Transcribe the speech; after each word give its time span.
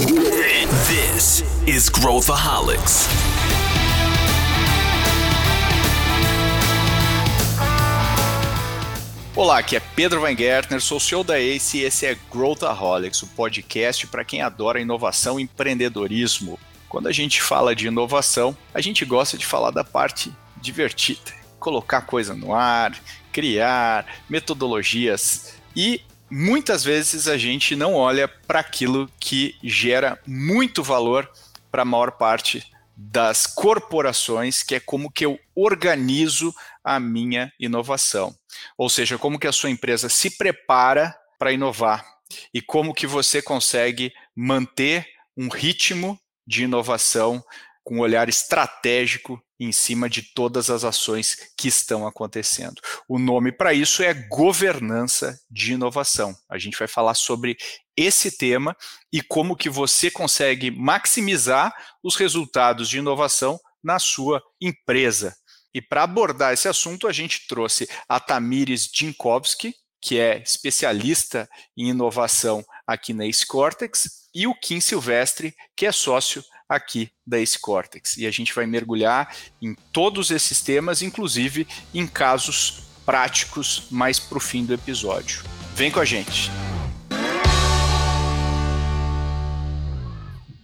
This 0.00 1.44
is 1.66 1.90
Growthaholics. 1.90 3.06
Olá, 9.36 9.58
aqui 9.58 9.76
é 9.76 9.80
Pedro 9.80 10.22
Weingärtner, 10.22 10.80
sou 10.80 10.98
CEO 10.98 11.22
da 11.22 11.38
ACE 11.38 11.78
e 11.78 11.84
esse 11.84 12.06
é 12.06 12.16
Growthaholics, 12.32 13.22
o 13.22 13.26
podcast 13.26 14.06
para 14.06 14.24
quem 14.24 14.40
adora 14.40 14.80
inovação 14.80 15.38
e 15.38 15.42
empreendedorismo. 15.42 16.58
Quando 16.88 17.06
a 17.06 17.12
gente 17.12 17.42
fala 17.42 17.76
de 17.76 17.86
inovação, 17.86 18.56
a 18.72 18.80
gente 18.80 19.04
gosta 19.04 19.36
de 19.36 19.44
falar 19.44 19.70
da 19.70 19.84
parte 19.84 20.32
divertida, 20.62 21.32
colocar 21.58 22.00
coisa 22.00 22.34
no 22.34 22.54
ar, 22.54 22.98
criar 23.30 24.06
metodologias 24.30 25.56
e 25.76 26.00
muitas 26.30 26.84
vezes 26.84 27.26
a 27.28 27.36
gente 27.36 27.74
não 27.74 27.94
olha 27.94 28.28
para 28.28 28.60
aquilo 28.60 29.10
que 29.18 29.56
gera 29.62 30.18
muito 30.26 30.82
valor 30.82 31.30
para 31.70 31.82
a 31.82 31.84
maior 31.84 32.12
parte 32.12 32.64
das 32.96 33.46
corporações, 33.46 34.62
que 34.62 34.74
é 34.74 34.80
como 34.80 35.10
que 35.10 35.24
eu 35.24 35.38
organizo 35.54 36.54
a 36.84 37.00
minha 37.00 37.50
inovação. 37.58 38.34
Ou 38.76 38.90
seja, 38.90 39.16
como 39.16 39.38
que 39.38 39.46
a 39.46 39.52
sua 39.52 39.70
empresa 39.70 40.08
se 40.08 40.36
prepara 40.36 41.16
para 41.38 41.52
inovar 41.52 42.04
e 42.52 42.60
como 42.60 42.94
que 42.94 43.06
você 43.06 43.40
consegue 43.40 44.12
manter 44.36 45.06
um 45.36 45.48
ritmo 45.48 46.18
de 46.46 46.64
inovação 46.64 47.42
com 47.90 47.96
um 47.96 48.00
olhar 48.02 48.28
estratégico 48.28 49.42
em 49.58 49.72
cima 49.72 50.08
de 50.08 50.22
todas 50.22 50.70
as 50.70 50.84
ações 50.84 51.36
que 51.58 51.66
estão 51.66 52.06
acontecendo. 52.06 52.80
O 53.08 53.18
nome 53.18 53.50
para 53.50 53.74
isso 53.74 54.00
é 54.00 54.14
governança 54.14 55.36
de 55.50 55.72
inovação. 55.72 56.32
A 56.48 56.56
gente 56.56 56.78
vai 56.78 56.86
falar 56.86 57.14
sobre 57.14 57.56
esse 57.96 58.38
tema 58.38 58.76
e 59.12 59.20
como 59.20 59.56
que 59.56 59.68
você 59.68 60.08
consegue 60.08 60.70
maximizar 60.70 61.74
os 62.00 62.14
resultados 62.14 62.88
de 62.88 62.98
inovação 62.98 63.58
na 63.82 63.98
sua 63.98 64.40
empresa. 64.60 65.34
E 65.74 65.82
para 65.82 66.04
abordar 66.04 66.52
esse 66.52 66.68
assunto, 66.68 67.08
a 67.08 67.12
gente 67.12 67.48
trouxe 67.48 67.88
a 68.08 68.20
Tamires 68.20 68.86
Dinkowski, 68.86 69.74
que 70.00 70.16
é 70.16 70.40
especialista 70.40 71.48
em 71.76 71.88
inovação 71.88 72.64
aqui 72.86 73.12
na 73.12 73.26
Ace 73.26 73.44
Cortex, 73.44 74.28
e 74.32 74.46
o 74.46 74.54
Kim 74.54 74.80
Silvestre, 74.80 75.52
que 75.76 75.86
é 75.86 75.90
sócio 75.90 76.44
aqui 76.70 77.10
da 77.26 77.40
Ace 77.40 77.58
Cortex. 77.58 78.16
E 78.16 78.26
a 78.26 78.30
gente 78.30 78.54
vai 78.54 78.64
mergulhar 78.64 79.34
em 79.60 79.74
todos 79.92 80.30
esses 80.30 80.60
temas, 80.60 81.02
inclusive 81.02 81.66
em 81.92 82.06
casos 82.06 82.84
práticos 83.04 83.88
mais 83.90 84.20
para 84.20 84.38
o 84.38 84.40
fim 84.40 84.64
do 84.64 84.72
episódio. 84.72 85.42
Vem 85.74 85.90
com 85.90 85.98
a 85.98 86.04
gente! 86.04 86.48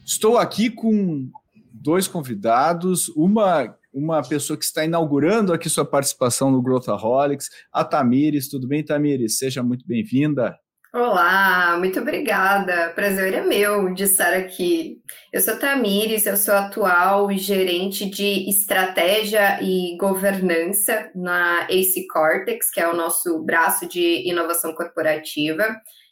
Estou 0.05 0.39
aqui 0.39 0.71
com 0.71 1.29
dois 1.73 2.07
convidados, 2.07 3.09
uma 3.09 3.77
uma 3.97 4.21
pessoa 4.23 4.59
que 4.59 4.65
está 4.65 4.85
inaugurando 4.85 5.55
aqui 5.55 5.71
sua 5.71 5.85
participação 5.85 6.51
no 6.51 6.61
Growthaholics, 6.61 7.49
a 7.73 7.83
Tamires. 7.83 8.47
Tudo 8.47 8.69
bem, 8.69 8.85
Tamires? 8.85 9.39
Seja 9.39 9.63
muito 9.63 9.87
bem-vinda. 9.87 10.55
Olá, 10.95 11.77
muito 11.79 12.01
obrigada. 12.01 12.91
Prazer 12.95 13.35
é 13.35 13.45
meu 13.45 13.93
de 13.93 14.05
estar 14.05 14.33
aqui. 14.33 15.03
Eu 15.33 15.41
sou 15.41 15.59
Tamires, 15.59 16.25
eu 16.25 16.37
sou 16.37 16.55
atual 16.55 17.31
gerente 17.33 18.09
de 18.09 18.49
estratégia 18.49 19.63
e 19.63 19.97
governança 19.99 21.11
na 21.15 21.67
Ace 21.69 22.07
Cortex, 22.07 22.71
que 22.71 22.81
é 22.81 22.89
o 22.89 22.97
nosso 22.97 23.43
braço 23.45 23.87
de 23.87 24.27
inovação 24.27 24.75
corporativa. 24.75 25.65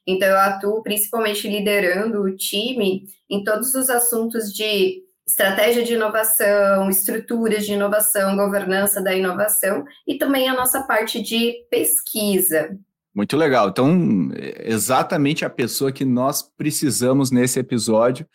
Então, 0.06 0.28
eu 0.28 0.36
atuo 0.36 0.82
principalmente 0.82 1.48
liderando 1.48 2.20
o 2.20 2.36
time 2.36 3.04
em 3.30 3.42
todos 3.42 3.74
os 3.74 3.88
assuntos 3.88 4.52
de 4.52 5.02
estratégia 5.26 5.82
de 5.82 5.94
inovação, 5.94 6.90
estruturas 6.90 7.64
de 7.64 7.72
inovação, 7.72 8.36
governança 8.36 9.00
da 9.02 9.14
inovação 9.14 9.84
e 10.06 10.18
também 10.18 10.48
a 10.48 10.54
nossa 10.54 10.82
parte 10.82 11.22
de 11.22 11.54
pesquisa. 11.70 12.78
Muito 13.14 13.36
legal. 13.36 13.68
Então, 13.68 14.30
exatamente 14.58 15.44
a 15.44 15.50
pessoa 15.50 15.92
que 15.92 16.04
nós 16.04 16.42
precisamos 16.42 17.30
nesse 17.30 17.60
episódio. 17.60 18.26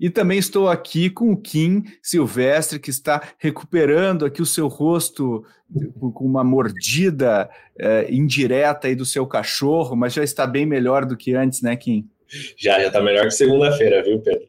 E 0.00 0.10
também 0.10 0.38
estou 0.38 0.68
aqui 0.68 1.08
com 1.08 1.32
o 1.32 1.36
Kim 1.36 1.84
Silvestre, 2.02 2.80
que 2.80 2.90
está 2.90 3.22
recuperando 3.38 4.24
aqui 4.24 4.42
o 4.42 4.46
seu 4.46 4.66
rosto 4.66 5.44
com 6.14 6.24
uma 6.24 6.42
mordida 6.42 7.48
é, 7.78 8.12
indireta 8.12 8.88
aí 8.88 8.94
do 8.94 9.04
seu 9.04 9.26
cachorro, 9.26 9.94
mas 9.94 10.12
já 10.12 10.24
está 10.24 10.46
bem 10.46 10.66
melhor 10.66 11.04
do 11.04 11.16
que 11.16 11.34
antes, 11.34 11.62
né, 11.62 11.76
Kim? 11.76 12.08
Já, 12.56 12.80
já 12.80 12.88
está 12.88 13.00
melhor 13.00 13.24
que 13.24 13.30
segunda-feira, 13.30 14.02
viu, 14.02 14.20
Pedro? 14.20 14.48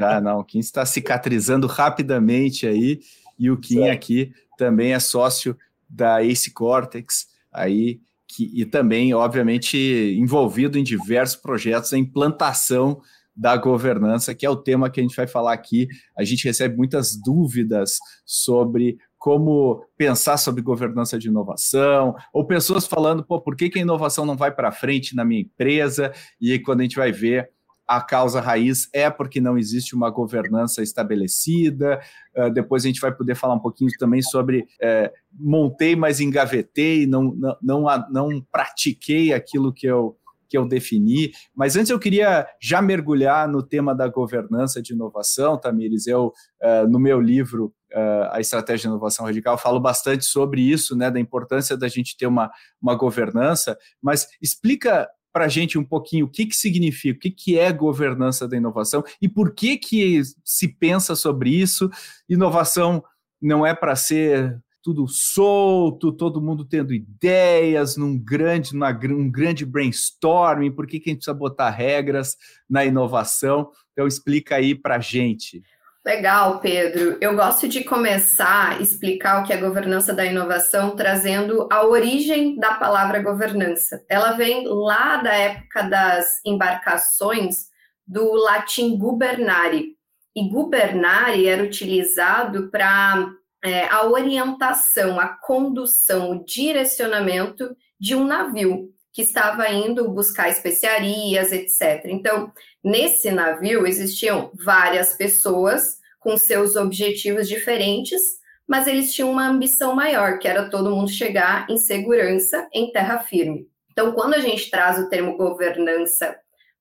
ah, 0.00 0.20
não, 0.20 0.40
o 0.40 0.44
Kim 0.44 0.58
está 0.58 0.84
cicatrizando 0.84 1.66
rapidamente 1.66 2.66
aí, 2.66 3.00
e 3.38 3.50
o 3.50 3.56
Kim 3.56 3.80
certo. 3.80 3.92
aqui 3.92 4.32
também 4.58 4.92
é 4.92 5.00
sócio 5.00 5.56
da 5.88 6.22
Ace 6.22 6.50
Cortex, 6.50 7.26
aí 7.52 8.00
que, 8.34 8.50
e 8.54 8.64
também, 8.64 9.12
obviamente, 9.12 9.76
envolvido 10.18 10.78
em 10.78 10.82
diversos 10.82 11.36
projetos, 11.36 11.92
a 11.92 11.98
implantação 11.98 13.00
da 13.34 13.56
governança, 13.56 14.34
que 14.34 14.44
é 14.44 14.50
o 14.50 14.56
tema 14.56 14.90
que 14.90 15.00
a 15.00 15.02
gente 15.02 15.16
vai 15.16 15.26
falar 15.26 15.52
aqui. 15.52 15.88
A 16.16 16.24
gente 16.24 16.44
recebe 16.44 16.76
muitas 16.76 17.16
dúvidas 17.16 17.98
sobre 18.24 18.98
como 19.18 19.84
pensar 19.96 20.36
sobre 20.36 20.62
governança 20.62 21.18
de 21.18 21.28
inovação, 21.28 22.14
ou 22.32 22.44
pessoas 22.44 22.86
falando, 22.86 23.24
pô, 23.24 23.40
por 23.40 23.54
que, 23.54 23.70
que 23.70 23.78
a 23.78 23.82
inovação 23.82 24.26
não 24.26 24.36
vai 24.36 24.52
para 24.52 24.72
frente 24.72 25.14
na 25.14 25.24
minha 25.24 25.42
empresa? 25.42 26.12
E 26.40 26.58
quando 26.58 26.80
a 26.80 26.82
gente 26.82 26.96
vai 26.96 27.12
ver, 27.12 27.48
a 27.96 28.00
causa 28.00 28.40
raiz 28.40 28.88
é 28.92 29.10
porque 29.10 29.40
não 29.40 29.58
existe 29.58 29.94
uma 29.94 30.10
governança 30.10 30.82
estabelecida. 30.82 32.00
Uh, 32.36 32.50
depois 32.50 32.84
a 32.84 32.88
gente 32.88 33.00
vai 33.00 33.14
poder 33.14 33.34
falar 33.34 33.54
um 33.54 33.60
pouquinho 33.60 33.90
também 33.98 34.22
sobre 34.22 34.60
uh, 34.60 35.10
montei, 35.32 35.94
mas 35.94 36.20
engavetei, 36.20 37.06
não, 37.06 37.34
não, 37.34 37.56
não, 37.62 38.06
não 38.10 38.46
pratiquei 38.50 39.32
aquilo 39.32 39.72
que 39.72 39.86
eu, 39.86 40.16
que 40.48 40.56
eu 40.56 40.66
defini. 40.66 41.32
Mas 41.54 41.76
antes 41.76 41.90
eu 41.90 41.98
queria 41.98 42.46
já 42.60 42.82
mergulhar 42.82 43.48
no 43.48 43.62
tema 43.62 43.94
da 43.94 44.08
governança 44.08 44.82
de 44.82 44.92
inovação, 44.92 45.58
Tamires. 45.58 46.06
Eu, 46.06 46.32
uh, 46.62 46.88
no 46.88 46.98
meu 46.98 47.20
livro, 47.20 47.74
uh, 47.92 48.28
A 48.30 48.40
Estratégia 48.40 48.82
de 48.82 48.88
Inovação 48.88 49.24
Radical, 49.26 49.56
falo 49.56 49.80
bastante 49.80 50.24
sobre 50.24 50.60
isso, 50.60 50.96
né, 50.96 51.10
da 51.10 51.20
importância 51.20 51.76
da 51.76 51.88
gente 51.88 52.16
ter 52.16 52.26
uma, 52.26 52.50
uma 52.80 52.94
governança. 52.94 53.78
Mas 54.00 54.28
explica 54.40 55.08
para 55.32 55.46
a 55.46 55.48
gente 55.48 55.78
um 55.78 55.84
pouquinho 55.84 56.26
o 56.26 56.28
que, 56.28 56.46
que 56.46 56.54
significa, 56.54 57.16
o 57.16 57.20
que, 57.20 57.30
que 57.30 57.58
é 57.58 57.72
governança 57.72 58.46
da 58.46 58.56
inovação 58.56 59.02
e 59.20 59.28
por 59.28 59.54
que, 59.54 59.76
que 59.76 60.20
se 60.44 60.68
pensa 60.68 61.16
sobre 61.16 61.50
isso. 61.50 61.90
Inovação 62.28 63.02
não 63.40 63.66
é 63.66 63.74
para 63.74 63.96
ser 63.96 64.60
tudo 64.82 65.06
solto, 65.06 66.12
todo 66.12 66.42
mundo 66.42 66.64
tendo 66.64 66.92
ideias 66.92 67.96
num 67.96 68.18
grande, 68.18 68.74
numa, 68.74 68.90
um 68.90 69.30
grande 69.30 69.64
brainstorming, 69.64 70.72
por 70.72 70.86
que, 70.86 70.98
que 70.98 71.08
a 71.08 71.12
gente 71.12 71.20
precisa 71.20 71.34
botar 71.34 71.70
regras 71.70 72.36
na 72.68 72.84
inovação? 72.84 73.70
Então 73.92 74.08
explica 74.08 74.56
aí 74.56 74.74
para 74.74 74.96
a 74.96 75.00
gente. 75.00 75.62
Legal, 76.04 76.58
Pedro. 76.58 77.16
Eu 77.20 77.36
gosto 77.36 77.68
de 77.68 77.84
começar 77.84 78.72
a 78.72 78.80
explicar 78.80 79.40
o 79.40 79.46
que 79.46 79.52
é 79.52 79.56
governança 79.56 80.12
da 80.12 80.26
inovação, 80.26 80.96
trazendo 80.96 81.68
a 81.70 81.86
origem 81.86 82.58
da 82.58 82.74
palavra 82.74 83.22
governança. 83.22 84.04
Ela 84.08 84.32
vem 84.32 84.66
lá 84.66 85.18
da 85.18 85.32
época 85.32 85.82
das 85.82 86.40
embarcações 86.44 87.66
do 88.04 88.32
latim 88.32 88.98
gubernare. 88.98 89.96
E 90.34 90.48
gubernare 90.48 91.46
era 91.46 91.62
utilizado 91.62 92.68
para 92.68 93.30
é, 93.62 93.86
a 93.86 94.04
orientação, 94.04 95.20
a 95.20 95.28
condução, 95.28 96.32
o 96.32 96.44
direcionamento 96.44 97.76
de 98.00 98.16
um 98.16 98.24
navio 98.24 98.92
que 99.12 99.22
estava 99.22 99.68
indo 99.70 100.10
buscar 100.10 100.48
especiarias, 100.48 101.52
etc. 101.52 102.06
Então, 102.06 102.50
nesse 102.82 103.30
navio 103.30 103.86
existiam 103.86 104.50
várias 104.54 105.14
pessoas 105.14 105.98
com 106.18 106.36
seus 106.36 106.76
objetivos 106.76 107.48
diferentes, 107.48 108.22
mas 108.66 108.86
eles 108.86 109.12
tinham 109.12 109.30
uma 109.30 109.46
ambição 109.46 109.94
maior, 109.94 110.38
que 110.38 110.48
era 110.48 110.70
todo 110.70 110.94
mundo 110.94 111.10
chegar 111.10 111.66
em 111.68 111.76
segurança 111.76 112.68
em 112.72 112.90
terra 112.90 113.18
firme. 113.18 113.68
Então, 113.90 114.12
quando 114.12 114.34
a 114.34 114.38
gente 114.38 114.70
traz 114.70 114.98
o 114.98 115.08
termo 115.08 115.36
governança 115.36 116.34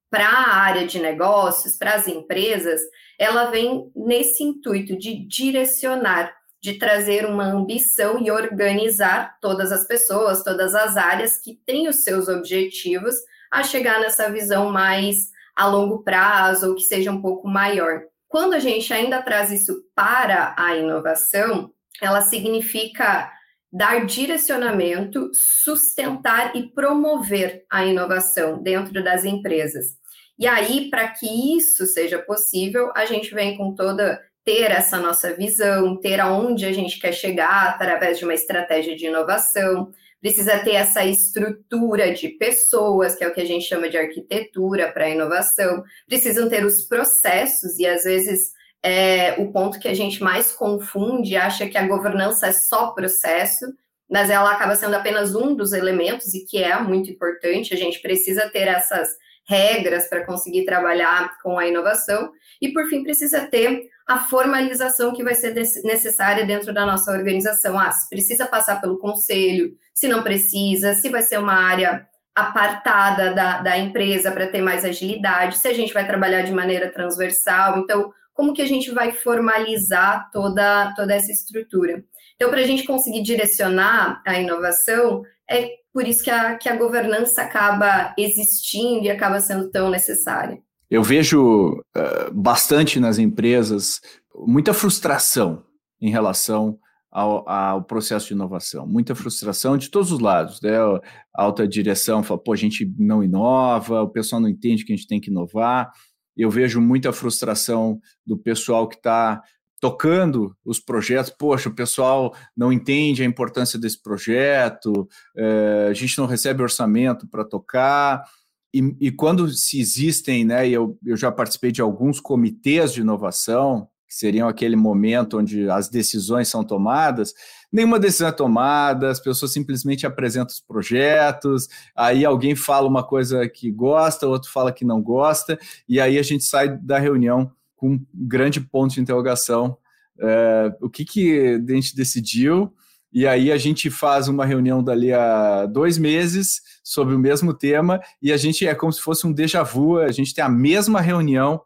para 0.09 0.27
a 0.27 0.55
área 0.55 0.85
de 0.85 0.99
negócios, 0.99 1.75
para 1.77 1.95
as 1.95 2.07
empresas, 2.07 2.79
ela 3.19 3.45
vem 3.51 3.91
nesse 3.95 4.43
intuito 4.43 4.97
de 4.97 5.27
direcionar 5.27 6.33
de 6.61 6.75
trazer 6.75 7.25
uma 7.25 7.45
ambição 7.45 8.23
e 8.23 8.29
organizar 8.29 9.37
todas 9.41 9.71
as 9.71 9.85
pessoas, 9.87 10.43
todas 10.43 10.75
as 10.75 10.95
áreas 10.95 11.37
que 11.37 11.59
têm 11.65 11.87
os 11.87 12.03
seus 12.03 12.27
objetivos 12.27 13.15
a 13.49 13.63
chegar 13.63 13.99
nessa 13.99 14.31
visão 14.31 14.71
mais 14.71 15.31
a 15.55 15.65
longo 15.65 16.03
prazo 16.03 16.69
ou 16.69 16.75
que 16.75 16.83
seja 16.83 17.11
um 17.11 17.21
pouco 17.21 17.47
maior. 17.47 18.03
Quando 18.27 18.53
a 18.53 18.59
gente 18.59 18.93
ainda 18.93 19.21
traz 19.21 19.51
isso 19.51 19.83
para 19.95 20.55
a 20.57 20.77
inovação, 20.77 21.71
ela 22.01 22.21
significa 22.21 23.31
dar 23.71 24.05
direcionamento, 24.05 25.31
sustentar 25.33 26.55
e 26.55 26.69
promover 26.69 27.65
a 27.69 27.85
inovação 27.85 28.61
dentro 28.61 29.03
das 29.03 29.25
empresas. 29.25 29.97
E 30.37 30.47
aí, 30.47 30.89
para 30.89 31.07
que 31.09 31.57
isso 31.57 31.85
seja 31.85 32.19
possível, 32.19 32.91
a 32.95 33.05
gente 33.05 33.33
vem 33.33 33.57
com 33.57 33.75
toda 33.75 34.19
ter 34.43 34.71
essa 34.71 34.97
nossa 34.97 35.33
visão, 35.33 35.99
ter 35.99 36.19
aonde 36.19 36.65
a 36.65 36.73
gente 36.73 36.99
quer 36.99 37.13
chegar 37.13 37.69
através 37.69 38.17
de 38.17 38.25
uma 38.25 38.33
estratégia 38.33 38.95
de 38.95 39.05
inovação, 39.05 39.91
precisa 40.19 40.59
ter 40.59 40.75
essa 40.75 41.03
estrutura 41.03 42.13
de 42.13 42.29
pessoas, 42.29 43.15
que 43.15 43.23
é 43.23 43.27
o 43.27 43.33
que 43.33 43.41
a 43.41 43.45
gente 43.45 43.65
chama 43.65 43.89
de 43.89 43.97
arquitetura 43.97 44.91
para 44.91 45.09
inovação, 45.09 45.83
precisam 46.07 46.47
ter 46.47 46.63
os 46.65 46.83
processos, 46.83 47.79
e 47.79 47.87
às 47.87 48.03
vezes 48.03 48.51
é, 48.83 49.33
o 49.33 49.51
ponto 49.51 49.79
que 49.79 49.87
a 49.87 49.93
gente 49.93 50.21
mais 50.21 50.51
confunde, 50.51 51.35
acha 51.35 51.67
que 51.67 51.77
a 51.77 51.87
governança 51.87 52.47
é 52.47 52.51
só 52.51 52.91
processo, 52.91 53.65
mas 54.09 54.29
ela 54.29 54.51
acaba 54.51 54.75
sendo 54.75 54.95
apenas 54.95 55.33
um 55.33 55.55
dos 55.55 55.73
elementos, 55.73 56.33
e 56.33 56.45
que 56.45 56.63
é 56.63 56.79
muito 56.79 57.09
importante, 57.09 57.73
a 57.73 57.77
gente 57.77 57.99
precisa 57.99 58.49
ter 58.49 58.67
essas 58.67 59.09
regras 59.47 60.07
para 60.07 60.25
conseguir 60.25 60.65
trabalhar 60.65 61.37
com 61.41 61.57
a 61.57 61.67
inovação, 61.67 62.31
e 62.61 62.71
por 62.71 62.87
fim 62.87 63.03
precisa 63.03 63.47
ter 63.47 63.89
a 64.07 64.19
formalização 64.19 65.13
que 65.13 65.23
vai 65.23 65.33
ser 65.33 65.53
necessária 65.83 66.45
dentro 66.45 66.73
da 66.73 66.85
nossa 66.85 67.11
organização. 67.11 67.79
Ah, 67.79 67.91
se 67.91 68.09
precisa 68.09 68.45
passar 68.45 68.81
pelo 68.81 68.99
conselho, 68.99 69.75
se 69.93 70.07
não 70.07 70.21
precisa, 70.23 70.93
se 70.95 71.09
vai 71.09 71.21
ser 71.21 71.39
uma 71.39 71.53
área 71.53 72.07
apartada 72.35 73.33
da, 73.33 73.61
da 73.61 73.77
empresa 73.77 74.31
para 74.31 74.47
ter 74.47 74.61
mais 74.61 74.85
agilidade, 74.85 75.57
se 75.57 75.67
a 75.67 75.73
gente 75.73 75.93
vai 75.93 76.05
trabalhar 76.05 76.41
de 76.43 76.51
maneira 76.51 76.91
transversal. 76.91 77.79
Então, 77.79 78.11
como 78.33 78.53
que 78.53 78.61
a 78.61 78.67
gente 78.67 78.91
vai 78.91 79.11
formalizar 79.11 80.29
toda, 80.31 80.93
toda 80.95 81.13
essa 81.13 81.31
estrutura? 81.31 82.03
Então, 82.35 82.49
para 82.49 82.61
a 82.61 82.65
gente 82.65 82.85
conseguir 82.85 83.21
direcionar 83.21 84.21
a 84.25 84.39
inovação, 84.39 85.23
é 85.49 85.80
por 85.93 86.07
isso 86.07 86.23
que 86.23 86.29
a, 86.29 86.55
que 86.55 86.69
a 86.69 86.75
governança 86.75 87.41
acaba 87.41 88.13
existindo 88.17 89.05
e 89.05 89.11
acaba 89.11 89.39
sendo 89.39 89.69
tão 89.69 89.89
necessária. 89.89 90.59
Eu 90.89 91.03
vejo 91.03 91.81
uh, 91.95 92.33
bastante 92.33 92.99
nas 92.99 93.17
empresas 93.17 94.01
muita 94.35 94.73
frustração 94.73 95.63
em 96.01 96.09
relação 96.09 96.77
ao, 97.11 97.47
ao, 97.47 97.83
processo 97.83 98.27
de 98.27 98.33
inovação, 98.33 98.87
muita 98.87 99.13
frustração 99.13 99.77
de 99.77 99.89
todos 99.89 100.11
os 100.11 100.19
lados. 100.19 100.61
Né? 100.61 100.77
A 100.77 101.43
alta 101.43 101.67
direção 101.67 102.23
fala, 102.23 102.41
pô, 102.41 102.53
a 102.53 102.57
gente 102.57 102.89
não 102.97 103.23
inova, 103.23 104.01
o 104.01 104.09
pessoal 104.09 104.41
não 104.41 104.49
entende 104.49 104.85
que 104.85 104.93
a 104.93 104.95
gente 104.95 105.07
tem 105.07 105.19
que 105.19 105.29
inovar. 105.29 105.91
Eu 106.35 106.49
vejo 106.49 106.79
muita 106.79 107.11
frustração 107.11 107.99
do 108.25 108.37
pessoal 108.37 108.87
que 108.87 108.95
está 108.95 109.41
tocando 109.81 110.55
os 110.63 110.79
projetos, 110.79 111.33
poxa, 111.37 111.67
o 111.67 111.73
pessoal 111.73 112.35
não 112.55 112.71
entende 112.71 113.23
a 113.23 113.25
importância 113.25 113.79
desse 113.79 113.99
projeto, 113.99 115.09
é, 115.35 115.87
a 115.89 115.93
gente 115.93 116.19
não 116.19 116.27
recebe 116.27 116.61
orçamento 116.61 117.27
para 117.27 117.43
tocar. 117.43 118.23
E, 118.71 118.95
e, 119.01 119.11
quando 119.11 119.49
se 119.49 119.81
existem, 119.81 120.45
né, 120.45 120.69
eu, 120.69 120.97
eu 121.03 121.17
já 121.17 121.31
participei 121.31 121.71
de 121.71 121.81
alguns 121.81 122.19
comitês 122.19 122.93
de 122.93 123.01
inovação, 123.01 123.87
que 124.07 124.15
seriam 124.15 124.47
aquele 124.47 124.75
momento 124.75 125.39
onde 125.39 125.67
as 125.67 125.89
decisões 125.89 126.47
são 126.47 126.63
tomadas, 126.63 127.33
nenhuma 127.71 127.99
decisão 127.99 128.27
é 128.27 128.31
tomada, 128.31 129.09
as 129.09 129.19
pessoas 129.19 129.51
simplesmente 129.51 130.05
apresentam 130.05 130.53
os 130.53 130.59
projetos, 130.59 131.67
aí 131.95 132.23
alguém 132.23 132.55
fala 132.55 132.87
uma 132.87 133.03
coisa 133.03 133.49
que 133.49 133.71
gosta, 133.71 134.27
outro 134.27 134.51
fala 134.51 134.71
que 134.71 134.85
não 134.85 135.01
gosta, 135.01 135.57
e 135.89 135.99
aí 135.99 136.19
a 136.19 136.23
gente 136.23 136.43
sai 136.43 136.77
da 136.77 136.99
reunião 136.99 137.51
com 137.81 137.93
um 137.93 138.05
grande 138.13 138.61
ponto 138.61 138.93
de 138.93 139.01
interrogação. 139.01 139.75
É, 140.19 140.71
o 140.79 140.87
que, 140.87 141.03
que 141.03 141.59
a 141.67 141.73
gente 141.73 141.95
decidiu? 141.95 142.71
E 143.11 143.25
aí 143.25 143.51
a 143.51 143.57
gente 143.57 143.89
faz 143.89 144.27
uma 144.27 144.45
reunião 144.45 144.83
dali 144.83 145.11
a 145.11 145.65
dois 145.65 145.97
meses 145.97 146.61
sobre 146.83 147.15
o 147.15 147.19
mesmo 147.19 147.55
tema, 147.55 147.99
e 148.21 148.31
a 148.31 148.37
gente 148.37 148.67
é 148.67 148.75
como 148.75 148.93
se 148.93 149.01
fosse 149.01 149.25
um 149.25 149.33
déjà 149.33 149.63
vu, 149.63 149.97
a 149.97 150.11
gente 150.11 150.33
tem 150.33 150.43
a 150.43 150.49
mesma 150.49 151.01
reunião 151.01 151.59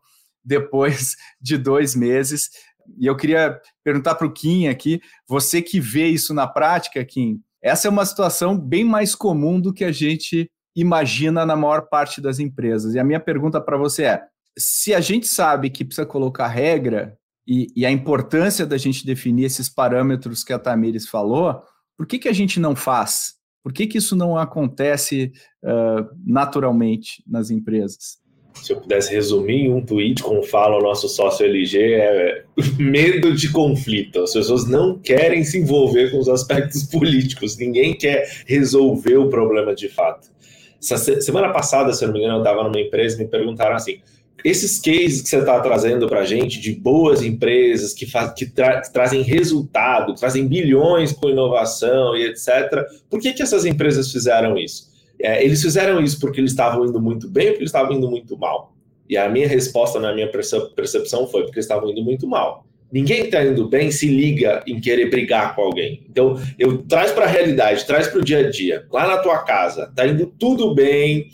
depois 0.43 1.17
de 1.39 1.57
dois 1.57 1.95
meses. 1.95 2.49
E 2.97 3.05
eu 3.05 3.17
queria 3.17 3.59
perguntar 3.83 4.15
para 4.15 4.25
o 4.25 4.31
Kim 4.31 4.67
aqui, 4.67 5.01
você 5.27 5.61
que 5.61 5.81
vê 5.81 6.07
isso 6.07 6.33
na 6.33 6.47
prática, 6.47 7.03
Kim, 7.03 7.41
essa 7.61 7.89
é 7.89 7.91
uma 7.91 8.05
situação 8.05 8.57
bem 8.57 8.85
mais 8.85 9.13
comum 9.13 9.59
do 9.59 9.73
que 9.73 9.83
a 9.83 9.91
gente 9.91 10.49
imagina 10.75 11.45
na 11.45 11.57
maior 11.57 11.89
parte 11.89 12.21
das 12.21 12.39
empresas. 12.39 12.95
E 12.95 12.99
a 12.99 13.03
minha 13.03 13.19
pergunta 13.19 13.59
para 13.59 13.77
você 13.77 14.03
é: 14.03 14.23
se 14.57 14.93
a 14.93 15.01
gente 15.01 15.27
sabe 15.27 15.69
que 15.69 15.83
precisa 15.83 16.05
colocar 16.05 16.47
regra 16.47 17.17
e, 17.47 17.67
e, 17.75 17.85
a 17.85 17.91
importância 17.91 18.65
da 18.65 18.77
gente 18.77 19.05
definir 19.05 19.45
esses 19.45 19.69
parâmetros 19.69 20.43
que 20.43 20.51
a 20.51 20.57
Tamires 20.57 21.07
falou, 21.07 21.61
por 21.95 22.07
que, 22.07 22.17
que 22.17 22.27
a 22.27 22.33
gente 22.33 22.59
não 22.59 22.75
faz? 22.75 23.35
Por 23.63 23.71
que, 23.71 23.85
que 23.85 23.97
isso 23.97 24.15
não 24.15 24.37
acontece 24.37 25.31
uh, 25.63 26.07
naturalmente 26.25 27.23
nas 27.27 27.51
empresas? 27.51 28.19
Se 28.55 28.71
eu 28.71 28.79
pudesse 28.79 29.13
resumir 29.13 29.65
em 29.65 29.73
um 29.73 29.85
tweet, 29.85 30.23
como 30.23 30.41
fala 30.41 30.77
o 30.77 30.81
nosso 30.81 31.09
sócio 31.09 31.45
LG, 31.45 31.77
é 31.93 32.43
medo 32.79 33.35
de 33.35 33.51
conflito. 33.51 34.21
As 34.21 34.33
pessoas 34.33 34.67
não 34.67 34.97
querem 34.97 35.43
se 35.43 35.59
envolver 35.59 36.11
com 36.11 36.19
os 36.19 36.29
aspectos 36.29 36.83
políticos, 36.89 37.57
ninguém 37.57 37.95
quer 37.95 38.43
resolver 38.47 39.17
o 39.17 39.29
problema 39.29 39.75
de 39.75 39.89
fato. 39.89 40.29
Semana 40.79 41.51
passada, 41.51 41.91
se 41.93 42.03
eu 42.03 42.07
não 42.07 42.13
me 42.13 42.19
engano, 42.19 42.37
eu 42.37 42.43
estava 42.43 42.63
numa 42.63 42.79
empresa 42.79 43.15
e 43.15 43.25
me 43.25 43.29
perguntaram 43.29 43.75
assim: 43.75 43.99
esses 44.43 44.79
cases 44.79 45.21
que 45.21 45.29
você 45.29 45.39
está 45.39 45.59
trazendo 45.59 46.07
para 46.07 46.21
a 46.21 46.25
gente 46.25 46.59
de 46.59 46.73
boas 46.73 47.23
empresas 47.23 47.93
que, 47.93 48.05
faz, 48.05 48.33
que, 48.33 48.45
tra 48.45 48.81
que, 48.81 48.91
trazem 48.93 49.21
resultado, 49.21 50.13
que 50.13 50.19
trazem 50.19 50.47
bilhões 50.47 51.11
com 51.11 51.29
inovação 51.29 52.15
e 52.15 52.25
etc., 52.25 52.85
por 53.09 53.19
que, 53.19 53.33
que 53.33 53.41
essas 53.41 53.65
empresas 53.65 54.11
fizeram 54.11 54.57
isso? 54.57 54.93
É, 55.19 55.43
eles 55.43 55.61
fizeram 55.61 56.01
isso 56.01 56.19
porque 56.19 56.39
eles 56.39 56.51
estavam 56.51 56.85
indo 56.85 57.01
muito 57.01 57.27
bem 57.29 57.47
ou 57.47 57.51
porque 57.53 57.63
eles 57.63 57.69
estavam 57.69 57.93
indo 57.93 58.09
muito 58.09 58.37
mal? 58.37 58.75
E 59.09 59.17
a 59.17 59.29
minha 59.29 59.47
resposta, 59.47 59.99
na 59.99 60.13
minha 60.13 60.29
percepção, 60.29 61.27
foi 61.27 61.43
porque 61.43 61.57
eles 61.57 61.65
estavam 61.65 61.89
indo 61.89 62.03
muito 62.03 62.27
mal. 62.27 62.65
Ninguém 62.91 63.21
que 63.21 63.27
está 63.27 63.43
indo 63.43 63.67
bem 63.67 63.91
se 63.91 64.07
liga 64.07 64.63
em 64.67 64.79
querer 64.79 65.09
brigar 65.09 65.55
com 65.55 65.61
alguém. 65.63 66.05
Então, 66.09 66.39
eu 66.57 66.79
traz 66.83 67.11
para 67.11 67.25
a 67.25 67.27
realidade, 67.27 67.85
traz 67.85 68.07
para 68.07 68.19
o 68.19 68.23
dia 68.23 68.39
a 68.39 68.49
dia. 68.49 68.85
Lá 68.91 69.07
na 69.07 69.17
tua 69.17 69.39
casa, 69.39 69.91
tá 69.95 70.07
indo 70.07 70.27
tudo 70.27 70.73
bem, 70.73 71.27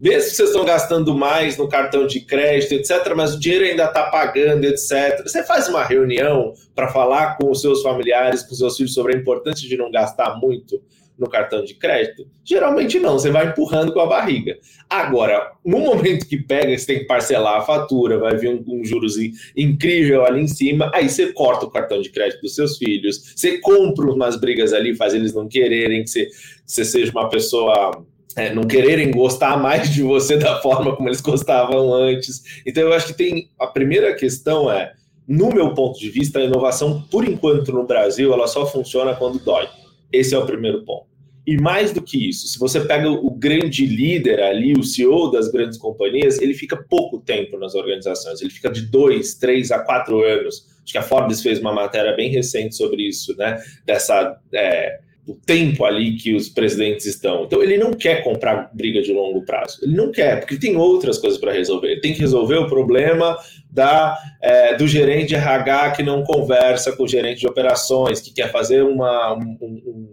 mesmo 0.00 0.30
que 0.30 0.36
vocês 0.36 0.48
estão 0.50 0.64
gastando 0.64 1.14
mais 1.14 1.56
no 1.56 1.68
cartão 1.68 2.06
de 2.06 2.20
crédito, 2.20 2.72
etc., 2.72 3.14
mas 3.14 3.34
o 3.34 3.40
dinheiro 3.40 3.64
ainda 3.64 3.84
está 3.84 4.04
pagando, 4.04 4.64
etc. 4.64 5.22
Você 5.22 5.42
faz 5.44 5.68
uma 5.68 5.84
reunião 5.84 6.52
para 6.74 6.88
falar 6.88 7.36
com 7.36 7.50
os 7.50 7.60
seus 7.60 7.82
familiares, 7.82 8.42
com 8.42 8.52
os 8.52 8.58
seus 8.58 8.76
filhos 8.76 8.94
sobre 8.94 9.14
a 9.14 9.18
importância 9.18 9.68
de 9.68 9.76
não 9.76 9.90
gastar 9.90 10.38
muito 10.38 10.80
no 11.18 11.28
cartão 11.28 11.64
de 11.64 11.74
crédito? 11.74 12.26
Geralmente 12.44 12.98
não, 12.98 13.18
você 13.18 13.30
vai 13.30 13.48
empurrando 13.48 13.92
com 13.92 14.00
a 14.00 14.06
barriga. 14.06 14.58
Agora, 14.90 15.52
no 15.64 15.78
momento 15.78 16.26
que 16.26 16.36
pega, 16.36 16.76
você 16.76 16.86
tem 16.86 16.98
que 17.00 17.06
parcelar 17.06 17.56
a 17.56 17.62
fatura, 17.62 18.18
vai 18.18 18.36
vir 18.36 18.50
um, 18.50 18.80
um 18.80 18.84
juros 18.84 19.14
incrível 19.56 20.24
ali 20.24 20.42
em 20.42 20.48
cima, 20.48 20.90
aí 20.92 21.08
você 21.08 21.32
corta 21.32 21.66
o 21.66 21.70
cartão 21.70 22.00
de 22.00 22.10
crédito 22.10 22.40
dos 22.40 22.54
seus 22.54 22.76
filhos, 22.76 23.32
você 23.34 23.58
compra 23.58 24.10
umas 24.10 24.36
brigas 24.36 24.72
ali, 24.72 24.94
faz 24.94 25.14
eles 25.14 25.32
não 25.32 25.48
quererem 25.48 26.02
que 26.02 26.10
você, 26.10 26.26
que 26.26 26.32
você 26.66 26.84
seja 26.84 27.12
uma 27.12 27.28
pessoa 27.28 28.04
é, 28.36 28.52
não 28.52 28.64
quererem 28.64 29.10
gostar 29.10 29.56
mais 29.56 29.92
de 29.92 30.02
você 30.02 30.36
da 30.36 30.60
forma 30.60 30.94
como 30.96 31.08
eles 31.08 31.20
gostavam 31.20 31.92
antes. 31.94 32.42
Então, 32.66 32.82
eu 32.82 32.92
acho 32.92 33.08
que 33.08 33.14
tem. 33.14 33.50
A 33.58 33.66
primeira 33.66 34.14
questão 34.14 34.70
é, 34.70 34.92
no 35.26 35.48
meu 35.48 35.72
ponto 35.74 35.98
de 35.98 36.10
vista, 36.10 36.38
a 36.38 36.44
inovação, 36.44 37.02
por 37.10 37.26
enquanto 37.26 37.72
no 37.72 37.86
Brasil, 37.86 38.32
ela 38.32 38.46
só 38.46 38.66
funciona 38.66 39.14
quando 39.14 39.42
dói. 39.42 39.68
Esse 40.12 40.34
é 40.34 40.38
o 40.38 40.46
primeiro 40.46 40.84
ponto. 40.84 41.06
E 41.46 41.58
mais 41.58 41.92
do 41.92 42.00
que 42.00 42.30
isso, 42.30 42.46
se 42.46 42.58
você 42.58 42.80
pega 42.80 43.10
o 43.10 43.30
grande 43.30 43.84
líder 43.84 44.40
ali, 44.40 44.72
o 44.72 44.82
CEO 44.82 45.30
das 45.30 45.48
grandes 45.48 45.76
companhias, 45.76 46.40
ele 46.40 46.54
fica 46.54 46.74
pouco 46.88 47.20
tempo 47.20 47.58
nas 47.58 47.74
organizações, 47.74 48.40
ele 48.40 48.50
fica 48.50 48.70
de 48.70 48.82
dois, 48.82 49.34
três 49.34 49.70
a 49.70 49.78
quatro 49.78 50.22
anos. 50.22 50.66
Acho 50.82 50.92
que 50.92 50.98
a 50.98 51.02
Forbes 51.02 51.42
fez 51.42 51.60
uma 51.60 51.72
matéria 51.72 52.14
bem 52.16 52.30
recente 52.30 52.74
sobre 52.74 53.06
isso, 53.06 53.36
né? 53.36 53.62
Dessa. 53.84 54.38
É, 54.54 55.00
o 55.26 55.34
tempo 55.34 55.84
ali 55.84 56.16
que 56.16 56.34
os 56.34 56.48
presidentes 56.48 57.06
estão. 57.06 57.44
Então 57.44 57.62
ele 57.62 57.78
não 57.78 57.92
quer 57.92 58.22
comprar 58.22 58.70
briga 58.74 59.00
de 59.00 59.12
longo 59.12 59.44
prazo. 59.44 59.78
Ele 59.82 59.96
não 59.96 60.10
quer, 60.10 60.40
porque 60.40 60.56
tem 60.56 60.76
outras 60.76 61.18
coisas 61.18 61.38
para 61.40 61.52
resolver. 61.52 61.92
Ele 61.92 62.00
tem 62.00 62.12
que 62.12 62.20
resolver 62.20 62.56
o 62.56 62.68
problema 62.68 63.36
da, 63.70 64.18
é, 64.42 64.76
do 64.76 64.86
gerente 64.86 65.28
de 65.28 65.34
RH 65.34 65.92
que 65.92 66.02
não 66.02 66.22
conversa 66.24 66.92
com 66.92 67.04
o 67.04 67.08
gerente 67.08 67.40
de 67.40 67.46
operações, 67.46 68.20
que 68.20 68.34
quer 68.34 68.52
fazer 68.52 68.82
uma, 68.82 69.34
um, 69.34 69.56
um, 69.62 70.08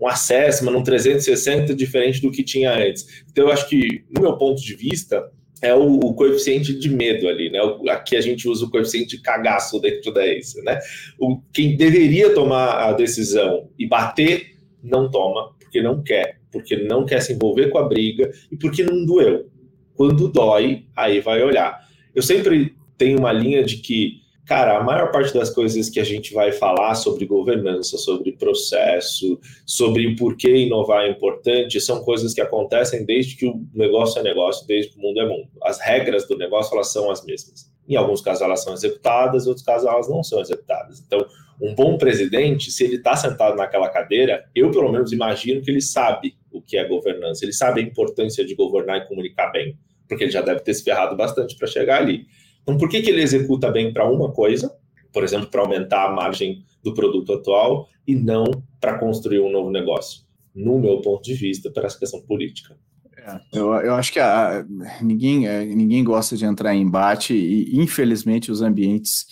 um 0.00 0.08
assessment, 0.08 0.72
um 0.76 0.82
360 0.82 1.74
diferente 1.74 2.22
do 2.22 2.30
que 2.30 2.42
tinha 2.42 2.72
antes. 2.72 3.24
Então 3.30 3.46
eu 3.46 3.52
acho 3.52 3.68
que, 3.68 4.04
no 4.10 4.22
meu 4.22 4.38
ponto 4.38 4.62
de 4.62 4.74
vista, 4.74 5.30
é 5.62 5.74
o, 5.74 5.98
o, 5.98 6.14
coeficiente 6.14 6.78
de 6.78 6.88
medo 6.88 7.28
ali, 7.28 7.50
né? 7.50 7.58
Aqui 7.90 8.16
a 8.16 8.20
gente 8.20 8.48
usa 8.48 8.64
o 8.64 8.70
coeficiente 8.70 9.16
de 9.16 9.22
cagaço 9.22 9.80
dentro 9.80 10.12
da 10.12 10.24
ACE, 10.24 10.62
né? 10.62 10.78
O, 11.18 11.40
quem 11.52 11.76
deveria 11.76 12.34
tomar 12.34 12.88
a 12.88 12.92
decisão 12.92 13.68
e 13.78 13.86
bater, 13.86 14.56
não 14.82 15.10
toma, 15.10 15.52
porque 15.58 15.82
não 15.82 16.02
quer, 16.02 16.40
porque 16.52 16.76
não 16.76 17.04
quer 17.04 17.20
se 17.20 17.32
envolver 17.32 17.68
com 17.68 17.78
a 17.78 17.88
briga 17.88 18.30
e 18.50 18.56
porque 18.56 18.82
não 18.82 19.04
doeu. 19.04 19.50
Quando 19.94 20.28
dói, 20.28 20.84
aí 20.94 21.20
vai 21.20 21.42
olhar. 21.42 21.78
Eu 22.14 22.22
sempre 22.22 22.74
tenho 22.96 23.18
uma 23.18 23.32
linha 23.32 23.64
de 23.64 23.78
que 23.78 24.20
Cara, 24.48 24.78
a 24.78 24.82
maior 24.82 25.12
parte 25.12 25.34
das 25.34 25.50
coisas 25.50 25.90
que 25.90 26.00
a 26.00 26.04
gente 26.04 26.32
vai 26.32 26.52
falar 26.52 26.94
sobre 26.94 27.26
governança, 27.26 27.98
sobre 27.98 28.32
processo, 28.32 29.38
sobre 29.66 30.06
o 30.06 30.16
porquê 30.16 30.56
inovar 30.56 31.04
é 31.04 31.10
importante, 31.10 31.78
são 31.78 32.02
coisas 32.02 32.32
que 32.32 32.40
acontecem 32.40 33.04
desde 33.04 33.36
que 33.36 33.44
o 33.44 33.62
negócio 33.74 34.18
é 34.18 34.22
negócio, 34.22 34.66
desde 34.66 34.92
que 34.92 34.98
o 34.98 35.02
mundo 35.02 35.20
é 35.20 35.28
mundo. 35.28 35.50
As 35.62 35.78
regras 35.78 36.26
do 36.26 36.34
negócio, 36.38 36.74
elas 36.74 36.90
são 36.90 37.10
as 37.10 37.22
mesmas. 37.26 37.70
Em 37.86 37.94
alguns 37.94 38.22
casos 38.22 38.40
elas 38.40 38.64
são 38.64 38.72
executadas, 38.72 39.44
em 39.44 39.48
outros 39.50 39.66
casos 39.66 39.86
elas 39.86 40.08
não 40.08 40.22
são 40.22 40.40
executadas. 40.40 41.04
Então, 41.06 41.26
um 41.60 41.74
bom 41.74 41.98
presidente, 41.98 42.70
se 42.70 42.84
ele 42.84 42.96
está 42.96 43.16
sentado 43.16 43.54
naquela 43.54 43.90
cadeira, 43.90 44.46
eu 44.54 44.70
pelo 44.70 44.90
menos 44.90 45.12
imagino 45.12 45.60
que 45.60 45.70
ele 45.70 45.82
sabe 45.82 46.34
o 46.50 46.62
que 46.62 46.78
é 46.78 46.88
governança, 46.88 47.44
ele 47.44 47.52
sabe 47.52 47.82
a 47.82 47.84
importância 47.84 48.42
de 48.46 48.54
governar 48.54 48.96
e 48.96 49.08
comunicar 49.08 49.52
bem, 49.52 49.76
porque 50.08 50.24
ele 50.24 50.30
já 50.30 50.40
deve 50.40 50.60
ter 50.60 50.72
se 50.72 50.82
ferrado 50.82 51.14
bastante 51.14 51.54
para 51.54 51.66
chegar 51.66 52.00
ali. 52.00 52.24
Então, 52.68 52.76
por 52.76 52.90
que, 52.90 53.00
que 53.00 53.08
ele 53.08 53.22
executa 53.22 53.70
bem 53.70 53.94
para 53.94 54.06
uma 54.06 54.30
coisa, 54.30 54.70
por 55.10 55.24
exemplo, 55.24 55.46
para 55.46 55.62
aumentar 55.62 56.04
a 56.04 56.12
margem 56.12 56.62
do 56.84 56.92
produto 56.92 57.32
atual, 57.32 57.88
e 58.06 58.14
não 58.14 58.44
para 58.78 58.98
construir 58.98 59.40
um 59.40 59.50
novo 59.50 59.70
negócio? 59.70 60.22
No 60.54 60.78
meu 60.78 61.00
ponto 61.00 61.22
de 61.22 61.32
vista, 61.32 61.70
para 61.70 61.86
essa 61.86 61.98
questão 61.98 62.20
política. 62.20 62.76
É, 63.16 63.40
eu, 63.54 63.72
eu, 63.76 63.94
acho 63.94 64.12
que 64.12 64.20
a, 64.20 64.66
ninguém, 65.00 65.48
é, 65.48 65.64
ninguém 65.64 66.04
gosta 66.04 66.36
de 66.36 66.44
entrar 66.44 66.74
em 66.74 66.82
embate, 66.82 67.32
e 67.32 67.80
infelizmente 67.80 68.52
os 68.52 68.60
ambientes 68.60 69.24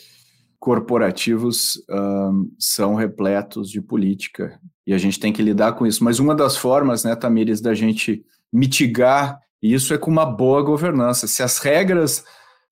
corporativos 0.59 1.85
um, 1.91 2.51
são 2.59 2.95
repletos 2.95 3.71
de 3.71 3.83
política 3.83 4.59
e 4.87 4.95
a 4.95 4.99
gente 4.99 5.21
tem 5.21 5.31
que 5.31 5.43
lidar 5.43 5.75
com 5.75 5.87
isso. 5.87 6.03
Mas 6.03 6.19
uma 6.19 6.35
das 6.35 6.57
formas, 6.57 7.05
né, 7.05 7.15
Tamires, 7.15 7.61
da 7.61 7.75
gente 7.75 8.25
mitigar 8.51 9.39
isso 9.61 9.93
é 9.93 9.99
com 9.99 10.11
uma 10.11 10.25
boa 10.25 10.63
governança. 10.63 11.27
Se 11.27 11.43
as 11.43 11.59
regras 11.59 12.25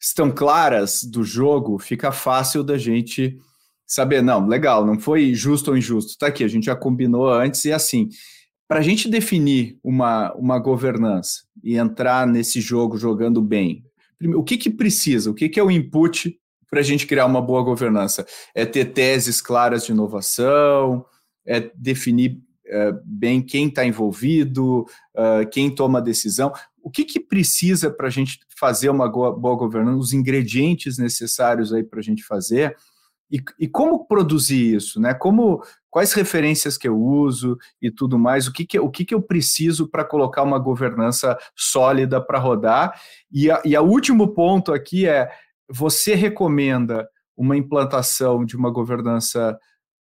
estão 0.04 0.30
claras 0.30 1.02
do 1.02 1.25
jogo, 1.25 1.78
fica 1.78 2.12
fácil 2.12 2.62
da 2.62 2.76
gente 2.76 3.38
saber, 3.87 4.23
não, 4.23 4.46
legal, 4.46 4.84
não 4.84 4.99
foi 4.99 5.34
justo 5.34 5.70
ou 5.70 5.78
injusto, 5.78 6.18
tá 6.18 6.26
aqui, 6.26 6.44
a 6.44 6.49
gente 6.49 6.66
já 6.66 6.76
combinou 6.76 7.28
antes 7.32 7.64
e 7.64 7.73
assim. 7.73 8.08
Para 8.68 8.80
a 8.80 8.82
gente 8.82 9.08
definir 9.08 9.78
uma, 9.82 10.32
uma 10.34 10.58
governança 10.58 11.44
e 11.62 11.76
entrar 11.76 12.26
nesse 12.26 12.61
jogo 12.61 12.99
jogando 12.99 13.40
bem, 13.40 13.84
o 14.37 14.42
que, 14.42 14.56
que 14.56 14.70
precisa? 14.70 15.30
O 15.30 15.34
que, 15.34 15.49
que 15.49 15.61
é 15.61 15.62
o 15.62 15.70
input 15.70 16.38
para 16.70 16.80
a 16.80 16.82
gente 16.82 17.06
criar 17.06 17.26
uma 17.26 17.42
boa 17.42 17.62
governança? 17.62 18.26
É 18.54 18.64
ter 18.64 18.87
teses 18.87 19.40
claras 19.40 19.84
de 19.84 19.92
inovação, 19.92 21.04
é 21.46 21.70
definir 21.75 22.40
é, 22.66 22.92
bem 23.04 23.42
quem 23.42 23.68
está 23.68 23.84
envolvido, 23.84 24.87
uh, 25.14 25.49
quem 25.50 25.70
toma 25.70 25.99
a 25.99 26.02
decisão. 26.02 26.52
O 26.82 26.90
que, 26.90 27.04
que 27.04 27.20
precisa 27.20 27.90
para 27.90 28.06
a 28.06 28.11
gente 28.11 28.38
fazer 28.58 28.88
uma 28.88 29.08
boa 29.08 29.56
governança, 29.56 29.99
os 29.99 30.12
ingredientes 30.12 30.99
necessários 30.99 31.73
aí 31.73 31.82
para 31.82 32.00
a 32.00 32.02
gente 32.02 32.23
fazer? 32.25 32.76
E, 33.30 33.42
e, 33.58 33.66
como 33.66 34.06
produzir 34.06 34.76
isso, 34.76 35.00
né? 35.00 35.14
Como, 35.14 35.62
quais 35.90 36.12
referências 36.12 36.76
que 36.76 36.87
eu 36.87 36.96
uso 36.96 37.56
e 37.80 37.90
tudo 37.90 38.18
mais? 38.18 38.46
O 38.46 38.52
que, 38.52 38.66
que, 38.66 38.78
o 38.78 38.90
que, 38.90 39.04
que 39.04 39.14
eu 39.14 39.23
preciso 39.23 39.88
para 39.88 40.04
colocar 40.04 40.42
uma 40.42 40.58
governança 40.58 41.37
sólida 41.56 42.20
para 42.20 42.38
rodar? 42.38 43.00
E, 43.32 43.50
a, 43.50 43.61
e 43.64 43.76
último 43.78 44.34
ponto 44.34 44.73
aqui 44.73 45.08
é: 45.08 45.30
você 45.68 46.14
recomenda 46.14 47.08
uma 47.37 47.56
implantação 47.56 48.44
de 48.44 48.56
uma 48.56 48.70
governança 48.70 49.58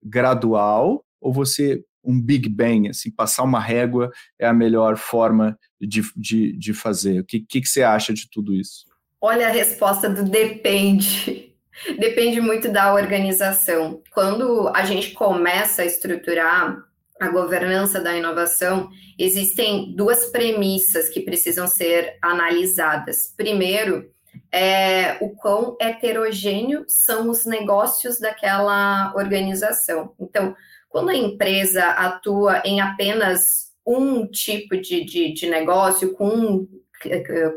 gradual 0.01 1.03
ou 1.19 1.33
você 1.33 1.83
um 2.07 2.19
Big 2.19 2.47
Bang, 2.47 2.89
assim, 2.89 3.11
passar 3.11 3.43
uma 3.43 3.59
régua 3.59 4.09
é 4.39 4.47
a 4.47 4.53
melhor 4.53 4.95
forma 4.95 5.59
de, 5.79 6.01
de, 6.15 6.53
de 6.53 6.73
fazer? 6.73 7.19
O 7.19 7.25
que, 7.25 7.41
que, 7.41 7.61
que 7.61 7.67
você 7.67 7.83
acha 7.83 8.13
de 8.13 8.29
tudo 8.31 8.53
isso? 8.53 8.85
Olha 9.19 9.47
a 9.47 9.51
resposta 9.51 10.09
do 10.09 10.23
depende. 10.23 11.43
Depende 11.99 12.41
muito 12.41 12.69
da 12.69 12.91
organização. 12.91 14.01
Quando 14.11 14.67
a 14.69 14.83
gente 14.83 15.11
começa 15.11 15.83
a 15.83 15.85
estruturar 15.85 16.75
a 17.21 17.27
governança 17.29 18.01
da 18.01 18.17
inovação, 18.17 18.89
existem 19.17 19.93
duas 19.95 20.25
premissas 20.25 21.07
que 21.09 21.21
precisam 21.21 21.67
ser 21.67 22.17
analisadas. 22.19 23.31
Primeiro, 23.37 24.09
é 24.51 25.17
o 25.21 25.29
quão 25.35 25.77
heterogêneo 25.79 26.83
são 26.87 27.29
os 27.29 27.45
negócios 27.45 28.19
daquela 28.19 29.13
organização. 29.15 30.13
Então, 30.19 30.55
quando 30.89 31.09
a 31.09 31.15
empresa 31.15 31.83
atua 31.83 32.61
em 32.65 32.79
apenas 32.81 33.67
um 33.85 34.27
tipo 34.27 34.75
de, 34.75 35.05
de, 35.05 35.33
de 35.33 35.49
negócio, 35.49 36.13
com 36.13 36.27
um, 36.27 36.67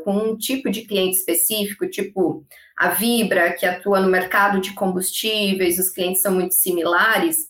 com 0.03 0.13
um 0.13 0.37
tipo 0.37 0.69
de 0.69 0.81
cliente 0.83 1.17
específico, 1.17 1.89
tipo 1.89 2.45
a 2.77 2.89
Vibra, 2.89 3.53
que 3.53 3.65
atua 3.65 3.99
no 3.99 4.09
mercado 4.09 4.59
de 4.59 4.73
combustíveis, 4.73 5.77
os 5.77 5.89
clientes 5.89 6.21
são 6.21 6.33
muito 6.33 6.53
similares, 6.53 7.47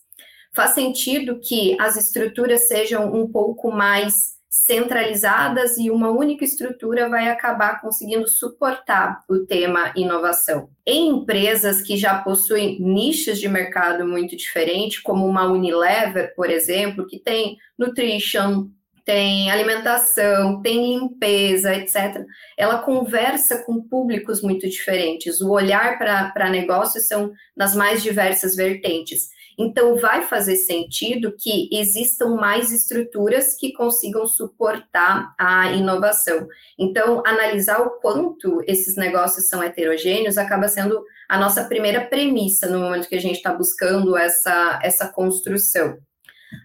faz 0.54 0.72
sentido 0.72 1.40
que 1.40 1.78
as 1.80 1.96
estruturas 1.96 2.68
sejam 2.68 3.14
um 3.14 3.32
pouco 3.32 3.72
mais 3.72 4.40
centralizadas 4.65 5.75
e 5.77 5.89
uma 5.89 6.12
única 6.12 6.46
estrutura 6.46 7.10
vai 7.10 7.27
acabar 7.30 7.82
conseguindo 7.82 8.27
suportar 8.27 9.24
o 9.27 9.39
tema 9.39 9.91
inovação. 9.96 10.70
Em 10.86 11.10
empresas 11.10 11.82
que 11.82 11.98
já 11.98 12.20
possuem 12.20 12.80
nichos 12.80 13.39
de 13.39 13.50
mercado 13.50 14.08
muito 14.08 14.38
diferentes, 14.38 15.00
como 15.00 15.25
uma 15.25 15.51
Unilever, 15.51 16.36
por 16.36 16.50
exemplo, 16.51 17.08
que 17.08 17.18
tem 17.18 17.58
nutrition, 17.77 18.68
tem 19.03 19.50
alimentação, 19.50 20.62
tem 20.62 21.00
limpeza, 21.00 21.75
etc. 21.75 22.24
Ela 22.56 22.84
conversa 22.84 23.63
com 23.65 23.82
públicos 23.82 24.44
muito 24.44 24.70
diferentes. 24.70 25.41
O 25.41 25.50
olhar 25.50 25.98
para 25.98 26.50
negócios 26.51 27.08
são 27.08 27.32
nas 27.58 27.75
mais 27.75 28.03
diversas 28.03 28.56
vertentes. 28.56 29.30
Então, 29.58 29.96
vai 29.98 30.24
fazer 30.24 30.55
sentido 30.55 31.36
que 31.38 31.70
existam 31.72 32.36
mais 32.36 32.72
estruturas 32.72 33.55
que 33.55 33.74
consigam 33.74 34.25
suportar 34.25 35.34
a 35.38 35.72
inovação. 35.72 36.48
Então, 36.77 37.22
analisar 37.25 37.81
o 37.81 38.00
quanto 38.00 38.62
esses 38.67 38.96
negócios 38.96 39.48
são 39.48 39.63
heterogêneos 39.63 40.38
acaba 40.38 40.67
sendo 40.67 41.03
a 41.29 41.38
nossa 41.38 41.63
primeira 41.63 42.01
premissa 42.01 42.67
no 42.67 42.79
momento 42.79 43.08
que 43.08 43.15
a 43.15 43.22
gente 43.22 43.38
está 43.38 43.53
buscando 43.53 44.17
essa, 44.17 44.79
essa 44.84 45.08
construção. 45.08 45.98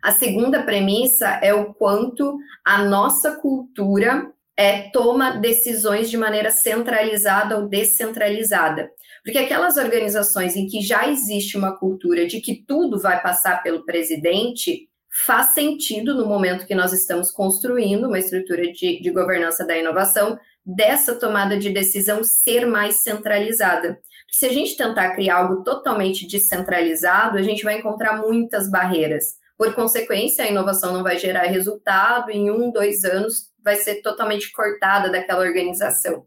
A 0.03 0.13
segunda 0.13 0.63
premissa 0.63 1.39
é 1.43 1.55
o 1.55 1.73
quanto 1.75 2.39
a 2.65 2.85
nossa 2.85 3.37
cultura 3.37 4.33
é, 4.57 4.89
toma 4.91 5.39
decisões 5.39 6.09
de 6.09 6.17
maneira 6.17 6.51
centralizada 6.51 7.59
ou 7.59 7.69
descentralizada. 7.69 8.91
Porque 9.23 9.39
aquelas 9.39 9.77
organizações 9.77 10.57
em 10.57 10.67
que 10.67 10.81
já 10.81 11.09
existe 11.09 11.57
uma 11.57 11.77
cultura 11.77 12.27
de 12.27 12.41
que 12.41 12.65
tudo 12.67 12.99
vai 12.99 13.21
passar 13.21 13.63
pelo 13.63 13.85
presidente, 13.85 14.89
faz 15.25 15.49
sentido 15.49 16.15
no 16.15 16.27
momento 16.27 16.67
que 16.67 16.75
nós 16.75 16.93
estamos 16.93 17.31
construindo 17.31 18.07
uma 18.07 18.19
estrutura 18.19 18.63
de, 18.73 19.01
de 19.01 19.11
governança 19.11 19.67
da 19.67 19.77
inovação, 19.77 20.39
dessa 20.65 21.15
tomada 21.15 21.59
de 21.59 21.71
decisão 21.71 22.23
ser 22.25 22.67
mais 22.67 23.03
centralizada. 23.03 23.99
Se 24.31 24.47
a 24.47 24.53
gente 24.53 24.77
tentar 24.77 25.15
criar 25.15 25.37
algo 25.37 25.63
totalmente 25.63 26.27
descentralizado, 26.27 27.39
a 27.39 27.43
gente 27.43 27.63
vai 27.63 27.79
encontrar 27.79 28.21
muitas 28.21 28.71
barreiras. 28.71 29.37
Por 29.57 29.75
consequência, 29.75 30.45
a 30.45 30.49
inovação 30.49 30.93
não 30.93 31.03
vai 31.03 31.19
gerar 31.19 31.45
resultado, 31.45 32.31
em 32.31 32.51
um, 32.51 32.71
dois 32.71 33.05
anos 33.05 33.51
vai 33.67 33.75
ser 33.75 33.97
totalmente 33.97 34.53
cortada 34.53 35.11
daquela 35.11 35.41
organização. 35.41 36.25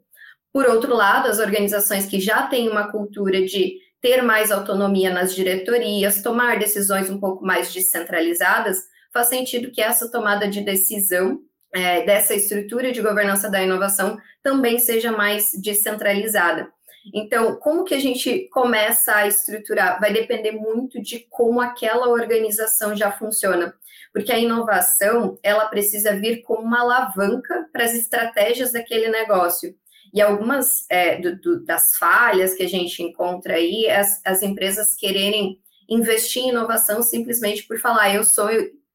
Por 0.51 0.65
outro 0.65 0.93
lado, 0.93 1.29
as 1.29 1.39
organizações 1.39 2.05
que 2.05 2.19
já 2.19 2.45
têm 2.47 2.67
uma 2.67 2.91
cultura 2.91 3.45
de 3.45 3.77
ter 4.01 4.21
mais 4.21 4.51
autonomia 4.51 5.09
nas 5.09 5.33
diretorias, 5.33 6.21
tomar 6.21 6.59
decisões 6.59 7.09
um 7.09 7.17
pouco 7.17 7.45
mais 7.45 7.73
descentralizadas, 7.73 8.79
faz 9.13 9.27
sentido 9.27 9.71
que 9.71 9.81
essa 9.81 10.11
tomada 10.11 10.49
de 10.49 10.59
decisão 10.59 11.39
é, 11.73 12.03
dessa 12.03 12.35
estrutura 12.35 12.91
de 12.91 13.01
governança 13.01 13.49
da 13.49 13.63
inovação 13.63 14.17
também 14.43 14.77
seja 14.77 15.09
mais 15.09 15.51
descentralizada. 15.61 16.69
Então, 17.13 17.55
como 17.55 17.85
que 17.85 17.95
a 17.95 17.99
gente 17.99 18.49
começa 18.51 19.15
a 19.15 19.27
estruturar? 19.27 19.97
Vai 20.01 20.11
depender 20.11 20.51
muito 20.51 21.01
de 21.01 21.25
como 21.29 21.61
aquela 21.61 22.09
organização 22.09 22.93
já 22.93 23.11
funciona, 23.11 23.73
porque 24.13 24.31
a 24.31 24.39
inovação 24.39 25.37
ela 25.43 25.67
precisa 25.67 26.15
vir 26.15 26.41
como 26.41 26.63
uma 26.63 26.81
alavanca 26.81 27.67
para 27.71 27.83
as 27.83 27.93
estratégias 27.93 28.71
daquele 28.71 29.09
negócio. 29.09 29.73
E 30.13 30.21
algumas 30.21 30.85
é, 30.89 31.17
do, 31.17 31.39
do, 31.39 31.65
das 31.65 31.95
falhas 31.97 32.55
que 32.55 32.63
a 32.63 32.69
gente 32.69 33.03
encontra 33.03 33.55
aí, 33.55 33.89
as, 33.89 34.21
as 34.25 34.41
empresas 34.41 34.95
quererem 34.95 35.59
investir 35.87 36.43
em 36.43 36.49
inovação 36.49 37.01
simplesmente 37.01 37.65
por 37.67 37.79
falar, 37.79 38.13
eu 38.13 38.23
sou 38.23 38.49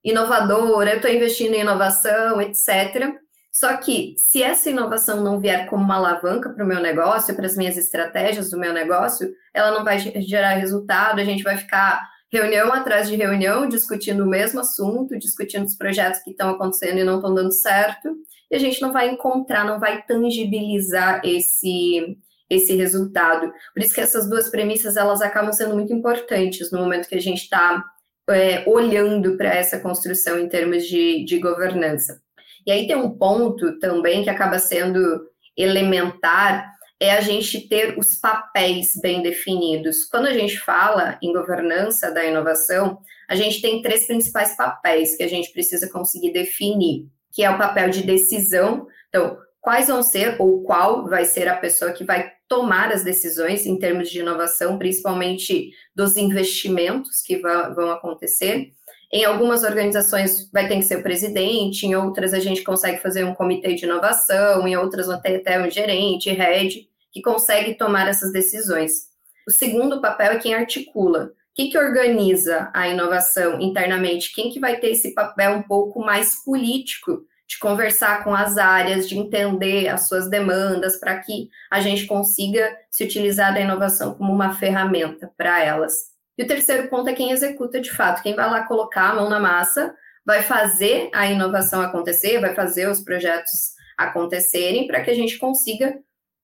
inovadora, 0.04 0.90
eu 0.90 0.96
estou 0.96 1.10
investindo 1.10 1.54
em 1.54 1.60
inovação, 1.60 2.40
etc. 2.40 3.14
Só 3.50 3.76
que, 3.76 4.14
se 4.18 4.42
essa 4.42 4.68
inovação 4.68 5.22
não 5.22 5.38
vier 5.38 5.66
como 5.66 5.82
uma 5.82 5.96
alavanca 5.96 6.50
para 6.50 6.64
o 6.64 6.66
meu 6.66 6.80
negócio, 6.80 7.34
para 7.36 7.46
as 7.46 7.56
minhas 7.56 7.76
estratégias 7.76 8.50
do 8.50 8.58
meu 8.58 8.72
negócio, 8.72 9.32
ela 9.52 9.70
não 9.70 9.84
vai 9.84 9.98
gerar 9.98 10.54
resultado, 10.54 11.20
a 11.20 11.24
gente 11.24 11.44
vai 11.44 11.56
ficar 11.56 12.04
reunião 12.32 12.72
atrás 12.72 13.08
de 13.08 13.16
reunião, 13.16 13.68
discutindo 13.68 14.24
o 14.24 14.28
mesmo 14.28 14.60
assunto, 14.60 15.18
discutindo 15.18 15.64
os 15.64 15.76
projetos 15.76 16.20
que 16.22 16.30
estão 16.30 16.50
acontecendo 16.50 16.98
e 16.98 17.04
não 17.04 17.16
estão 17.16 17.34
dando 17.34 17.52
certo, 17.52 18.16
e 18.50 18.56
a 18.56 18.58
gente 18.58 18.80
não 18.82 18.92
vai 18.92 19.08
encontrar, 19.08 19.64
não 19.64 19.78
vai 19.78 20.02
tangibilizar 20.02 21.20
esse, 21.24 22.16
esse 22.48 22.74
resultado. 22.74 23.52
Por 23.72 23.82
isso 23.82 23.94
que 23.94 24.00
essas 24.00 24.28
duas 24.28 24.50
premissas 24.50 24.96
elas 24.96 25.22
acabam 25.22 25.52
sendo 25.52 25.74
muito 25.74 25.92
importantes 25.92 26.70
no 26.70 26.78
momento 26.78 27.08
que 27.08 27.14
a 27.14 27.20
gente 27.20 27.42
está 27.42 27.84
é, 28.30 28.64
olhando 28.68 29.36
para 29.36 29.54
essa 29.54 29.78
construção 29.78 30.38
em 30.38 30.48
termos 30.48 30.86
de, 30.86 31.24
de 31.24 31.38
governança. 31.38 32.20
E 32.66 32.72
aí 32.72 32.86
tem 32.86 32.96
um 32.96 33.10
ponto 33.10 33.78
também 33.78 34.24
que 34.24 34.30
acaba 34.30 34.58
sendo 34.58 35.28
elementar, 35.56 36.72
é 37.04 37.12
a 37.12 37.20
gente 37.20 37.68
ter 37.68 37.98
os 37.98 38.14
papéis 38.14 38.92
bem 39.00 39.22
definidos. 39.22 40.04
Quando 40.04 40.26
a 40.26 40.32
gente 40.32 40.58
fala 40.58 41.18
em 41.22 41.32
governança 41.32 42.10
da 42.10 42.24
inovação, 42.24 42.98
a 43.28 43.34
gente 43.34 43.60
tem 43.60 43.82
três 43.82 44.06
principais 44.06 44.56
papéis 44.56 45.16
que 45.16 45.22
a 45.22 45.28
gente 45.28 45.52
precisa 45.52 45.88
conseguir 45.90 46.32
definir, 46.32 47.06
que 47.32 47.44
é 47.44 47.50
o 47.50 47.58
papel 47.58 47.90
de 47.90 48.02
decisão. 48.02 48.86
Então, 49.08 49.36
quais 49.60 49.88
vão 49.88 50.02
ser 50.02 50.36
ou 50.38 50.62
qual 50.62 51.08
vai 51.08 51.24
ser 51.24 51.48
a 51.48 51.56
pessoa 51.56 51.92
que 51.92 52.04
vai 52.04 52.32
tomar 52.48 52.92
as 52.92 53.02
decisões 53.02 53.66
em 53.66 53.78
termos 53.78 54.10
de 54.10 54.20
inovação, 54.20 54.78
principalmente 54.78 55.70
dos 55.94 56.16
investimentos 56.16 57.22
que 57.22 57.38
vão 57.38 57.90
acontecer. 57.90 58.72
Em 59.12 59.24
algumas 59.24 59.62
organizações 59.62 60.50
vai 60.52 60.68
ter 60.68 60.76
que 60.76 60.82
ser 60.82 60.98
o 60.98 61.02
presidente, 61.02 61.86
em 61.86 61.94
outras 61.94 62.34
a 62.34 62.40
gente 62.40 62.62
consegue 62.62 63.00
fazer 63.00 63.24
um 63.24 63.34
comitê 63.34 63.74
de 63.74 63.84
inovação, 63.84 64.66
em 64.66 64.76
outras 64.76 65.06
vai 65.06 65.20
ter 65.20 65.36
até 65.36 65.60
um 65.60 65.70
gerente, 65.70 66.30
head, 66.30 66.88
que 67.14 67.22
consegue 67.22 67.74
tomar 67.74 68.08
essas 68.08 68.32
decisões. 68.32 69.06
O 69.46 69.52
segundo 69.52 70.00
papel 70.00 70.32
é 70.32 70.38
quem 70.38 70.52
articula. 70.52 71.30
Quem 71.54 71.70
que 71.70 71.78
organiza 71.78 72.68
a 72.74 72.88
inovação 72.88 73.60
internamente? 73.60 74.34
Quem 74.34 74.50
que 74.50 74.58
vai 74.58 74.80
ter 74.80 74.90
esse 74.90 75.14
papel 75.14 75.52
um 75.52 75.62
pouco 75.62 76.00
mais 76.00 76.42
político 76.44 77.22
de 77.46 77.58
conversar 77.60 78.24
com 78.24 78.34
as 78.34 78.56
áreas, 78.56 79.08
de 79.08 79.16
entender 79.16 79.86
as 79.86 80.08
suas 80.08 80.28
demandas, 80.28 80.98
para 80.98 81.20
que 81.20 81.48
a 81.70 81.80
gente 81.80 82.06
consiga 82.06 82.76
se 82.90 83.04
utilizar 83.04 83.54
da 83.54 83.60
inovação 83.60 84.14
como 84.14 84.32
uma 84.32 84.54
ferramenta 84.54 85.30
para 85.36 85.62
elas. 85.62 85.94
E 86.36 86.42
o 86.42 86.46
terceiro 86.48 86.88
ponto 86.88 87.08
é 87.08 87.12
quem 87.12 87.30
executa 87.30 87.80
de 87.80 87.92
fato, 87.92 88.22
quem 88.22 88.34
vai 88.34 88.50
lá 88.50 88.66
colocar 88.66 89.10
a 89.10 89.14
mão 89.14 89.28
na 89.28 89.38
massa, 89.38 89.94
vai 90.26 90.42
fazer 90.42 91.10
a 91.14 91.30
inovação 91.30 91.80
acontecer, 91.80 92.40
vai 92.40 92.54
fazer 92.54 92.88
os 92.88 93.00
projetos 93.00 93.74
acontecerem 93.96 94.88
para 94.88 95.02
que 95.04 95.10
a 95.10 95.14
gente 95.14 95.38
consiga 95.38 95.96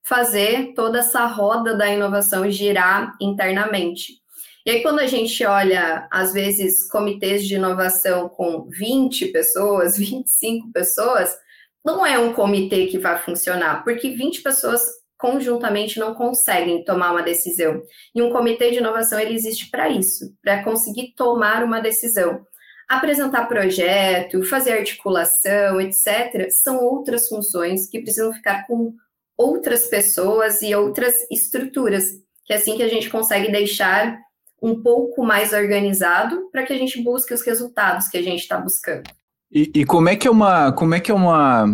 fazer 0.02 0.72
toda 0.74 1.00
essa 1.00 1.26
roda 1.26 1.74
da 1.74 1.88
inovação 1.88 2.50
girar 2.50 3.16
internamente. 3.20 4.20
E 4.66 4.70
aí, 4.70 4.82
quando 4.82 4.98
a 4.98 5.06
gente 5.06 5.44
olha, 5.44 6.06
às 6.10 6.32
vezes, 6.32 6.88
comitês 6.90 7.46
de 7.46 7.54
inovação 7.54 8.28
com 8.28 8.68
20 8.68 9.28
pessoas, 9.28 9.96
25 9.98 10.70
pessoas, 10.72 11.36
não 11.84 12.04
é 12.04 12.18
um 12.18 12.34
comitê 12.34 12.86
que 12.86 12.98
vai 12.98 13.18
funcionar, 13.18 13.82
porque 13.84 14.10
20 14.10 14.42
pessoas 14.42 14.82
conjuntamente 15.18 15.98
não 15.98 16.14
conseguem 16.14 16.84
tomar 16.84 17.12
uma 17.12 17.22
decisão. 17.22 17.82
E 18.14 18.22
um 18.22 18.30
comitê 18.30 18.70
de 18.70 18.78
inovação 18.78 19.18
ele 19.20 19.34
existe 19.34 19.70
para 19.70 19.88
isso, 19.88 20.34
para 20.42 20.62
conseguir 20.64 21.14
tomar 21.14 21.62
uma 21.62 21.80
decisão. 21.80 22.46
Apresentar 22.88 23.46
projeto, 23.46 24.42
fazer 24.42 24.72
articulação, 24.72 25.80
etc., 25.80 26.50
são 26.50 26.82
outras 26.82 27.28
funções 27.28 27.88
que 27.88 28.00
precisam 28.00 28.32
ficar 28.32 28.66
com 28.66 28.94
outras 29.40 29.86
pessoas 29.86 30.60
e 30.60 30.74
outras 30.74 31.14
estruturas, 31.30 32.04
que 32.44 32.52
é 32.52 32.56
assim 32.56 32.76
que 32.76 32.82
a 32.82 32.88
gente 32.88 33.08
consegue 33.08 33.50
deixar 33.50 34.18
um 34.62 34.82
pouco 34.82 35.24
mais 35.24 35.54
organizado 35.54 36.50
para 36.52 36.62
que 36.62 36.74
a 36.74 36.76
gente 36.76 37.02
busque 37.02 37.32
os 37.32 37.40
resultados 37.40 38.08
que 38.08 38.18
a 38.18 38.22
gente 38.22 38.40
está 38.40 38.58
buscando. 38.58 39.08
E, 39.50 39.70
e, 39.74 39.84
como 39.86 40.10
é 40.10 40.14
que 40.16 40.28
é 40.28 40.30
uma 40.30 40.70
como 40.72 40.94
é 40.94 41.00
que 41.00 41.10
é 41.10 41.14
uma, 41.14 41.64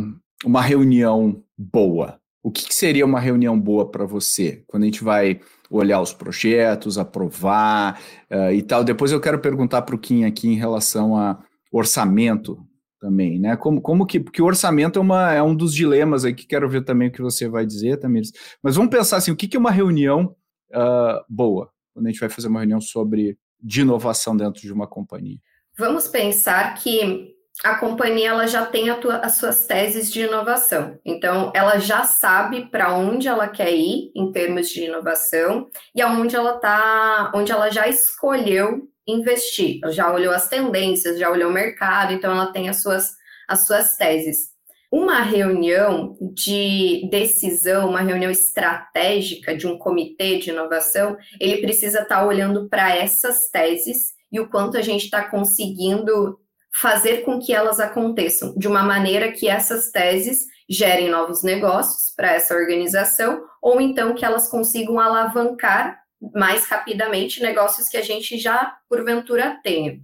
uma 0.44 0.62
reunião 0.62 1.42
boa? 1.58 2.20
O 2.40 2.52
que, 2.52 2.68
que 2.68 2.74
seria 2.74 3.04
uma 3.04 3.18
reunião 3.18 3.58
boa 3.58 3.90
para 3.90 4.06
você 4.06 4.62
quando 4.68 4.84
a 4.84 4.86
gente 4.86 5.02
vai 5.02 5.40
olhar 5.68 6.00
os 6.00 6.12
projetos, 6.12 6.96
aprovar 6.96 8.00
uh, 8.30 8.52
e 8.52 8.62
tal? 8.62 8.84
Depois 8.84 9.10
eu 9.10 9.20
quero 9.20 9.40
perguntar 9.40 9.82
para 9.82 9.96
o 9.96 9.98
Kim 9.98 10.24
aqui 10.24 10.46
em 10.46 10.54
relação 10.54 11.16
a 11.16 11.42
orçamento 11.72 12.64
também, 13.00 13.38
né? 13.38 13.56
Como, 13.56 13.80
como 13.80 14.06
que 14.06 14.20
porque 14.20 14.42
o 14.42 14.46
orçamento 14.46 14.98
é, 14.98 15.02
uma, 15.02 15.32
é 15.32 15.42
um 15.42 15.54
dos 15.54 15.74
dilemas 15.74 16.24
aí 16.24 16.34
que 16.34 16.46
quero 16.46 16.68
ver 16.68 16.84
também 16.84 17.08
o 17.08 17.12
que 17.12 17.22
você 17.22 17.48
vai 17.48 17.66
dizer, 17.66 17.98
Tamires. 17.98 18.32
Mas 18.62 18.76
vamos 18.76 18.90
pensar 18.90 19.18
assim, 19.18 19.30
o 19.30 19.36
que, 19.36 19.48
que 19.48 19.56
é 19.56 19.60
uma 19.60 19.70
reunião 19.70 20.34
uh, 20.72 21.24
boa? 21.28 21.70
quando 21.96 22.06
a 22.06 22.10
gente 22.10 22.20
vai 22.20 22.28
fazer 22.28 22.48
uma 22.48 22.60
reunião 22.60 22.80
sobre 22.80 23.38
de 23.58 23.80
inovação 23.80 24.36
dentro 24.36 24.60
de 24.60 24.70
uma 24.70 24.86
companhia? 24.86 25.38
Vamos 25.78 26.06
pensar 26.06 26.74
que 26.74 27.34
a 27.64 27.74
companhia 27.76 28.28
ela 28.28 28.46
já 28.46 28.66
tem 28.66 28.92
tua, 29.00 29.18
as 29.18 29.36
suas 29.36 29.66
teses 29.66 30.12
de 30.12 30.22
inovação. 30.22 30.98
Então, 31.04 31.50
ela 31.54 31.78
já 31.78 32.04
sabe 32.04 32.66
para 32.70 32.94
onde 32.94 33.28
ela 33.28 33.48
quer 33.48 33.72
ir 33.72 34.10
em 34.14 34.30
termos 34.30 34.68
de 34.68 34.84
inovação 34.84 35.66
e 35.94 36.02
aonde 36.02 36.36
ela 36.36 36.58
tá, 36.58 37.32
onde 37.34 37.50
ela 37.50 37.70
já 37.70 37.88
escolheu 37.88 38.88
investir. 39.06 39.80
Ela 39.82 39.92
já 39.92 40.12
olhou 40.12 40.34
as 40.34 40.48
tendências, 40.48 41.18
já 41.18 41.30
olhou 41.30 41.50
o 41.50 41.54
mercado, 41.54 42.12
então 42.12 42.32
ela 42.32 42.52
tem 42.52 42.68
as 42.68 42.82
suas, 42.82 43.12
as 43.48 43.66
suas 43.66 43.96
teses. 43.96 44.54
Uma 44.92 45.20
reunião 45.22 46.16
de 46.34 47.08
decisão, 47.10 47.88
uma 47.88 48.00
reunião 48.00 48.30
estratégica 48.30 49.56
de 49.56 49.66
um 49.66 49.78
comitê 49.78 50.38
de 50.38 50.50
inovação, 50.50 51.16
ele 51.40 51.60
precisa 51.60 52.02
estar 52.02 52.20
tá 52.20 52.26
olhando 52.26 52.68
para 52.68 52.94
essas 52.94 53.48
teses 53.50 54.14
e 54.30 54.38
o 54.38 54.48
quanto 54.48 54.76
a 54.76 54.82
gente 54.82 55.04
está 55.04 55.28
conseguindo 55.28 56.38
fazer 56.80 57.24
com 57.24 57.38
que 57.38 57.54
elas 57.54 57.80
aconteçam 57.80 58.54
de 58.56 58.68
uma 58.68 58.82
maneira 58.82 59.32
que 59.32 59.48
essas 59.48 59.90
teses 59.90 60.46
gerem 60.68 61.08
novos 61.08 61.42
negócios 61.42 62.12
para 62.14 62.34
essa 62.34 62.54
organização 62.54 63.44
ou 63.62 63.80
então 63.80 64.14
que 64.14 64.24
elas 64.24 64.48
consigam 64.48 65.00
alavancar 65.00 66.00
mais 66.34 66.66
rapidamente 66.66 67.42
negócios 67.42 67.88
que 67.88 67.96
a 67.96 68.02
gente 68.02 68.36
já 68.38 68.76
porventura 68.88 69.58
tenha. 69.62 70.00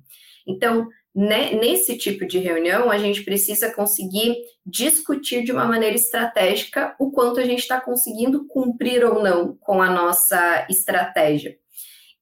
Então, 0.47 0.89
né, 1.15 1.53
nesse 1.53 1.99
tipo 1.99 2.27
de 2.27 2.39
reunião, 2.39 2.91
a 2.91 2.97
gente 2.97 3.23
precisa 3.23 3.71
conseguir 3.71 4.37
discutir 4.65 5.45
de 5.45 5.53
uma 5.53 5.67
maneira 5.67 5.95
estratégica 5.95 6.95
o 6.99 7.11
quanto 7.11 7.39
a 7.39 7.45
gente 7.45 7.61
está 7.61 7.81
conseguindo 7.81 8.47
cumprir 8.47 9.05
ou 9.05 9.23
não 9.23 9.57
com 9.61 9.83
a 9.83 9.91
nossa 9.91 10.67
estratégia 10.71 11.57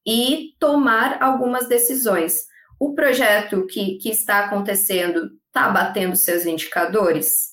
e 0.05 0.55
tomar 0.59 1.23
algumas 1.23 1.69
decisões. 1.69 2.50
O 2.81 2.95
projeto 2.95 3.65
que, 3.67 3.99
que 3.99 4.09
está 4.09 4.47
acontecendo 4.47 5.31
está 5.47 5.69
batendo 5.69 6.17
seus 6.17 6.45
indicadores? 6.45 7.51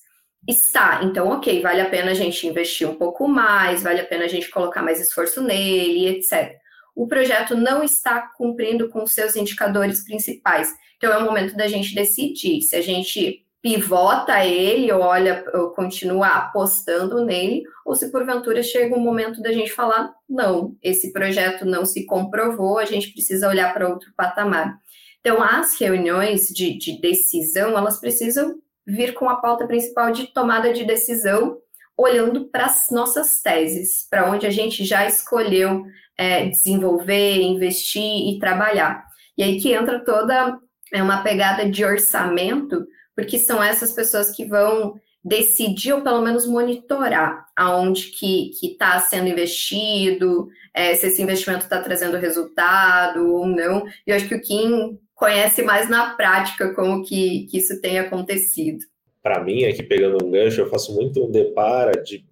Está, 0.47 1.01
então, 1.03 1.27
ok, 1.27 1.61
vale 1.61 1.81
a 1.81 1.89
pena 1.89 2.11
a 2.11 2.15
gente 2.15 2.47
investir 2.47 2.89
um 2.89 2.95
pouco 2.95 3.27
mais, 3.27 3.83
vale 3.83 3.99
a 3.99 4.05
pena 4.05 4.23
a 4.25 4.29
gente 4.29 4.49
colocar 4.49 4.81
mais 4.81 4.99
esforço 4.99 5.41
nele, 5.41 6.07
etc. 6.07 6.55
O 6.95 7.05
projeto 7.05 7.55
não 7.55 7.83
está 7.83 8.21
cumprindo 8.37 8.89
com 8.89 9.05
seus 9.05 9.35
indicadores 9.35 10.03
principais 10.03 10.73
então 10.97 11.13
é 11.13 11.17
o 11.17 11.25
momento 11.25 11.55
da 11.55 11.67
gente 11.67 11.93
decidir 11.93 12.61
se 12.61 12.75
a 12.75 12.81
gente 12.81 13.45
pivota 13.61 14.45
ele, 14.45 14.91
ou 14.91 15.01
olha, 15.01 15.43
ou 15.53 15.71
continua 15.71 16.27
apostando 16.27 17.23
nele, 17.25 17.63
ou 17.85 17.95
se 17.95 18.11
porventura 18.11 18.63
chega 18.63 18.95
um 18.95 18.99
momento 18.99 19.41
da 19.41 19.51
gente 19.51 19.71
falar, 19.71 20.13
não, 20.29 20.75
esse 20.81 21.11
projeto 21.11 21.65
não 21.65 21.85
se 21.85 22.05
comprovou, 22.05 22.77
a 22.77 22.85
gente 22.85 23.11
precisa 23.11 23.47
olhar 23.47 23.73
para 23.73 23.89
outro 23.89 24.11
patamar. 24.15 24.79
Então, 25.19 25.41
as 25.41 25.79
reuniões 25.79 26.47
de, 26.47 26.77
de 26.77 27.01
decisão, 27.01 27.77
elas 27.77 27.99
precisam 27.99 28.55
vir 28.85 29.13
com 29.13 29.29
a 29.29 29.35
pauta 29.35 29.67
principal 29.67 30.11
de 30.11 30.27
tomada 30.27 30.71
de 30.71 30.85
decisão, 30.85 31.57
olhando 31.97 32.45
para 32.45 32.65
as 32.65 32.87
nossas 32.91 33.41
teses, 33.41 34.07
para 34.09 34.29
onde 34.29 34.45
a 34.45 34.51
gente 34.51 34.85
já 34.85 35.05
escolheu 35.05 35.85
é, 36.17 36.45
desenvolver, 36.45 37.41
investir 37.41 38.29
e 38.29 38.39
trabalhar. 38.39 39.05
E 39.37 39.43
aí 39.43 39.59
que 39.59 39.73
entra 39.73 40.03
toda 40.03 40.57
é 40.93 41.03
uma 41.03 41.21
pegada 41.21 41.69
de 41.69 41.83
orçamento, 41.83 42.87
porque 43.15 43.37
são 43.37 43.61
essas 43.61 43.91
pessoas 43.91 44.31
que 44.31 44.45
vão 44.45 44.95
decidir 45.23 45.91
ou 45.91 46.01
pelo 46.01 46.21
menos 46.21 46.47
monitorar 46.47 47.45
aonde 47.55 48.11
que 48.11 48.51
está 48.63 48.99
sendo 48.99 49.27
investido, 49.27 50.47
é, 50.73 50.95
se 50.95 51.07
esse 51.07 51.21
investimento 51.21 51.63
está 51.63 51.81
trazendo 51.81 52.17
resultado 52.17 53.33
ou 53.33 53.45
não. 53.45 53.85
E 54.05 54.11
eu 54.11 54.15
acho 54.15 54.27
que 54.27 54.35
o 54.35 54.41
Kim 54.41 54.97
conhece 55.17 55.61
mais 55.63 55.89
na 55.89 56.15
prática 56.15 56.73
como 56.73 57.03
que, 57.03 57.45
que 57.47 57.57
isso 57.57 57.81
tem 57.81 57.99
acontecido. 57.99 58.79
Para 59.21 59.43
mim, 59.43 59.65
aqui 59.65 59.83
pegando 59.83 60.25
um 60.25 60.31
gancho, 60.31 60.61
eu 60.61 60.69
faço 60.69 60.95
muito 60.95 61.25
um 61.25 61.29
depara 61.29 61.91
de. 62.01 62.25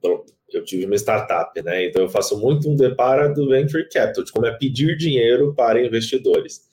Eu 0.53 0.63
tive 0.63 0.85
uma 0.85 0.95
startup, 0.95 1.61
né? 1.61 1.87
Então 1.87 2.03
eu 2.03 2.07
faço 2.07 2.39
muito 2.39 2.69
um 2.69 2.75
depara 2.75 3.27
do 3.27 3.49
venture 3.49 3.89
capital, 3.89 4.23
de 4.23 4.31
como 4.31 4.45
é 4.45 4.57
pedir 4.57 4.95
dinheiro 4.95 5.53
para 5.53 5.83
investidores 5.83 6.65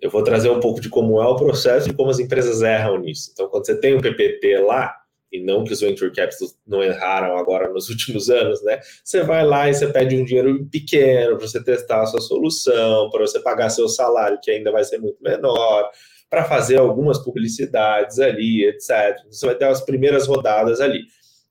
eu 0.00 0.10
vou 0.10 0.22
trazer 0.22 0.48
um 0.50 0.60
pouco 0.60 0.80
de 0.80 0.88
como 0.88 1.20
é 1.20 1.26
o 1.26 1.36
processo 1.36 1.90
e 1.90 1.92
como 1.92 2.10
as 2.10 2.18
empresas 2.18 2.62
erram 2.62 2.98
nisso. 2.98 3.30
Então, 3.32 3.48
quando 3.48 3.66
você 3.66 3.78
tem 3.78 3.96
um 3.96 4.00
PPT 4.00 4.58
lá, 4.58 4.94
e 5.32 5.42
não 5.42 5.64
que 5.64 5.72
os 5.72 5.80
venture 5.80 6.12
capitals 6.12 6.56
não 6.66 6.82
erraram 6.82 7.36
agora 7.36 7.68
nos 7.70 7.88
últimos 7.90 8.30
anos, 8.30 8.62
né? 8.62 8.80
Você 9.04 9.22
vai 9.22 9.44
lá 9.44 9.68
e 9.68 9.74
você 9.74 9.86
pede 9.88 10.16
um 10.16 10.24
dinheiro 10.24 10.66
pequeno 10.70 11.36
para 11.36 11.46
você 11.46 11.62
testar 11.62 12.02
a 12.02 12.06
sua 12.06 12.20
solução, 12.20 13.10
para 13.10 13.20
você 13.20 13.40
pagar 13.40 13.70
seu 13.70 13.88
salário, 13.88 14.38
que 14.42 14.50
ainda 14.50 14.72
vai 14.72 14.84
ser 14.84 14.98
muito 14.98 15.22
menor, 15.22 15.90
para 16.30 16.44
fazer 16.44 16.78
algumas 16.78 17.18
publicidades 17.18 18.18
ali, 18.18 18.64
etc. 18.66 19.16
Você 19.30 19.46
vai 19.46 19.54
ter 19.54 19.66
as 19.66 19.80
primeiras 19.80 20.26
rodadas 20.26 20.80
ali. 20.80 21.02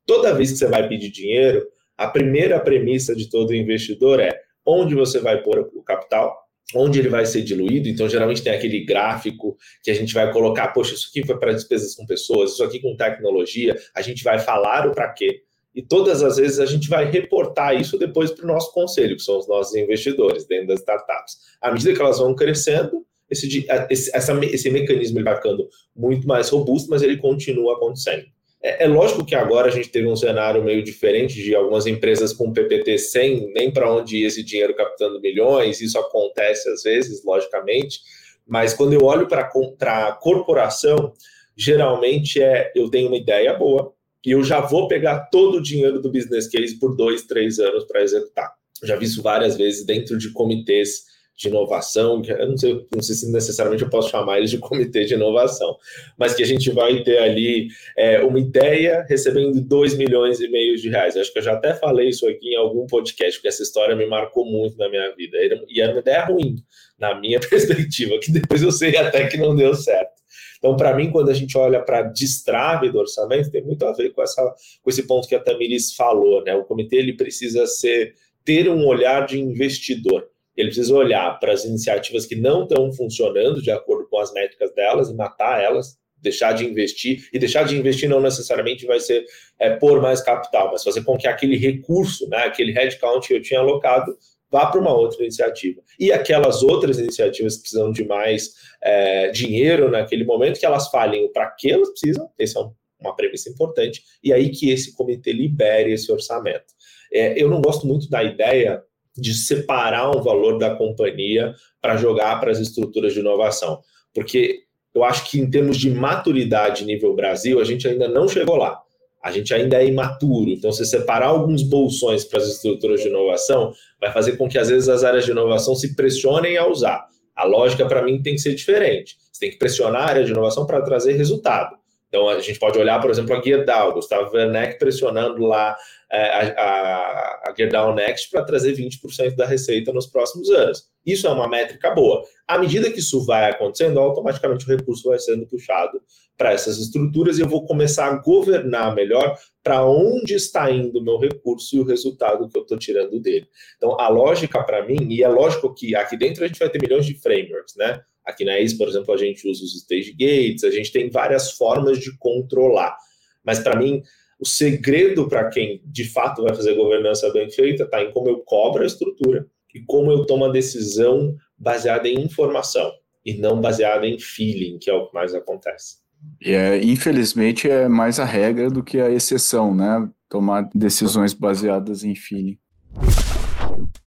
Toda 0.06 0.34
vez 0.34 0.52
que 0.52 0.58
você 0.58 0.68
vai 0.68 0.88
pedir 0.88 1.12
dinheiro, 1.12 1.68
A 1.98 2.08
primeira 2.08 2.60
premissa 2.60 3.16
de 3.16 3.28
todo 3.28 3.56
investidor 3.56 4.20
é 4.20 4.40
onde 4.64 4.94
você 4.94 5.20
vai 5.20 5.42
pôr 5.42 5.68
o 5.74 5.82
capital, 5.82 6.47
onde 6.76 7.00
ele 7.00 7.10
vai 7.10 7.26
ser 7.26 7.42
diluído. 7.44 7.88
Então, 7.88 8.10
geralmente 8.10 8.42
tem 8.42 8.54
aquele 8.54 8.84
gráfico 8.84 9.58
que 9.84 9.92
a 9.92 9.94
gente 9.94 10.14
vai 10.14 10.32
colocar, 10.32 10.70
poxa, 10.70 10.94
isso 10.94 11.08
aqui 11.10 11.26
foi 11.26 11.38
para 11.38 11.54
despesas 11.54 11.96
com 11.96 12.06
pessoas, 12.06 12.52
isso 12.52 12.64
aqui 12.64 12.80
com 12.82 12.96
tecnologia, 12.96 13.76
a 13.96 14.02
gente 14.02 14.24
vai 14.24 14.40
falar 14.40 14.88
o 14.88 14.92
para 14.92 15.10
quê. 15.14 15.44
E 15.74 15.82
todas 15.82 16.24
as 16.24 16.38
vezes 16.38 16.60
a 16.60 16.66
gente 16.66 16.90
vai 16.90 17.06
reportar 17.10 17.80
isso 17.80 18.00
depois 18.00 18.32
para 18.32 18.44
o 18.44 18.48
nosso 18.48 18.74
conselho, 18.74 19.16
que 19.16 19.22
são 19.22 19.38
os 19.38 19.48
nossos 19.48 19.76
investidores 19.76 20.46
dentro 20.48 20.68
das 20.68 20.80
startups. 20.80 21.38
À 21.62 21.72
medida 21.72 21.94
que 21.94 22.02
elas 22.02 22.18
vão 22.18 22.34
crescendo, 22.34 23.06
esse, 23.30 23.68
esse, 23.90 24.16
essa, 24.16 24.34
esse 24.46 24.70
mecanismo 24.72 25.18
ele 25.18 25.26
vai 25.26 25.36
ficando 25.36 25.70
muito 25.96 26.28
mais 26.28 26.50
robusto, 26.50 26.90
mas 26.90 27.04
ele 27.04 27.18
continua 27.18 27.76
acontecendo. 27.76 28.26
É, 28.62 28.86
é, 28.86 28.88
lógico 28.88 29.26
que 29.26 29.36
agora 29.36 29.68
a 29.68 29.72
gente 29.72 29.90
teve 29.90 30.08
um 30.08 30.16
cenário 30.16 30.64
meio 30.64 30.84
diferente 30.84 31.36
de 31.36 31.56
algumas 31.56 31.86
empresas 31.86 32.34
com 32.34 32.52
PPT 32.52 32.98
sem 32.98 33.52
nem 33.54 33.72
para 33.72 33.92
onde 33.92 34.18
ia 34.18 34.28
esse 34.28 34.44
dinheiro 34.44 34.76
captando 34.76 35.22
milhões, 35.22 35.80
isso 35.80 35.98
acontece 36.00 36.70
às 36.70 36.84
vezes, 36.84 37.24
logicamente, 37.24 38.00
mas 38.48 38.74
quando 38.74 38.94
eu 38.94 39.04
olho 39.04 39.28
para 39.28 39.42
a 39.42 40.12
corporação, 40.14 41.14
geralmente 41.56 42.42
é 42.42 42.72
eu 42.76 42.90
tenho 42.90 43.08
uma 43.08 43.18
ideia 43.18 43.54
boa 43.54 43.94
e 44.26 44.32
eu 44.32 44.44
já 44.44 44.60
vou 44.60 44.88
pegar 44.88 45.30
todo 45.32 45.58
o 45.58 45.62
dinheiro 45.62 46.02
do 46.02 46.12
business 46.12 46.48
case 46.48 46.78
por 46.80 46.96
dois, 46.96 47.24
três 47.24 47.60
anos 47.60 47.86
para 47.86 48.02
executar. 48.02 48.52
Já 48.84 48.96
vi 48.96 49.06
isso 49.06 49.22
várias 49.22 49.56
vezes 49.56 49.86
dentro 49.86 50.18
de 50.18 50.32
comitês 50.34 51.06
de 51.38 51.50
inovação, 51.50 52.20
que 52.22 52.32
eu 52.32 52.50
não 52.50 52.58
sei, 52.58 52.74
não 52.94 53.02
sei 53.02 53.16
se 53.16 53.32
necessariamente 53.32 53.84
eu 53.84 53.90
posso 53.90 54.10
chamar 54.10 54.40
eles 54.40 54.50
de 54.50 54.58
comitê 54.58 55.06
de 55.06 55.14
inovação, 55.14 55.78
mas 56.18 56.34
que 56.34 56.42
a 56.42 56.46
gente 56.46 56.72
vai 56.72 57.04
ter 57.04 57.20
ali 57.20 57.68
é, 57.96 58.22
uma 58.22 58.40
ideia 58.40 59.06
recebendo 59.08 59.62
2 59.62 59.96
milhões 59.96 60.42
e 60.42 60.48
meio 60.50 60.76
de 60.76 60.90
reais. 60.90 61.16
Acho 61.16 61.32
que 61.32 61.38
eu 61.38 61.44
já 61.44 61.54
até 61.54 61.76
falei 61.76 62.10
isso 62.10 62.28
aqui 62.28 62.54
em 62.54 62.58
algum 62.58 62.88
podcast, 62.88 63.38
porque 63.38 63.50
essa 63.50 63.62
história 63.62 63.96
me 63.96 64.08
marcou 64.08 64.46
muito 64.46 64.76
na 64.78 64.90
minha 64.90 65.14
vida. 65.16 65.38
E 65.70 65.80
era 65.80 65.92
uma 65.92 66.02
ideia 66.02 66.26
ruim, 66.26 66.56
na 66.98 67.20
minha 67.20 67.40
perspectiva, 67.48 68.18
que 68.20 68.32
depois 68.32 68.64
eu 68.64 68.72
sei 68.72 68.98
até 68.98 69.28
que 69.28 69.38
não 69.38 69.56
deu 69.56 69.76
certo. 69.76 70.18
Então, 70.58 70.76
para 70.76 70.96
mim, 70.96 71.12
quando 71.12 71.30
a 71.30 71.36
gente 71.36 71.56
olha 71.56 71.80
para 71.80 72.02
destrave 72.02 72.90
do 72.90 72.98
orçamento, 72.98 73.52
tem 73.52 73.64
muito 73.64 73.86
a 73.86 73.92
ver 73.94 74.10
com, 74.10 74.24
essa, 74.24 74.42
com 74.82 74.90
esse 74.90 75.06
ponto 75.06 75.28
que 75.28 75.36
a 75.36 75.40
Tamiris 75.40 75.94
falou, 75.94 76.44
né? 76.44 76.56
O 76.56 76.64
comitê 76.64 76.96
ele 76.96 77.14
precisa 77.14 77.68
ser 77.68 78.16
ter 78.44 78.68
um 78.70 78.88
olhar 78.88 79.28
de 79.28 79.40
investidor 79.40 80.28
ele 80.58 80.70
precisa 80.70 80.94
olhar 80.94 81.40
para 81.40 81.54
as 81.54 81.64
iniciativas 81.64 82.26
que 82.26 82.36
não 82.36 82.64
estão 82.64 82.92
funcionando 82.92 83.62
de 83.62 83.70
acordo 83.70 84.10
com 84.10 84.20
as 84.20 84.34
métricas 84.34 84.74
delas 84.74 85.10
e 85.10 85.14
matar 85.14 85.64
elas, 85.64 85.98
deixar 86.18 86.54
de 86.54 86.66
investir. 86.66 87.30
E 87.32 87.38
deixar 87.38 87.64
de 87.64 87.78
investir 87.78 88.10
não 88.10 88.20
necessariamente 88.20 88.86
vai 88.86 89.00
ser 89.00 89.24
é, 89.60 89.70
por 89.76 90.02
mais 90.02 90.22
capital, 90.22 90.72
mas 90.72 90.84
fazer 90.84 91.04
com 91.04 91.16
que 91.16 91.28
aquele 91.28 91.56
recurso, 91.56 92.28
né, 92.28 92.38
aquele 92.40 92.72
headcount 92.72 93.28
que 93.28 93.36
eu 93.36 93.42
tinha 93.42 93.60
alocado, 93.60 94.18
vá 94.50 94.66
para 94.66 94.82
uma 94.82 94.94
outra 94.94 95.22
iniciativa. 95.22 95.82
E 96.00 96.12
aquelas 96.12 96.64
outras 96.64 96.98
iniciativas 96.98 97.56
que 97.56 97.62
precisam 97.62 97.92
de 97.92 98.04
mais 98.06 98.54
é, 98.82 99.30
dinheiro 99.30 99.92
naquele 99.92 100.26
momento, 100.26 100.60
que 100.60 100.66
elas 100.66 100.90
falhem 100.90 101.32
para 101.32 101.52
que 101.52 101.72
elas 101.72 101.90
precisam, 101.90 102.30
essa 102.40 102.60
é 102.60 102.64
uma 103.00 103.16
premissa 103.16 103.50
importante, 103.50 104.02
e 104.24 104.34
aí 104.34 104.50
que 104.50 104.72
esse 104.72 104.96
comitê 104.96 105.32
libere 105.32 105.94
esse 105.94 106.12
orçamento. 106.12 106.66
É, 107.14 107.42
eu 107.42 107.48
não 107.48 107.62
gosto 107.62 107.86
muito 107.86 108.10
da 108.10 108.24
ideia 108.24 108.84
de 109.18 109.34
separar 109.34 110.10
um 110.16 110.22
valor 110.22 110.58
da 110.58 110.76
companhia 110.76 111.54
para 111.82 111.98
jogar 111.98 112.40
para 112.40 112.52
as 112.52 112.60
estruturas 112.60 113.14
de 113.14 113.20
inovação. 113.20 113.82
Porque 114.14 114.64
eu 114.94 115.04
acho 115.04 115.30
que 115.30 115.40
em 115.40 115.50
termos 115.50 115.78
de 115.78 115.92
maturidade 115.92 116.86
nível 116.86 117.14
Brasil, 117.14 117.60
a 117.60 117.64
gente 117.64 117.88
ainda 117.88 118.08
não 118.08 118.28
chegou 118.28 118.56
lá. 118.56 118.82
A 119.24 119.32
gente 119.32 119.54
ainda 119.54 119.82
é 119.82 119.86
imaturo. 119.86 120.50
Então, 120.50 120.72
se 120.72 120.86
separar 120.86 121.28
alguns 121.28 121.62
bolsões 121.62 122.24
para 122.24 122.40
as 122.40 122.48
estruturas 122.48 123.02
de 123.02 123.10
inovação, 123.10 123.74
vai 124.00 124.12
fazer 124.12 124.38
com 124.38 124.48
que 124.48 124.58
às 124.58 124.70
vezes 124.70 124.88
as 124.90 125.04
áreas 125.04 125.26
de 125.26 125.32
inovação 125.32 125.76
se 125.76 125.96
pressionem 125.96 126.58
a 126.58 126.68
usar. 126.68 127.06
A 127.36 127.44
lógica 127.44 127.86
para 127.86 128.02
mim 128.02 128.22
tem 128.22 128.36
que 128.36 128.42
ser 128.42 128.56
diferente. 128.56 129.18
Você 129.32 129.42
tem 129.42 129.52
que 129.52 129.58
pressionar 129.58 130.04
a 130.04 130.10
área 130.10 130.24
de 130.24 130.32
inovação 130.32 130.66
para 130.66 130.82
trazer 130.82 131.14
resultado. 131.14 131.76
Então, 132.08 132.30
a 132.30 132.40
gente 132.40 132.58
pode 132.58 132.80
olhar, 132.80 133.00
por 133.02 133.12
exemplo, 133.12 133.36
a 133.36 133.42
Gerdau, 133.42 133.94
Gustavo 133.94 134.34
Werneck 134.34 134.80
pressionando 134.80 135.46
lá 135.46 135.76
a, 136.12 137.50
a, 137.50 137.82
a 137.84 137.94
Next 137.96 138.30
para 138.30 138.44
trazer 138.44 138.74
20% 138.74 139.36
da 139.36 139.46
receita 139.46 139.92
nos 139.92 140.08
próximos 140.08 140.50
anos. 140.50 140.84
Isso 141.06 141.28
é 141.28 141.30
uma 141.30 141.48
métrica 141.48 141.92
boa. 141.92 142.24
À 142.48 142.58
medida 142.58 142.92
que 142.92 143.00
isso 143.00 143.26
vai 143.26 143.52
acontecendo, 143.52 144.00
automaticamente 144.00 144.66
o 144.66 144.78
recurso 144.78 145.10
vai 145.10 145.20
sendo 145.20 145.46
puxado 145.46 146.02
para 146.38 146.52
essas 146.52 146.78
estruturas 146.78 147.38
e 147.38 147.42
eu 147.42 147.48
vou 147.48 147.66
começar 147.66 148.08
a 148.08 148.18
governar 148.18 148.94
melhor 148.94 149.38
para 149.64 149.86
onde 149.86 150.34
está 150.34 150.70
indo 150.72 151.00
o 151.00 151.04
meu 151.04 151.18
recurso 151.18 151.76
e 151.76 151.80
o 151.80 151.84
resultado 151.84 152.48
que 152.48 152.58
eu 152.58 152.62
estou 152.62 152.78
tirando 152.78 153.20
dele. 153.20 153.48
Então, 153.76 154.00
a 154.00 154.08
lógica 154.08 154.64
para 154.64 154.86
mim, 154.86 155.08
e 155.10 155.24
é 155.24 155.28
lógico 155.28 155.74
que 155.74 155.96
aqui 155.96 156.16
dentro 156.16 156.44
a 156.44 156.48
gente 156.48 156.60
vai 156.60 156.70
ter 156.70 156.82
milhões 156.82 157.06
de 157.06 157.16
frameworks, 157.16 157.76
né? 157.76 158.02
Aqui 158.24 158.46
na 158.46 158.60
IS, 158.60 158.74
por 158.74 158.88
exemplo, 158.88 159.14
a 159.14 159.18
gente 159.18 159.48
usa 159.50 159.64
os 159.64 159.74
stage 159.76 160.12
gates, 160.12 160.64
a 160.64 160.72
gente 160.72 160.92
tem 160.92 161.10
várias 161.10 161.54
formas 161.54 162.00
de 162.00 162.16
controlar. 162.18 162.96
Mas 163.44 163.60
para 163.60 163.78
mim, 163.78 164.04
o 164.40 164.46
segredo 164.46 165.28
para 165.28 165.50
quem 165.50 165.82
de 165.86 166.06
fato 166.06 166.44
vai 166.44 166.54
fazer 166.54 166.76
governança 166.76 167.32
bem 167.32 167.50
feita 167.50 167.84
está 167.84 168.02
em 168.02 168.12
como 168.12 168.30
eu 168.30 168.38
cobro 168.40 168.84
a 168.84 168.86
estrutura 168.86 169.48
e 169.74 169.82
como 169.82 170.12
eu 170.12 170.26
tomo 170.26 170.46
a 170.46 170.52
decisão 170.52 171.36
baseada 171.58 172.08
em 172.08 172.22
informação 172.22 172.92
e 173.26 173.38
não 173.38 173.60
baseada 173.60 174.08
em 174.08 174.20
feeling, 174.20 174.78
que 174.80 174.90
é 174.90 174.94
o 174.94 175.08
que 175.08 175.14
mais 175.14 175.34
acontece. 175.34 175.98
E 176.42 176.52
é, 176.52 176.82
infelizmente 176.84 177.70
é 177.70 177.88
mais 177.88 178.20
a 178.20 178.26
regra 178.26 178.70
do 178.70 178.84
que 178.84 179.00
a 179.00 179.10
exceção, 179.10 179.76
né? 179.76 180.08
Tomar 180.30 180.70
decisões 180.74 181.34
baseadas 181.34 182.04
em 182.04 182.16
feeling. 182.16 182.58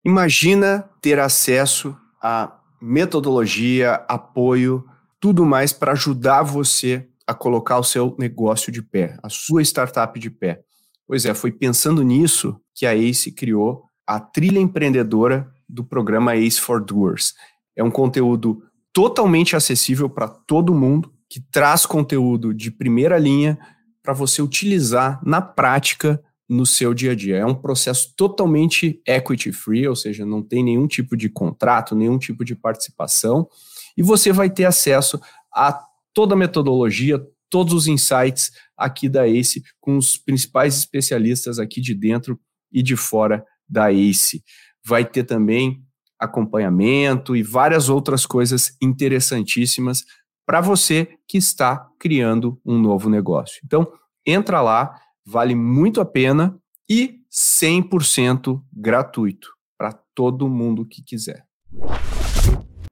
Imagina 0.04 0.88
ter 1.00 1.18
acesso 1.18 1.96
a 2.20 2.60
metodologia, 2.80 3.94
apoio, 4.08 4.84
tudo 5.20 5.46
mais 5.46 5.72
para 5.72 5.92
ajudar 5.92 6.42
você 6.42 7.06
a 7.26 7.34
colocar 7.34 7.78
o 7.78 7.84
seu 7.84 8.14
negócio 8.18 8.70
de 8.70 8.82
pé, 8.82 9.16
a 9.22 9.28
sua 9.28 9.62
startup 9.62 10.18
de 10.18 10.30
pé. 10.30 10.62
Pois 11.06 11.24
é, 11.24 11.34
foi 11.34 11.52
pensando 11.52 12.02
nisso 12.02 12.58
que 12.74 12.86
a 12.86 12.94
ACE 12.94 13.32
criou 13.32 13.84
a 14.06 14.20
trilha 14.20 14.58
empreendedora 14.58 15.50
do 15.68 15.84
programa 15.84 16.34
ACE 16.34 16.60
for 16.60 16.82
Doers. 16.82 17.34
É 17.76 17.82
um 17.82 17.90
conteúdo 17.90 18.62
totalmente 18.92 19.56
acessível 19.56 20.08
para 20.08 20.28
todo 20.28 20.74
mundo, 20.74 21.12
que 21.28 21.40
traz 21.50 21.84
conteúdo 21.84 22.54
de 22.54 22.70
primeira 22.70 23.18
linha 23.18 23.58
para 24.02 24.12
você 24.12 24.40
utilizar 24.40 25.20
na 25.24 25.40
prática 25.40 26.22
no 26.48 26.66
seu 26.66 26.92
dia 26.92 27.12
a 27.12 27.14
dia. 27.14 27.38
É 27.38 27.46
um 27.46 27.54
processo 27.54 28.14
totalmente 28.16 29.02
equity 29.06 29.50
free, 29.50 29.88
ou 29.88 29.96
seja, 29.96 30.24
não 30.24 30.42
tem 30.42 30.62
nenhum 30.62 30.86
tipo 30.86 31.16
de 31.16 31.28
contrato, 31.28 31.96
nenhum 31.96 32.18
tipo 32.18 32.44
de 32.44 32.54
participação, 32.54 33.48
e 33.96 34.02
você 34.02 34.32
vai 34.32 34.50
ter 34.50 34.64
acesso 34.64 35.20
a 35.52 35.84
toda 36.14 36.34
a 36.34 36.38
metodologia, 36.38 37.20
todos 37.50 37.74
os 37.74 37.86
insights 37.86 38.52
aqui 38.76 39.08
da 39.08 39.26
ACE, 39.26 39.62
com 39.80 39.96
os 39.96 40.16
principais 40.16 40.76
especialistas 40.78 41.58
aqui 41.58 41.80
de 41.80 41.94
dentro 41.94 42.40
e 42.72 42.82
de 42.82 42.96
fora 42.96 43.44
da 43.68 43.90
ACE. 43.92 44.42
Vai 44.86 45.04
ter 45.04 45.24
também 45.24 45.82
acompanhamento 46.18 47.36
e 47.36 47.42
várias 47.42 47.88
outras 47.88 48.24
coisas 48.24 48.76
interessantíssimas 48.80 50.04
para 50.46 50.60
você 50.60 51.08
que 51.26 51.38
está 51.38 51.88
criando 51.98 52.60
um 52.64 52.78
novo 52.78 53.08
negócio. 53.08 53.60
Então, 53.64 53.90
entra 54.26 54.60
lá, 54.60 54.98
vale 55.26 55.54
muito 55.54 56.00
a 56.00 56.04
pena 56.04 56.58
e 56.88 57.20
100% 57.30 58.62
gratuito 58.72 59.48
para 59.76 59.92
todo 60.14 60.48
mundo 60.48 60.86
que 60.86 61.02
quiser. 61.02 61.44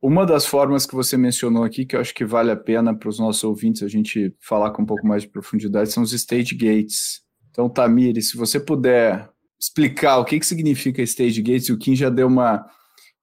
Uma 0.02 0.26
das 0.26 0.44
formas 0.44 0.84
que 0.84 0.96
você 0.96 1.16
mencionou 1.16 1.62
aqui, 1.62 1.86
que 1.86 1.94
eu 1.94 2.00
acho 2.00 2.12
que 2.12 2.24
vale 2.24 2.50
a 2.50 2.56
pena 2.56 2.92
para 2.92 3.08
os 3.08 3.20
nossos 3.20 3.44
ouvintes 3.44 3.84
a 3.84 3.88
gente 3.88 4.34
falar 4.40 4.72
com 4.72 4.82
um 4.82 4.86
pouco 4.86 5.06
mais 5.06 5.22
de 5.22 5.28
profundidade, 5.28 5.92
são 5.92 6.02
os 6.02 6.12
stage 6.12 6.56
gates. 6.56 7.20
Então, 7.50 7.68
Tamir, 7.68 8.20
se 8.20 8.36
você 8.36 8.58
puder 8.58 9.30
explicar 9.60 10.18
o 10.18 10.24
que, 10.24 10.40
que 10.40 10.46
significa 10.46 11.00
stage 11.02 11.40
gates, 11.40 11.68
o 11.68 11.78
Kim 11.78 11.94
já 11.94 12.10
deu 12.10 12.26
uma 12.26 12.66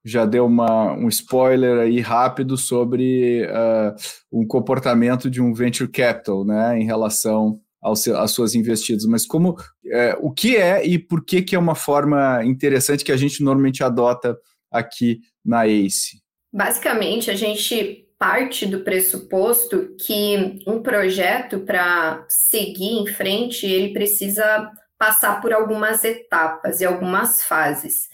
já 0.02 0.24
deu 0.24 0.46
uma, 0.46 0.94
um 0.94 1.08
spoiler 1.08 1.80
aí 1.80 2.00
rápido 2.00 2.56
sobre 2.56 3.44
uh, 3.44 3.94
um 4.32 4.46
comportamento 4.46 5.28
de 5.28 5.42
um 5.42 5.52
venture 5.52 5.90
capital, 5.90 6.42
né, 6.42 6.80
em 6.80 6.84
relação 6.84 7.60
às 7.82 8.30
suas 8.30 8.54
investidas, 8.54 9.04
mas 9.04 9.26
como 9.26 9.56
é, 9.86 10.16
o 10.18 10.30
que 10.30 10.56
é 10.56 10.86
e 10.86 10.98
por 10.98 11.22
que, 11.22 11.42
que 11.42 11.54
é 11.54 11.58
uma 11.58 11.74
forma 11.74 12.42
interessante 12.44 13.04
que 13.04 13.12
a 13.12 13.16
gente 13.18 13.42
normalmente 13.42 13.84
adota 13.84 14.34
aqui 14.70 15.20
na 15.44 15.66
ACE? 15.66 16.22
Basicamente, 16.52 17.30
a 17.30 17.34
gente 17.34 18.06
parte 18.18 18.66
do 18.66 18.80
pressuposto 18.80 19.94
que 19.98 20.62
um 20.66 20.82
projeto, 20.82 21.60
para 21.60 22.24
seguir 22.28 22.98
em 22.98 23.06
frente, 23.06 23.66
ele 23.66 23.92
precisa 23.94 24.70
passar 24.98 25.40
por 25.40 25.52
algumas 25.54 26.04
etapas 26.04 26.80
e 26.80 26.84
algumas 26.84 27.42
fases. 27.42 28.10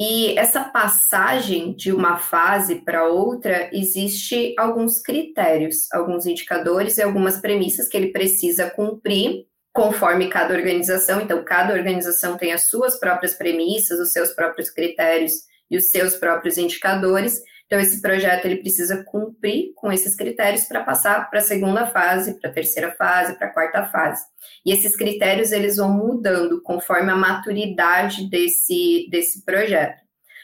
E 0.00 0.36
essa 0.38 0.64
passagem 0.64 1.74
de 1.76 1.92
uma 1.92 2.16
fase 2.16 2.76
para 2.76 3.06
outra, 3.08 3.68
existe 3.72 4.54
alguns 4.58 5.00
critérios, 5.00 5.86
alguns 5.92 6.24
indicadores 6.24 6.96
e 6.96 7.02
algumas 7.02 7.38
premissas 7.38 7.88
que 7.88 7.96
ele 7.96 8.10
precisa 8.10 8.70
cumprir 8.70 9.44
conforme 9.72 10.28
cada 10.28 10.54
organização. 10.54 11.20
Então, 11.20 11.44
cada 11.44 11.74
organização 11.74 12.38
tem 12.38 12.52
as 12.52 12.68
suas 12.68 12.98
próprias 12.98 13.34
premissas, 13.34 14.00
os 14.00 14.12
seus 14.12 14.30
próprios 14.30 14.70
critérios 14.70 15.32
e 15.70 15.76
os 15.76 15.90
seus 15.90 16.14
próprios 16.14 16.56
indicadores. 16.56 17.42
Então, 17.72 17.80
esse 17.80 18.02
projeto 18.02 18.44
ele 18.44 18.56
precisa 18.56 19.02
cumprir 19.02 19.72
com 19.74 19.90
esses 19.90 20.14
critérios 20.14 20.64
para 20.64 20.84
passar 20.84 21.30
para 21.30 21.38
a 21.38 21.42
segunda 21.42 21.86
fase, 21.86 22.38
para 22.38 22.50
a 22.50 22.52
terceira 22.52 22.94
fase, 22.96 23.38
para 23.38 23.46
a 23.46 23.50
quarta 23.50 23.86
fase. 23.86 24.26
E 24.62 24.70
esses 24.70 24.94
critérios 24.94 25.52
eles 25.52 25.76
vão 25.76 25.90
mudando 25.90 26.60
conforme 26.60 27.10
a 27.10 27.16
maturidade 27.16 28.28
desse, 28.28 29.08
desse 29.10 29.42
projeto. 29.42 30.02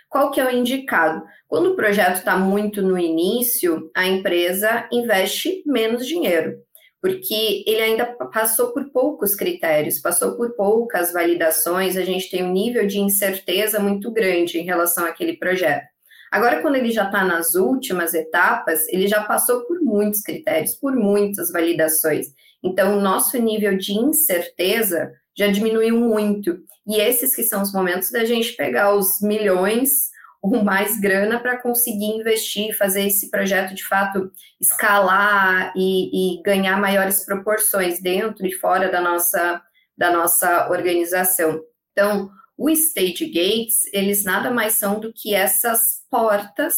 Qual 0.09 0.31
que 0.31 0.41
é 0.41 0.47
o 0.47 0.51
indicado? 0.51 1.23
Quando 1.47 1.73
o 1.73 1.77
projeto 1.77 2.17
está 2.17 2.35
muito 2.35 2.81
no 2.81 2.97
início, 2.97 3.91
a 3.95 4.07
empresa 4.07 4.89
investe 4.91 5.63
menos 5.67 6.07
dinheiro 6.07 6.57
porque 7.01 7.63
ele 7.65 7.81
ainda 7.81 8.07
passou 8.33 8.73
por 8.73 8.91
poucos 8.91 9.37
critérios, 9.37 10.01
passou 10.01 10.37
por 10.37 10.57
poucas 10.57 11.13
validações, 11.13 11.97
a 11.97 12.03
gente 12.03 12.29
tem 12.29 12.43
um 12.43 12.53
nível 12.53 12.89
de 12.89 12.99
incerteza 12.99 13.79
muito 13.79 14.11
grande 14.11 14.59
em 14.59 14.65
relação 14.65 15.05
àquele 15.05 15.37
projeto. 15.37 15.87
Agora, 16.31 16.61
quando 16.61 16.77
ele 16.77 16.91
já 16.91 17.07
está 17.07 17.25
nas 17.25 17.55
últimas 17.55 18.15
etapas, 18.15 18.87
ele 18.89 19.07
já 19.09 19.23
passou 19.23 19.63
por 19.67 19.81
muitos 19.81 20.21
critérios, 20.21 20.75
por 20.75 20.95
muitas 20.95 21.51
validações. 21.51 22.27
Então, 22.63 22.99
o 22.99 23.01
nosso 23.01 23.39
nível 23.39 23.77
de 23.77 23.93
incerteza 23.93 25.11
já 25.37 25.47
diminuiu 25.47 25.97
muito. 25.99 26.59
E 26.87 27.01
esses 27.01 27.35
que 27.35 27.43
são 27.43 27.63
os 27.63 27.73
momentos 27.73 28.11
da 28.11 28.25
gente 28.25 28.57
pegar 28.57 28.95
os 28.95 29.21
milhões 29.21 30.09
ou 30.43 30.63
mais 30.63 31.01
grana 31.01 31.41
para 31.41 31.61
conseguir 31.61 32.07
investir, 32.07 32.77
fazer 32.77 33.07
esse 33.07 33.31
projeto 33.31 33.75
de 33.75 33.85
fato 33.85 34.31
escalar 34.61 35.73
e, 35.77 36.39
e, 36.39 36.43
ganhar 36.43 36.79
maiores 36.81 37.25
proporções 37.25 38.01
dentro 38.01 38.47
e 38.47 38.53
fora 38.53 38.91
da 38.91 39.01
nossa, 39.01 39.61
da 39.97 40.13
nossa 40.13 40.69
organização. 40.71 41.61
Então, 41.93 42.31
o 42.59 42.69
stage 42.69 43.27
gates, 43.27 43.85
eles 43.93 44.25
nada 44.25 44.51
mais 44.51 44.75
são 44.75 44.99
do 44.99 45.13
que 45.13 45.33
essas 45.33 46.03
portas 46.11 46.75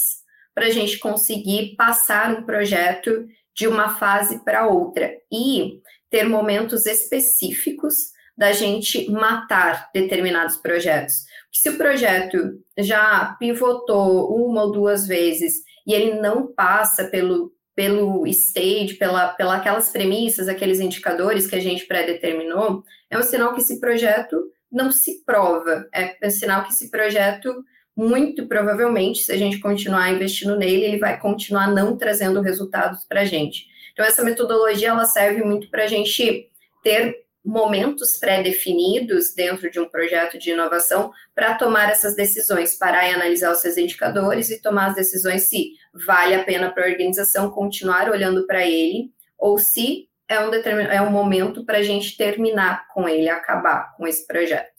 para 0.55 0.67
a 0.67 0.71
gente 0.71 0.99
conseguir 0.99 1.75
passar 1.75 2.39
um 2.39 2.45
projeto 2.45 3.27
de 3.57 3.67
uma 3.67 3.97
fase 3.97 4.45
para 4.45 4.69
outra 4.69 5.11
e 5.33 5.81
ter 6.11 6.29
momentos 6.29 6.85
específicos 6.85 7.95
da 8.37 8.53
gente 8.53 9.11
matar 9.11 9.91
determinados 9.95 10.57
projetos. 10.57 11.15
Se 11.53 11.71
o 11.71 11.79
projeto 11.79 12.63
já 12.79 13.37
pivotou 13.39 14.35
uma 14.35 14.65
ou 14.65 14.73
duas 14.73 15.07
vezes 15.07 15.63
e 15.87 15.95
ele 15.95 16.21
não 16.21 16.47
passa 16.47 17.05
pelo, 17.05 17.53
pelo 17.75 18.27
stage, 18.27 18.95
pela, 18.95 19.29
pela 19.29 19.57
aquelas 19.57 19.91
premissas, 19.91 20.49
aqueles 20.49 20.81
indicadores 20.81 21.47
que 21.47 21.57
a 21.57 21.61
gente 21.61 21.87
pré-determinou, 21.87 22.83
é 23.11 23.19
um 23.19 23.23
sinal 23.23 23.55
que 23.55 23.61
esse 23.61 23.81
projeto 23.81 24.37
não 24.71 24.93
se 24.93 25.25
prova. 25.25 25.89
É 25.93 26.17
um 26.25 26.31
sinal 26.31 26.65
que 26.65 26.73
esse 26.73 26.91
projeto, 26.91 27.65
muito 27.97 28.47
provavelmente, 28.47 29.23
se 29.23 29.33
a 29.33 29.37
gente 29.37 29.59
continuar 29.59 30.11
investindo 30.11 30.57
nele, 30.57 30.85
ele 30.85 30.99
vai 30.99 31.19
continuar 31.19 31.73
não 31.73 31.97
trazendo 31.97 32.41
resultados 32.41 33.05
para 33.05 33.23
a 33.23 33.25
gente. 33.25 33.67
Então, 33.93 34.05
essa 34.05 34.23
metodologia 34.23 34.89
ela 34.89 35.05
serve 35.05 35.43
muito 35.43 35.69
para 35.71 35.85
a 35.85 35.87
gente 35.87 36.49
ter 36.83 37.25
momentos 37.45 38.19
pré-definidos 38.19 39.33
dentro 39.35 39.71
de 39.71 39.81
um 39.81 39.89
projeto 39.89 40.39
de 40.39 40.51
inovação 40.51 41.11
para 41.35 41.55
tomar 41.55 41.91
essas 41.91 42.15
decisões, 42.15 42.77
parar 42.77 43.09
e 43.09 43.15
analisar 43.15 43.51
os 43.53 43.61
seus 43.61 43.79
indicadores 43.79 44.51
e 44.51 44.61
tomar 44.61 44.89
as 44.89 44.95
decisões 44.95 45.49
se 45.49 45.73
vale 46.07 46.35
a 46.35 46.45
pena 46.45 46.71
para 46.71 46.85
a 46.85 46.91
organização 46.91 47.51
continuar 47.51 48.11
olhando 48.11 48.47
para 48.47 48.67
ele 48.67 49.11
ou 49.39 49.59
se 49.59 50.10
é 50.31 50.39
um, 50.41 50.81
é 50.81 51.03
um 51.03 51.11
momento 51.11 51.65
para 51.65 51.79
a 51.79 51.83
gente 51.83 52.17
terminar 52.17 52.87
com 52.95 53.09
ele, 53.09 53.29
acabar 53.29 53.95
com 53.97 54.07
esse 54.07 54.27
projeto. 54.27 54.71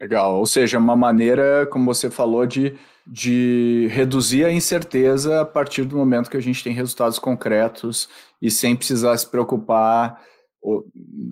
Legal, 0.00 0.38
ou 0.38 0.46
seja, 0.46 0.78
uma 0.78 0.96
maneira, 0.96 1.66
como 1.66 1.84
você 1.84 2.10
falou, 2.10 2.46
de, 2.46 2.74
de 3.06 3.88
reduzir 3.90 4.44
a 4.44 4.52
incerteza 4.52 5.42
a 5.42 5.44
partir 5.44 5.84
do 5.84 5.96
momento 5.96 6.30
que 6.30 6.36
a 6.36 6.42
gente 6.42 6.62
tem 6.62 6.72
resultados 6.72 7.18
concretos 7.18 8.08
e 8.40 8.50
sem 8.50 8.74
precisar 8.74 9.16
se 9.18 9.30
preocupar 9.30 10.20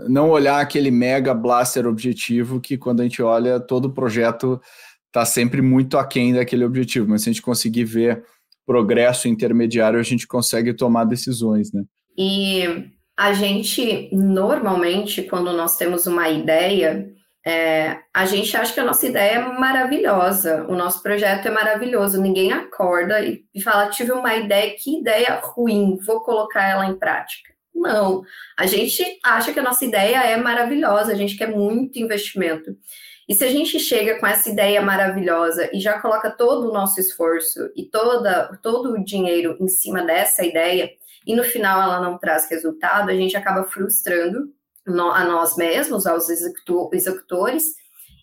não 0.08 0.30
olhar 0.30 0.60
aquele 0.60 0.90
mega 0.90 1.32
blaster 1.32 1.86
objetivo 1.86 2.60
que 2.60 2.76
quando 2.76 3.00
a 3.00 3.04
gente 3.04 3.22
olha 3.22 3.60
todo 3.60 3.84
o 3.86 3.92
projeto 3.92 4.60
está 5.06 5.24
sempre 5.24 5.62
muito 5.62 5.98
aquém 5.98 6.34
daquele 6.34 6.64
objetivo, 6.64 7.08
mas 7.08 7.22
se 7.22 7.30
a 7.30 7.32
gente 7.32 7.42
conseguir 7.42 7.84
ver 7.84 8.24
progresso 8.66 9.28
intermediário, 9.28 9.98
a 9.98 10.02
gente 10.02 10.26
consegue 10.26 10.72
tomar 10.72 11.04
decisões, 11.04 11.72
né? 11.72 11.84
E 12.16 12.90
a 13.20 13.34
gente, 13.34 14.08
normalmente, 14.14 15.24
quando 15.24 15.52
nós 15.52 15.76
temos 15.76 16.06
uma 16.06 16.30
ideia, 16.30 17.06
é, 17.46 17.98
a 18.14 18.24
gente 18.24 18.56
acha 18.56 18.72
que 18.72 18.80
a 18.80 18.84
nossa 18.84 19.06
ideia 19.06 19.34
é 19.34 19.58
maravilhosa, 19.58 20.64
o 20.66 20.74
nosso 20.74 21.02
projeto 21.02 21.46
é 21.46 21.50
maravilhoso, 21.50 22.18
ninguém 22.18 22.50
acorda 22.50 23.20
e, 23.20 23.44
e 23.54 23.60
fala, 23.60 23.90
tive 23.90 24.10
uma 24.12 24.34
ideia, 24.36 24.74
que 24.74 25.00
ideia 25.00 25.38
ruim, 25.38 25.98
vou 25.98 26.22
colocar 26.22 26.66
ela 26.66 26.86
em 26.86 26.98
prática. 26.98 27.52
Não, 27.74 28.22
a 28.58 28.64
gente 28.64 29.04
acha 29.22 29.52
que 29.52 29.60
a 29.60 29.62
nossa 29.62 29.84
ideia 29.84 30.24
é 30.24 30.38
maravilhosa, 30.38 31.12
a 31.12 31.14
gente 31.14 31.36
quer 31.36 31.50
muito 31.50 31.98
investimento. 31.98 32.74
E 33.28 33.34
se 33.34 33.44
a 33.44 33.50
gente 33.50 33.78
chega 33.78 34.18
com 34.18 34.26
essa 34.26 34.48
ideia 34.48 34.80
maravilhosa 34.80 35.68
e 35.74 35.78
já 35.78 36.00
coloca 36.00 36.30
todo 36.30 36.70
o 36.70 36.72
nosso 36.72 36.98
esforço 36.98 37.70
e 37.76 37.84
toda, 37.84 38.58
todo 38.62 38.94
o 38.94 39.04
dinheiro 39.04 39.58
em 39.60 39.68
cima 39.68 40.02
dessa 40.02 40.42
ideia, 40.42 40.90
e 41.26 41.34
no 41.34 41.44
final 41.44 41.82
ela 41.82 42.00
não 42.00 42.18
traz 42.18 42.48
resultado, 42.50 43.10
a 43.10 43.14
gente 43.14 43.36
acaba 43.36 43.64
frustrando 43.64 44.52
a 44.86 45.24
nós 45.24 45.56
mesmos, 45.56 46.06
aos 46.06 46.28
executores, 46.28 47.64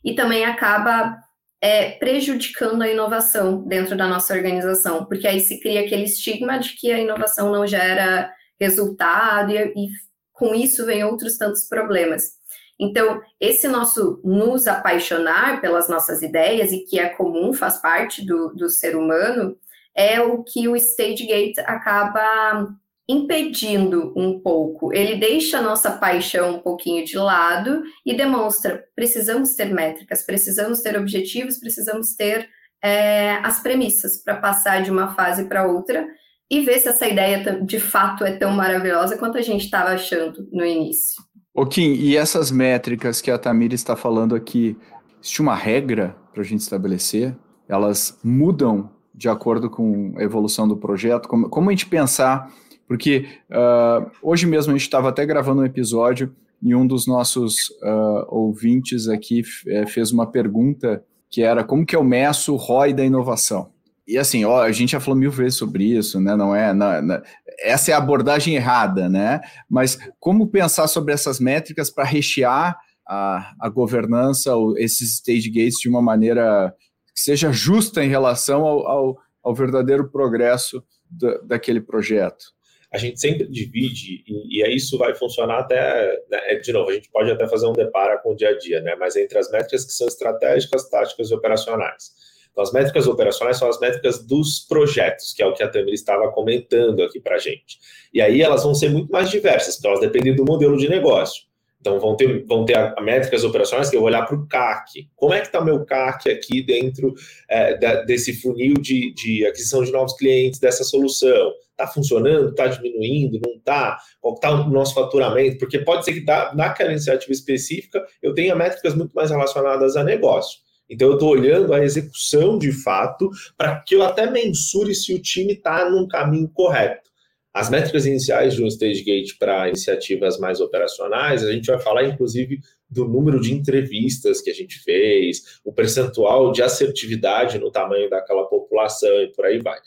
e 0.04 0.16
também 0.16 0.46
acaba 0.46 1.18
é, 1.62 1.92
prejudicando 1.92 2.82
a 2.82 2.90
inovação 2.90 3.64
dentro 3.64 3.96
da 3.96 4.08
nossa 4.08 4.34
organização, 4.34 5.06
porque 5.06 5.28
aí 5.28 5.40
se 5.40 5.60
cria 5.60 5.82
aquele 5.82 6.04
estigma 6.04 6.58
de 6.58 6.76
que 6.76 6.92
a 6.92 7.00
inovação 7.00 7.52
não 7.52 7.66
gera 7.66 8.32
resultado, 8.60 9.52
e, 9.52 9.74
e 9.76 9.88
com 10.34 10.54
isso 10.54 10.86
vem 10.86 11.04
outros 11.04 11.38
tantos 11.38 11.68
problemas. 11.68 12.38
Então, 12.80 13.22
esse 13.40 13.68
nosso 13.68 14.22
nos 14.24 14.68
apaixonar 14.68 15.62
pelas 15.62 15.90
nossas 15.90 16.22
ideias, 16.22 16.72
e 16.72 16.80
que 16.80 17.00
é 17.00 17.10
comum, 17.10 17.54
faz 17.54 17.78
parte 17.80 18.26
do, 18.26 18.50
do 18.54 18.70
ser 18.70 18.96
humano, 18.96 19.58
é 19.96 20.22
o 20.22 20.44
que 20.44 20.68
o 20.68 20.76
stage 20.76 21.26
gate 21.26 21.58
acaba 21.60 22.70
impedindo 23.08 24.14
um 24.16 24.40
pouco. 24.40 24.94
Ele 24.94 25.16
deixa 25.16 25.60
a 25.60 25.62
nossa 25.62 25.92
paixão 25.92 26.56
um 26.56 26.60
pouquinho 26.60 27.06
de 27.06 27.18
lado 27.18 27.84
e 28.06 28.16
demonstra: 28.16 28.84
precisamos 28.96 29.56
ter 29.56 29.74
métricas, 29.74 30.24
precisamos 30.24 30.82
ter 30.82 30.98
objetivos, 30.98 31.58
precisamos 31.58 32.16
ter 32.16 32.50
é, 32.84 33.38
as 33.44 33.62
premissas 33.62 34.22
para 34.24 34.36
passar 34.36 34.84
de 34.84 34.92
uma 34.92 35.14
fase 35.14 35.46
para 35.46 35.68
outra 35.68 36.08
e 36.50 36.62
ver 36.62 36.80
se 36.80 36.88
essa 36.88 37.08
ideia 37.08 37.62
de 37.62 37.80
fato 37.80 38.24
é 38.24 38.32
tão 38.32 38.52
maravilhosa 38.52 39.18
quanto 39.18 39.38
a 39.38 39.42
gente 39.42 39.66
estava 39.66 39.90
achando 39.90 40.48
no 40.52 40.66
início. 40.66 41.22
O 41.54 41.66
Kim, 41.66 41.94
e 41.94 42.16
essas 42.16 42.52
métricas 42.52 43.20
que 43.20 43.32
a 43.32 43.38
Tamira 43.38 43.74
está 43.74 43.96
falando 43.96 44.36
aqui, 44.36 44.78
existe 45.20 45.42
uma 45.42 45.56
regra 45.56 46.16
para 46.32 46.42
a 46.42 46.46
gente 46.46 46.62
estabelecer? 46.62 47.36
Elas 47.68 48.18
mudam 48.24 48.92
de 49.14 49.28
acordo 49.28 49.70
com 49.70 50.14
a 50.18 50.22
evolução 50.22 50.68
do 50.68 50.78
projeto? 50.78 51.28
Como, 51.28 51.50
como 51.50 51.70
a 51.70 51.74
gente 51.74 51.88
pensar? 51.88 52.54
Porque 52.88 53.28
uh, 53.52 54.10
hoje 54.22 54.46
mesmo 54.46 54.72
a 54.72 54.76
gente 54.76 54.86
estava 54.86 55.10
até 55.10 55.26
gravando 55.26 55.62
um 55.62 55.66
episódio 55.66 56.34
e 56.62 56.74
um 56.74 56.88
dos 56.88 57.06
nossos 57.06 57.70
uh, 57.84 58.26
ouvintes 58.30 59.08
aqui 59.08 59.44
eh, 59.68 59.86
fez 59.86 60.12
uma 60.12 60.26
pergunta 60.26 61.04
que 61.30 61.44
era 61.44 61.64
como 61.64 61.86
que 61.86 61.96
eu 61.96 62.04
meço 62.04 62.54
o 62.54 62.58
ROI 62.58 62.94
da 62.94 63.06
inovação? 63.06 63.72
E 64.08 64.18
assim, 64.18 64.46
ó, 64.46 64.62
a 64.64 64.72
gente 64.72 64.94
já 64.94 65.00
falou 65.00 65.20
mil 65.20 65.30
vezes 65.30 65.60
sobre 65.60 65.84
isso, 65.84 66.20
né? 66.20 66.36
Não 66.36 66.56
é, 66.56 66.74
não, 66.74 67.02
não, 67.02 67.22
essa 67.60 67.92
é 67.92 67.94
a 67.94 67.98
abordagem 67.98 68.56
errada, 68.56 69.10
né? 69.10 69.42
Mas 69.70 70.00
como 70.20 70.48
pensar 70.48 70.88
sobre 70.88 71.14
essas 71.14 71.40
métricas 71.40 71.90
para 71.90 72.06
rechear 72.06 72.80
a, 73.06 73.54
a 73.60 73.70
governança, 73.70 74.52
esses 74.78 75.16
stage 75.16 75.50
gates 75.50 75.80
de 75.80 75.90
uma 75.90 76.02
maneira 76.02 76.74
que 77.14 77.22
seja 77.22 77.52
justa 77.52 78.04
em 78.04 78.08
relação 78.08 78.66
ao, 78.66 78.88
ao, 78.88 79.18
ao 79.44 79.54
verdadeiro 79.54 80.10
progresso 80.10 80.82
da, 81.12 81.38
daquele 81.40 81.82
projeto? 81.82 82.57
A 82.92 82.98
gente 82.98 83.20
sempre 83.20 83.48
divide, 83.48 84.24
e, 84.28 84.64
e 84.64 84.76
isso 84.76 84.98
vai 84.98 85.14
funcionar 85.14 85.60
até, 85.60 86.20
né, 86.30 86.56
de 86.56 86.72
novo, 86.72 86.90
a 86.90 86.94
gente 86.94 87.10
pode 87.10 87.30
até 87.30 87.48
fazer 87.48 87.68
um 87.68 87.74
depara 87.74 88.18
com 88.20 88.32
o 88.32 88.36
dia 88.36 88.50
a 88.50 88.58
dia, 88.58 88.82
né, 88.82 88.96
mas 88.96 89.16
entre 89.16 89.38
as 89.38 89.52
métricas 89.52 89.86
que 89.86 89.92
são 89.92 90.08
estratégicas, 90.08 90.90
táticas 90.90 91.30
e 91.30 91.34
operacionais. 91.34 92.16
Então, 92.58 92.64
as 92.64 92.72
métricas 92.72 93.06
operacionais 93.06 93.58
são 93.58 93.70
as 93.70 93.80
métricas 93.80 94.26
dos 94.26 94.66
projetos, 94.68 95.32
que 95.32 95.44
é 95.44 95.46
o 95.46 95.54
que 95.54 95.62
a 95.62 95.68
Tamir 95.68 95.94
estava 95.94 96.32
comentando 96.32 97.04
aqui 97.04 97.20
para 97.20 97.36
a 97.36 97.38
gente. 97.38 97.78
E 98.12 98.20
aí 98.20 98.42
elas 98.42 98.64
vão 98.64 98.74
ser 98.74 98.90
muito 98.90 99.12
mais 99.12 99.30
diversas, 99.30 99.76
porque 99.76 99.88
elas 99.88 100.00
dependem 100.00 100.36
do 100.36 100.44
modelo 100.44 100.76
de 100.76 100.90
negócio. 100.90 101.44
Então, 101.80 102.00
vão 102.00 102.16
ter, 102.16 102.44
vão 102.46 102.66
ter 102.66 102.96
métricas 103.00 103.44
operacionais 103.44 103.92
que 103.92 103.96
eu 103.96 104.00
vou 104.00 104.10
olhar 104.10 104.26
para 104.26 104.36
o 104.36 104.48
CAC. 104.48 105.08
Como 105.16 105.36
é 105.36 105.40
que 105.40 105.46
está 105.46 105.60
o 105.60 105.66
meu 105.66 105.86
CAC 105.86 106.32
aqui 106.32 106.64
dentro 106.64 107.14
é, 107.48 107.78
da, 107.78 108.02
desse 108.02 108.34
funil 108.42 108.74
de, 108.74 109.14
de 109.14 109.46
aquisição 109.46 109.84
de 109.84 109.92
novos 109.92 110.14
clientes, 110.14 110.60
dessa 110.60 110.84
solução? 110.84 111.54
Está 111.78 111.88
funcionando, 111.88 112.50
está 112.50 112.68
diminuindo, 112.68 113.40
não 113.46 113.54
está, 113.54 113.98
qual 114.20 114.34
está 114.34 114.52
o 114.52 114.70
nosso 114.70 114.96
faturamento, 114.96 115.60
porque 115.60 115.80
pode 115.80 116.04
ser 116.04 116.14
que 116.14 116.26
tá, 116.26 116.52
naquela 116.56 116.92
iniciativa 116.92 117.32
específica 117.32 118.04
eu 118.22 118.34
tenha 118.34 118.56
métricas 118.56 118.96
muito 118.96 119.14
mais 119.14 119.30
relacionadas 119.30 119.96
a 119.96 120.04
negócio. 120.04 120.60
Então, 120.90 121.10
eu 121.10 121.14
estou 121.16 121.30
olhando 121.30 121.74
a 121.74 121.84
execução 121.84 122.58
de 122.58 122.72
fato 122.72 123.30
para 123.58 123.82
que 123.82 123.96
eu 123.96 124.04
até 124.04 124.30
mensure 124.30 124.96
se 124.96 125.14
o 125.14 125.22
time 125.22 125.54
está 125.54 125.90
num 125.90 126.08
caminho 126.08 126.50
correto. 126.50 127.08
As 127.54 127.70
métricas 127.70 128.06
iniciais 128.06 128.54
de 128.54 128.64
um 128.64 128.68
stage 128.68 129.04
gate 129.04 129.38
para 129.38 129.68
iniciativas 129.68 130.40
mais 130.40 130.62
operacionais, 130.62 131.44
a 131.44 131.52
gente 131.52 131.66
vai 131.66 131.80
falar, 131.80 132.04
inclusive, 132.04 132.60
do 132.90 133.06
número 133.06 133.42
de 133.42 133.54
entrevistas 133.54 134.42
que 134.42 134.50
a 134.50 134.54
gente 134.54 134.80
fez, 134.80 135.60
o 135.66 135.74
percentual 135.74 136.52
de 136.52 136.62
assertividade 136.62 137.58
no 137.58 137.72
tamanho 137.72 138.10
daquela 138.10 138.48
população 138.48 139.12
e 139.22 139.32
por 139.34 139.46
aí 139.46 139.60
vai. 139.60 139.80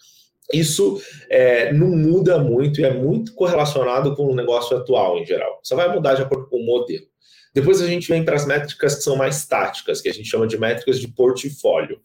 Isso 0.52 1.00
é, 1.28 1.72
não 1.72 1.88
muda 1.88 2.38
muito 2.38 2.80
e 2.80 2.84
é 2.84 2.92
muito 2.92 3.34
correlacionado 3.34 4.16
com 4.16 4.24
o 4.24 4.34
negócio 4.34 4.76
atual 4.76 5.18
em 5.18 5.24
geral. 5.24 5.60
Só 5.62 5.76
vai 5.76 5.92
mudar 5.92 6.14
de 6.14 6.22
acordo 6.22 6.48
com 6.48 6.56
o 6.56 6.66
modelo. 6.66 7.06
Depois 7.54 7.80
a 7.80 7.86
gente 7.86 8.08
vem 8.08 8.24
para 8.24 8.36
as 8.36 8.46
métricas 8.46 8.94
que 8.96 9.02
são 9.02 9.16
mais 9.16 9.46
táticas, 9.46 10.00
que 10.00 10.08
a 10.08 10.12
gente 10.12 10.28
chama 10.28 10.46
de 10.46 10.58
métricas 10.58 11.00
de 11.00 11.08
portfólio. 11.08 12.00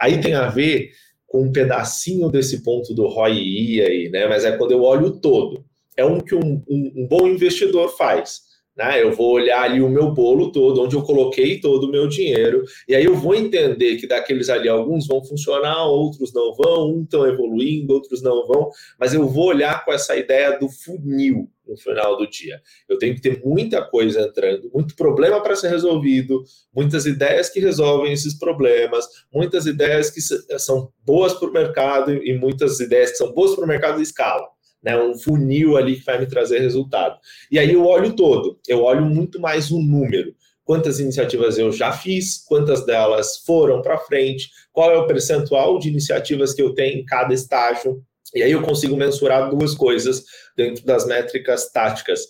Aí 0.00 0.20
tem 0.20 0.34
a 0.34 0.48
ver 0.48 0.90
com 1.26 1.42
um 1.42 1.52
pedacinho 1.52 2.30
desse 2.30 2.62
ponto 2.62 2.94
do 2.94 3.06
ROI 3.06 3.80
aí, 3.82 4.08
né? 4.10 4.26
Mas 4.26 4.44
é 4.44 4.56
quando 4.56 4.72
eu 4.72 4.82
olho 4.82 5.06
o 5.06 5.20
todo. 5.20 5.64
É 5.96 6.04
um 6.04 6.20
que 6.20 6.34
um, 6.34 6.62
um, 6.68 6.92
um 6.96 7.08
bom 7.08 7.26
investidor 7.26 7.96
faz. 7.96 8.42
Né? 8.76 9.02
Eu 9.02 9.12
vou 9.12 9.32
olhar 9.32 9.62
ali 9.62 9.80
o 9.80 9.88
meu 9.88 10.10
bolo 10.10 10.52
todo, 10.52 10.82
onde 10.82 10.94
eu 10.94 11.02
coloquei 11.02 11.58
todo 11.58 11.84
o 11.84 11.90
meu 11.90 12.06
dinheiro, 12.06 12.62
e 12.86 12.94
aí 12.94 13.04
eu 13.04 13.16
vou 13.16 13.34
entender 13.34 13.96
que 13.96 14.06
daqueles 14.06 14.50
ali 14.50 14.68
alguns 14.68 15.06
vão 15.06 15.24
funcionar, 15.24 15.86
outros 15.86 16.32
não 16.34 16.54
vão, 16.54 16.94
um 16.94 17.02
estão 17.02 17.26
evoluindo, 17.26 17.94
outros 17.94 18.20
não 18.20 18.46
vão, 18.46 18.68
mas 18.98 19.14
eu 19.14 19.26
vou 19.26 19.46
olhar 19.46 19.84
com 19.84 19.92
essa 19.92 20.14
ideia 20.14 20.58
do 20.58 20.68
funil 20.68 21.48
no 21.66 21.76
final 21.76 22.16
do 22.16 22.28
dia. 22.28 22.60
Eu 22.88 22.98
tenho 22.98 23.14
que 23.14 23.20
ter 23.20 23.42
muita 23.44 23.82
coisa 23.82 24.20
entrando, 24.20 24.70
muito 24.72 24.94
problema 24.94 25.42
para 25.42 25.56
ser 25.56 25.68
resolvido, 25.68 26.44
muitas 26.72 27.06
ideias 27.06 27.48
que 27.48 27.58
resolvem 27.58 28.12
esses 28.12 28.38
problemas, 28.38 29.06
muitas 29.32 29.66
ideias 29.66 30.10
que 30.10 30.20
são 30.20 30.92
boas 31.04 31.32
para 31.34 31.48
o 31.48 31.52
mercado 31.52 32.12
e 32.12 32.38
muitas 32.38 32.78
ideias 32.78 33.12
que 33.12 33.16
são 33.16 33.32
boas 33.32 33.54
para 33.54 33.64
o 33.64 33.68
mercado 33.68 33.96
de 33.96 34.02
escala 34.02 34.46
né, 34.86 34.96
um 34.96 35.18
funil 35.18 35.76
ali 35.76 35.96
que 35.96 36.04
vai 36.04 36.16
me 36.16 36.26
trazer 36.26 36.60
resultado. 36.60 37.18
E 37.50 37.58
aí 37.58 37.72
eu 37.72 37.84
olho 37.84 38.14
todo, 38.14 38.56
eu 38.68 38.84
olho 38.84 39.04
muito 39.04 39.40
mais 39.40 39.72
o 39.72 39.80
número. 39.80 40.32
Quantas 40.64 41.00
iniciativas 41.00 41.58
eu 41.58 41.72
já 41.72 41.90
fiz, 41.90 42.44
quantas 42.46 42.86
delas 42.86 43.38
foram 43.44 43.82
para 43.82 43.98
frente, 43.98 44.48
qual 44.72 44.92
é 44.92 44.96
o 44.96 45.06
percentual 45.06 45.80
de 45.80 45.88
iniciativas 45.88 46.54
que 46.54 46.62
eu 46.62 46.72
tenho 46.72 47.00
em 47.00 47.04
cada 47.04 47.34
estágio. 47.34 48.00
E 48.32 48.44
aí 48.44 48.52
eu 48.52 48.62
consigo 48.62 48.96
mensurar 48.96 49.50
duas 49.50 49.74
coisas 49.74 50.24
dentro 50.56 50.84
das 50.84 51.04
métricas 51.04 51.68
táticas, 51.72 52.20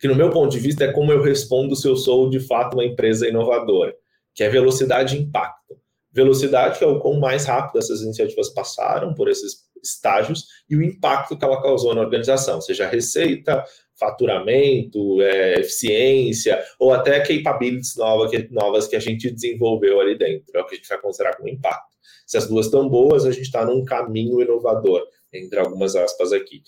que 0.00 0.08
no 0.08 0.14
meu 0.14 0.30
ponto 0.30 0.52
de 0.52 0.58
vista 0.58 0.84
é 0.84 0.92
como 0.92 1.12
eu 1.12 1.22
respondo 1.22 1.76
se 1.76 1.86
eu 1.86 1.96
sou 1.96 2.30
de 2.30 2.40
fato 2.40 2.74
uma 2.74 2.84
empresa 2.84 3.28
inovadora, 3.28 3.94
que 4.34 4.42
é 4.42 4.48
velocidade 4.48 5.16
e 5.16 5.20
impacto. 5.20 5.76
Velocidade, 6.10 6.78
que 6.78 6.84
é 6.84 6.86
o 6.86 6.98
quão 6.98 7.20
mais 7.20 7.44
rápido 7.44 7.78
essas 7.78 8.00
iniciativas 8.00 8.48
passaram 8.48 9.12
por 9.12 9.28
esses 9.28 9.65
estágios 9.88 10.46
e 10.68 10.76
o 10.76 10.82
impacto 10.82 11.36
que 11.36 11.44
ela 11.44 11.60
causou 11.62 11.94
na 11.94 12.00
organização, 12.00 12.60
seja 12.60 12.86
receita, 12.86 13.64
faturamento, 13.98 15.20
é, 15.22 15.60
eficiência 15.60 16.62
ou 16.78 16.92
até 16.92 17.20
capabilities 17.20 17.96
novas 17.96 18.30
que, 18.30 18.48
novas 18.50 18.86
que 18.86 18.96
a 18.96 19.00
gente 19.00 19.30
desenvolveu 19.30 20.00
ali 20.00 20.16
dentro. 20.16 20.46
É 20.54 20.60
o 20.60 20.66
que 20.66 20.74
a 20.74 20.76
gente 20.76 20.88
vai 20.88 21.00
considerar 21.00 21.36
como 21.36 21.48
impacto. 21.48 21.96
Se 22.26 22.36
as 22.36 22.46
duas 22.46 22.66
estão 22.66 22.88
boas, 22.88 23.24
a 23.24 23.30
gente 23.30 23.44
está 23.44 23.64
num 23.64 23.84
caminho 23.84 24.40
inovador, 24.40 25.02
entre 25.32 25.58
algumas 25.58 25.96
aspas 25.96 26.32
aqui. 26.32 26.62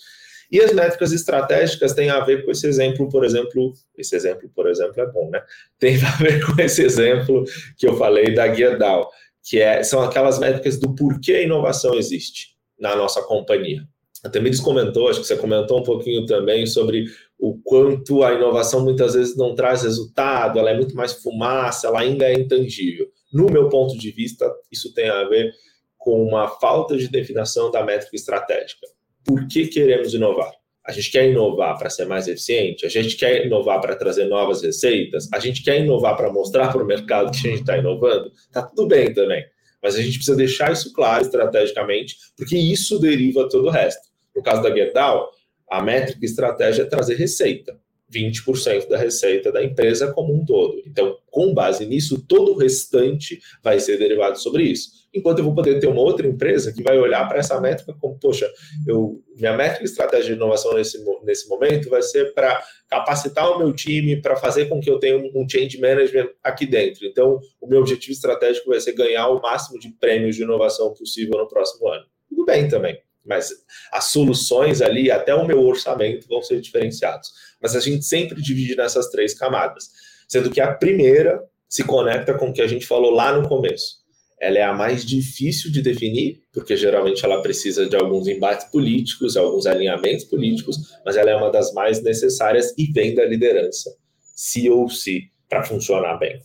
E 0.51 0.59
as 0.59 0.73
métricas 0.73 1.11
estratégicas 1.11 1.93
têm 1.93 2.09
a 2.09 2.19
ver 2.21 2.43
com 2.43 2.49
esse 2.49 2.65
exemplo, 2.65 3.07
por 3.07 3.23
exemplo, 3.23 3.73
esse 3.95 4.15
exemplo, 4.15 4.49
por 4.55 4.67
exemplo, 4.67 4.99
é 4.99 5.05
bom, 5.05 5.29
né? 5.29 5.43
Tem 5.77 5.95
a 6.03 6.11
ver 6.17 6.43
com 6.43 6.59
esse 6.59 6.81
exemplo 6.81 7.43
que 7.77 7.87
eu 7.87 7.95
falei 7.97 8.33
da 8.33 8.47
guia 8.47 8.75
DAO, 8.75 9.07
que 9.43 9.59
é, 9.59 9.83
são 9.83 10.01
aquelas 10.01 10.39
métricas 10.39 10.79
do 10.79 10.95
porquê 10.95 11.33
a 11.33 11.41
inovação 11.43 11.93
existe 11.93 12.58
na 12.79 12.95
nossa 12.95 13.21
companhia. 13.21 13.81
A 14.23 14.29
Temiris 14.29 14.59
comentou, 14.59 15.07
acho 15.07 15.21
que 15.21 15.27
você 15.27 15.37
comentou 15.37 15.79
um 15.79 15.83
pouquinho 15.83 16.25
também 16.25 16.65
sobre 16.65 17.05
o 17.37 17.57
quanto 17.63 18.23
a 18.23 18.33
inovação 18.33 18.83
muitas 18.83 19.13
vezes 19.13 19.37
não 19.37 19.55
traz 19.55 19.83
resultado, 19.83 20.59
ela 20.59 20.71
é 20.71 20.75
muito 20.75 20.93
mais 20.93 21.13
fumaça, 21.13 21.87
ela 21.87 22.01
ainda 22.01 22.25
é 22.25 22.33
intangível. 22.33 23.07
No 23.31 23.45
meu 23.45 23.69
ponto 23.69 23.97
de 23.97 24.11
vista, 24.11 24.51
isso 24.69 24.93
tem 24.93 25.07
a 25.07 25.23
ver 25.23 25.53
com 25.97 26.21
uma 26.21 26.47
falta 26.47 26.97
de 26.97 27.07
definição 27.07 27.71
da 27.71 27.83
métrica 27.83 28.15
estratégica. 28.15 28.87
Por 29.23 29.47
que 29.47 29.67
queremos 29.67 30.13
inovar? 30.13 30.51
A 30.85 30.91
gente 30.91 31.11
quer 31.11 31.29
inovar 31.29 31.77
para 31.77 31.89
ser 31.89 32.05
mais 32.05 32.27
eficiente, 32.27 32.85
a 32.85 32.89
gente 32.89 33.15
quer 33.15 33.45
inovar 33.45 33.79
para 33.79 33.95
trazer 33.95 34.25
novas 34.25 34.63
receitas, 34.63 35.29
a 35.31 35.39
gente 35.39 35.63
quer 35.63 35.79
inovar 35.79 36.17
para 36.17 36.31
mostrar 36.31 36.71
para 36.71 36.83
o 36.83 36.85
mercado 36.85 37.31
que 37.31 37.47
a 37.47 37.51
gente 37.51 37.61
está 37.61 37.77
inovando. 37.77 38.31
Tá 38.51 38.63
tudo 38.63 38.87
bem 38.87 39.13
também. 39.13 39.45
Mas 39.81 39.95
a 39.95 40.01
gente 40.01 40.17
precisa 40.17 40.35
deixar 40.35 40.71
isso 40.71 40.93
claro 40.93 41.23
estrategicamente, 41.23 42.15
porque 42.37 42.57
isso 42.57 42.99
deriva 42.99 43.47
todo 43.49 43.67
o 43.67 43.71
resto. 43.71 44.07
No 44.35 44.43
caso 44.43 44.61
da 44.61 44.73
Gerdau, 44.73 45.31
a 45.69 45.81
métrica 45.81 46.25
estratégia 46.25 46.83
é 46.83 46.85
trazer 46.85 47.15
receita. 47.15 47.79
20% 48.11 48.87
da 48.87 48.97
receita 48.97 49.51
da 49.51 49.63
empresa 49.63 50.11
como 50.11 50.33
um 50.33 50.43
todo. 50.43 50.81
Então, 50.85 51.17
com 51.29 51.53
base 51.53 51.85
nisso, 51.85 52.25
todo 52.27 52.53
o 52.53 52.57
restante 52.57 53.39
vai 53.63 53.79
ser 53.79 53.97
derivado 53.97 54.39
sobre 54.39 54.63
isso. 54.63 54.98
Enquanto 55.13 55.39
eu 55.39 55.45
vou 55.45 55.55
poder 55.55 55.79
ter 55.79 55.87
uma 55.87 56.01
outra 56.01 56.27
empresa 56.27 56.71
que 56.71 56.83
vai 56.83 56.97
olhar 56.97 57.27
para 57.27 57.39
essa 57.39 57.59
métrica 57.59 57.93
como, 57.99 58.17
poxa, 58.19 58.51
eu, 58.87 59.21
minha 59.35 59.55
métrica 59.55 59.85
estratégia 59.85 60.27
de 60.27 60.33
inovação 60.33 60.73
nesse, 60.75 61.03
nesse 61.23 61.49
momento 61.49 61.89
vai 61.89 62.01
ser 62.01 62.33
para 62.33 62.61
capacitar 62.87 63.51
o 63.51 63.57
meu 63.57 63.73
time, 63.73 64.21
para 64.21 64.35
fazer 64.35 64.67
com 64.67 64.79
que 64.79 64.89
eu 64.89 64.99
tenha 64.99 65.17
um 65.17 65.47
change 65.49 65.79
management 65.79 66.29
aqui 66.43 66.65
dentro. 66.65 67.05
Então, 67.05 67.39
o 67.59 67.67
meu 67.67 67.79
objetivo 67.79 68.13
estratégico 68.13 68.69
vai 68.69 68.79
ser 68.79 68.93
ganhar 68.93 69.27
o 69.29 69.41
máximo 69.41 69.79
de 69.79 69.89
prêmios 69.89 70.35
de 70.35 70.43
inovação 70.43 70.93
possível 70.93 71.37
no 71.37 71.47
próximo 71.47 71.87
ano. 71.87 72.05
Tudo 72.29 72.45
bem 72.45 72.67
também 72.67 72.99
mas 73.25 73.51
as 73.91 74.05
soluções 74.05 74.81
ali, 74.81 75.11
até 75.11 75.35
o 75.35 75.45
meu 75.45 75.61
orçamento, 75.63 76.27
vão 76.27 76.41
ser 76.41 76.59
diferenciados. 76.59 77.29
Mas 77.61 77.75
a 77.75 77.79
gente 77.79 78.03
sempre 78.03 78.41
divide 78.41 78.75
nessas 78.75 79.09
três 79.11 79.35
camadas, 79.35 79.89
sendo 80.27 80.49
que 80.49 80.59
a 80.59 80.73
primeira 80.73 81.39
se 81.67 81.83
conecta 81.83 82.33
com 82.33 82.49
o 82.49 82.53
que 82.53 82.61
a 82.61 82.67
gente 82.67 82.87
falou 82.87 83.11
lá 83.11 83.31
no 83.31 83.47
começo. 83.47 83.99
Ela 84.41 84.59
é 84.59 84.63
a 84.63 84.73
mais 84.73 85.05
difícil 85.05 85.71
de 85.71 85.81
definir, 85.81 86.41
porque 86.53 86.77
geralmente 86.77 87.23
ela 87.25 87.41
precisa 87.41 87.87
de 87.87 87.95
alguns 87.95 88.27
embates 88.27 88.65
políticos, 88.71 89.35
alguns 89.35 89.65
alinhamentos 89.65 90.25
políticos, 90.25 90.77
mas 91.05 91.17
ela 91.17 91.29
é 91.29 91.35
uma 91.35 91.51
das 91.51 91.73
mais 91.73 92.01
necessárias 92.01 92.73
e 92.77 92.91
vem 92.91 93.13
da 93.13 93.25
liderança, 93.25 93.89
se 94.35 94.69
ou 94.69 94.89
se, 94.89 95.29
para 95.49 95.63
funcionar 95.63 96.17
bem. 96.17 96.39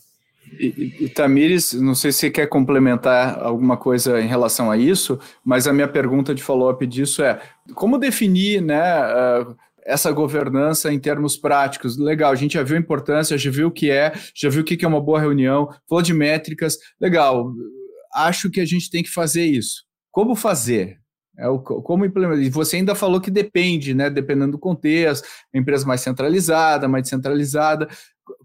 E, 0.58 0.96
e, 1.00 1.08
Tamires, 1.08 1.72
não 1.72 1.94
sei 1.94 2.12
se 2.12 2.18
você 2.18 2.30
quer 2.30 2.46
complementar 2.46 3.38
alguma 3.42 3.76
coisa 3.76 4.20
em 4.20 4.26
relação 4.26 4.70
a 4.70 4.76
isso, 4.76 5.18
mas 5.44 5.66
a 5.66 5.72
minha 5.72 5.88
pergunta 5.88 6.34
de 6.34 6.42
follow-up 6.42 6.86
disso 6.86 7.22
é 7.22 7.40
como 7.74 7.98
definir 7.98 8.60
né, 8.60 8.80
uh, 8.80 9.56
essa 9.84 10.10
governança 10.12 10.92
em 10.92 10.98
termos 10.98 11.36
práticos? 11.36 11.98
Legal, 11.98 12.32
a 12.32 12.36
gente 12.36 12.54
já 12.54 12.62
viu 12.62 12.76
a 12.76 12.80
importância, 12.80 13.38
já 13.38 13.50
viu 13.50 13.68
o 13.68 13.70
que 13.70 13.90
é, 13.90 14.12
já 14.34 14.48
viu 14.48 14.62
o 14.62 14.64
que 14.64 14.84
é 14.84 14.88
uma 14.88 15.00
boa 15.00 15.20
reunião, 15.20 15.68
falou 15.88 16.02
de 16.02 16.14
métricas, 16.14 16.78
legal, 17.00 17.52
acho 18.14 18.50
que 18.50 18.60
a 18.60 18.64
gente 18.64 18.90
tem 18.90 19.02
que 19.02 19.10
fazer 19.10 19.44
isso. 19.44 19.84
Como 20.10 20.34
fazer? 20.34 20.98
É 21.36 21.48
o, 21.48 21.58
como 21.58 22.04
implementar? 22.04 22.44
E 22.44 22.50
você 22.50 22.76
ainda 22.76 22.94
falou 22.94 23.20
que 23.20 23.30
depende, 23.30 23.92
né? 23.92 24.08
Dependendo 24.08 24.52
do 24.52 24.58
contexto, 24.58 25.26
empresa 25.52 25.86
mais 25.86 26.00
centralizada, 26.00 26.86
mais 26.86 27.04
descentralizada. 27.04 27.88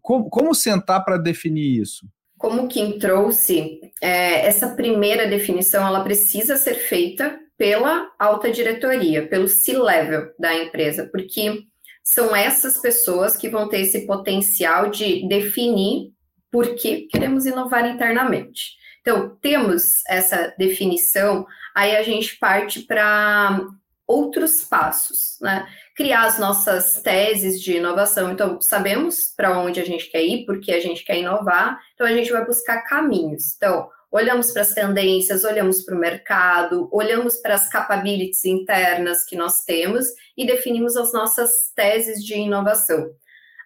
Como, 0.02 0.30
como 0.30 0.56
sentar 0.56 1.06
para 1.06 1.18
definir 1.18 1.82
isso? 1.82 2.08
Como 2.38 2.68
Kim 2.68 2.98
trouxe, 2.98 3.80
é, 4.02 4.48
essa 4.48 4.70
primeira 4.70 5.28
definição 5.28 5.86
ela 5.86 6.04
precisa 6.04 6.56
ser 6.58 6.76
feita 6.76 7.38
pela 7.58 8.10
alta 8.18 8.50
diretoria, 8.50 9.28
pelo 9.28 9.48
C-level 9.48 10.32
da 10.40 10.56
empresa, 10.56 11.10
porque 11.12 11.64
são 12.02 12.34
essas 12.34 12.80
pessoas 12.80 13.36
que 13.36 13.50
vão 13.50 13.68
ter 13.68 13.82
esse 13.82 14.08
potencial 14.08 14.90
de 14.90 15.28
definir 15.28 16.14
por 16.50 16.76
que 16.76 17.08
queremos 17.08 17.46
inovar 17.46 17.86
internamente. 17.86 18.79
Então, 19.02 19.38
temos 19.42 19.84
essa 20.08 20.54
definição, 20.58 21.46
aí 21.76 21.96
a 21.96 22.04
gente 22.04 22.38
parte 22.38 22.82
para 22.82 23.62
outros 24.10 24.64
passos, 24.64 25.38
né? 25.40 25.68
Criar 25.96 26.26
as 26.26 26.40
nossas 26.40 27.00
teses 27.04 27.62
de 27.62 27.78
inovação. 27.78 28.32
Então, 28.32 28.60
sabemos 28.60 29.34
para 29.38 29.60
onde 29.60 29.80
a 29.80 29.86
gente 29.86 30.10
quer 30.10 30.24
ir, 30.24 30.46
porque 30.46 30.72
a 30.72 30.80
gente 30.80 31.06
quer 31.06 31.20
inovar, 31.20 31.80
então 31.94 32.08
a 32.08 32.12
gente 32.12 32.32
vai 32.32 32.44
buscar 32.44 32.82
caminhos. 32.82 33.56
Então, 33.56 33.88
olhamos 34.12 34.52
para 34.52 34.64
as 34.64 34.74
tendências, 34.74 35.44
olhamos 35.44 35.84
para 35.84 35.96
o 35.96 36.00
mercado, 36.00 36.90
olhamos 36.92 37.38
para 37.38 37.54
as 37.54 37.70
capabilities 37.70 38.44
internas 38.46 39.24
que 39.24 39.36
nós 39.36 39.64
temos 39.64 40.08
e 40.36 40.46
definimos 40.46 40.98
as 40.98 41.14
nossas 41.14 41.72
teses 41.76 42.24
de 42.26 42.34
inovação. 42.34 43.12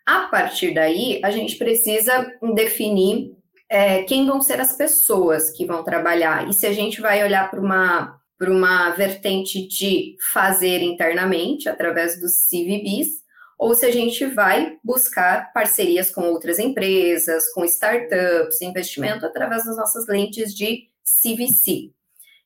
A 0.06 0.28
partir 0.28 0.74
daí, 0.74 1.22
a 1.24 1.32
gente 1.32 1.56
precisa 1.56 2.30
definir 2.54 3.32
é, 3.74 4.04
quem 4.04 4.28
vão 4.28 4.40
ser 4.40 4.62
as 4.62 4.76
pessoas 4.76 5.50
que 5.50 5.66
vão 5.66 5.84
trabalhar. 5.84 6.48
E 6.48 6.54
se 6.54 6.68
a 6.68 6.72
gente 6.72 7.02
vai 7.02 7.24
olhar 7.24 7.50
para 7.50 7.60
uma 7.60 8.22
por 8.38 8.50
uma 8.50 8.90
vertente 8.92 9.66
de 9.68 10.18
fazer 10.32 10.82
internamente, 10.82 11.70
através 11.70 12.20
dos 12.20 12.34
CVBs, 12.50 13.24
ou 13.58 13.74
se 13.74 13.86
a 13.86 13.92
gente 13.92 14.26
vai 14.26 14.78
buscar 14.84 15.54
parcerias 15.54 16.12
com 16.12 16.24
outras 16.24 16.60
empresas, 16.60 17.52
com 17.54 17.64
startups, 17.64 18.62
investimento 18.62 19.26
através 19.26 19.66
das 19.66 19.78
nossas 19.78 20.08
lentes 20.08 20.54
de 20.54 20.88
CVC. 21.04 21.92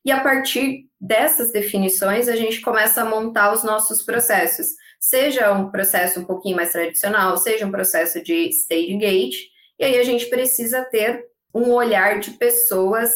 E 0.04 0.10
a 0.10 0.20
partir 0.20 0.88
dessas 1.00 1.50
definições, 1.50 2.28
a 2.28 2.36
gente 2.36 2.60
começa 2.60 3.02
a 3.02 3.04
montar 3.04 3.52
os 3.52 3.64
nossos 3.64 4.02
processos, 4.02 4.68
seja 5.00 5.52
um 5.52 5.70
processo 5.70 6.20
um 6.20 6.24
pouquinho 6.24 6.56
mais 6.56 6.70
tradicional, 6.70 7.36
seja 7.38 7.66
um 7.66 7.72
processo 7.72 8.22
de 8.22 8.48
stage 8.50 8.96
gate, 8.96 9.57
e 9.78 9.84
aí 9.84 9.98
a 9.98 10.04
gente 10.04 10.26
precisa 10.26 10.84
ter 10.84 11.24
um 11.54 11.72
olhar 11.72 12.20
de 12.20 12.32
pessoas 12.32 13.10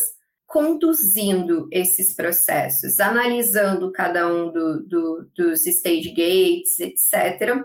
conduzindo 0.47 1.67
esses 1.73 2.15
processos, 2.15 3.01
analisando 3.01 3.91
cada 3.91 4.29
um 4.29 4.53
do, 4.53 4.83
do, 4.83 5.31
dos 5.35 5.67
stage 5.67 6.11
gates, 6.11 6.79
etc., 6.79 7.65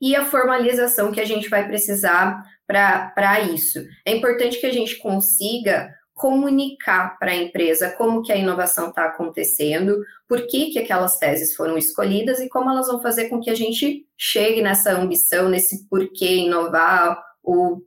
e 0.00 0.14
a 0.14 0.24
formalização 0.24 1.10
que 1.10 1.20
a 1.20 1.24
gente 1.24 1.48
vai 1.48 1.66
precisar 1.66 2.42
para 2.66 3.40
isso. 3.40 3.84
É 4.04 4.14
importante 4.14 4.60
que 4.60 4.66
a 4.66 4.72
gente 4.72 4.96
consiga 4.96 5.92
comunicar 6.14 7.16
para 7.18 7.30
a 7.30 7.36
empresa 7.36 7.94
como 7.96 8.22
que 8.22 8.32
a 8.32 8.36
inovação 8.36 8.88
está 8.88 9.04
acontecendo, 9.04 10.00
por 10.28 10.46
que, 10.46 10.70
que 10.70 10.78
aquelas 10.78 11.16
teses 11.16 11.54
foram 11.54 11.78
escolhidas 11.78 12.40
e 12.40 12.48
como 12.48 12.68
elas 12.68 12.88
vão 12.88 13.00
fazer 13.00 13.28
com 13.28 13.40
que 13.40 13.50
a 13.50 13.54
gente 13.54 14.04
chegue 14.16 14.60
nessa 14.60 14.92
ambição, 14.92 15.48
nesse 15.48 15.88
porquê 15.88 16.38
inovar, 16.38 17.22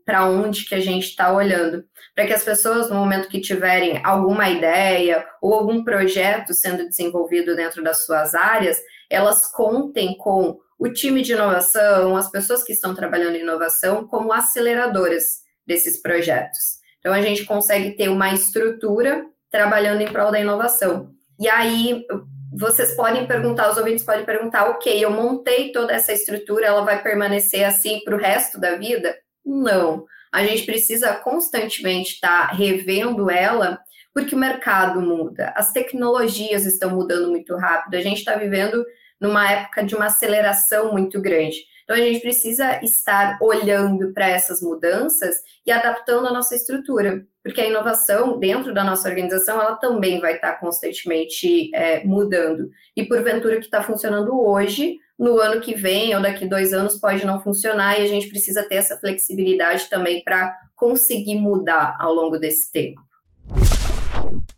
para 0.05 0.28
onde 0.28 0.66
que 0.66 0.76
a 0.76 0.80
gente 0.80 1.07
está 1.07 1.32
olhando, 1.32 1.84
para 2.16 2.26
que 2.26 2.34
as 2.34 2.43
pessoas, 2.43 2.89
no 2.89 2.95
momento 2.95 3.28
que 3.28 3.39
tiverem 3.39 4.01
alguma 4.03 4.49
ideia 4.49 5.26
ou 5.41 5.53
algum 5.53 5.84
projeto 5.84 6.53
sendo 6.53 6.88
desenvolvido 6.88 7.55
dentro 7.55 7.84
das 7.84 8.05
suas 8.05 8.34
áreas, 8.34 8.80
elas 9.09 9.51
contem 9.51 10.18
com 10.18 10.57
o 10.80 10.89
time 10.89 11.22
de 11.22 11.34
inovação, 11.34 12.18
as 12.18 12.32
pessoas 12.32 12.64
que 12.64 12.74
estão 12.74 12.95
trabalhando 12.95 13.36
em 13.36 13.41
inovação, 13.41 14.07
como 14.07 14.34
aceleradoras 14.34 15.24
desses 15.66 16.01
projetos. 16.01 16.80
Então, 16.99 17.14
a 17.14 17.22
gente 17.22 17.45
consegue 17.45 17.91
ter 17.95 18.09
uma 18.09 18.34
estrutura 18.34 19.26
trabalhando 19.51 20.01
em 20.01 20.12
prol 20.12 20.32
da 20.32 20.39
inovação. 20.39 21.12
E 21.39 21.47
aí, 21.47 22.03
vocês 22.51 22.95
podem 22.95 23.28
perguntar, 23.28 23.70
os 23.70 23.78
ouvintes 23.78 24.03
podem 24.03 24.26
perguntar, 24.26 24.70
ok, 24.70 25.03
eu 25.03 25.12
montei 25.12 25.72
toda 25.72 25.93
essa 25.93 26.14
estrutura, 26.14 26.66
ela 26.66 26.84
vai 26.84 27.01
permanecer 27.01 27.64
assim 27.64 28.03
para 28.03 28.16
o 28.16 28.20
resto 28.20 28.59
da 28.59 28.76
vida? 28.76 29.16
Não. 29.46 30.06
A 30.32 30.46
gente 30.46 30.66
precisa 30.66 31.14
constantemente 31.16 32.14
estar 32.14 32.50
tá 32.50 32.54
revendo 32.54 33.30
ela, 33.30 33.80
porque 34.14 34.36
o 34.36 34.38
mercado 34.38 35.02
muda, 35.02 35.54
as 35.56 35.72
tecnologias 35.72 36.66
estão 36.66 36.92
mudando 36.92 37.30
muito 37.30 37.56
rápido, 37.56 37.96
a 37.96 38.02
gente 38.02 38.20
está 38.20 38.36
vivendo 38.36 38.84
numa 39.20 39.50
época 39.50 39.84
de 39.84 39.96
uma 39.96 40.06
aceleração 40.08 40.92
muito 40.92 41.22
grande. 41.22 41.58
Então, 41.84 41.96
a 41.96 42.00
gente 42.00 42.22
precisa 42.22 42.80
estar 42.84 43.38
olhando 43.42 44.14
para 44.14 44.30
essas 44.30 44.62
mudanças 44.62 45.36
e 45.66 45.72
adaptando 45.72 46.28
a 46.28 46.34
nossa 46.34 46.56
estrutura, 46.56 47.26
porque 47.44 47.60
a 47.60 47.68
inovação 47.68 48.39
dentro 48.39 48.74
da 48.74 48.84
nossa 48.84 49.10
organização, 49.10 49.62
ela 49.62 49.76
também 49.76 50.20
vai 50.22 50.36
estar 50.36 50.54
constantemente 50.54 51.70
é, 51.76 52.04
mudando. 52.06 52.70
E 52.96 53.06
porventura 53.06 53.58
que 53.58 53.66
está 53.66 53.84
funcionando 53.84 54.39
hoje, 54.42 55.00
no 55.22 55.39
ano 55.39 55.61
que 55.61 55.76
vem 55.76 56.15
ou 56.15 56.22
daqui 56.22 56.47
dois 56.47 56.74
anos 56.74 56.97
pode 56.97 57.24
não 57.24 57.39
funcionar 57.39 57.99
e 57.99 58.01
a 58.01 58.07
gente 58.07 58.28
precisa 58.28 58.67
ter 58.67 58.78
essa 58.78 58.97
flexibilidade 58.97 59.88
também 59.88 60.24
para 60.24 60.51
conseguir 60.76 61.36
mudar 61.36 61.95
ao 61.99 62.11
longo 62.11 62.39
desse 62.39 62.72
tempo. 62.72 62.99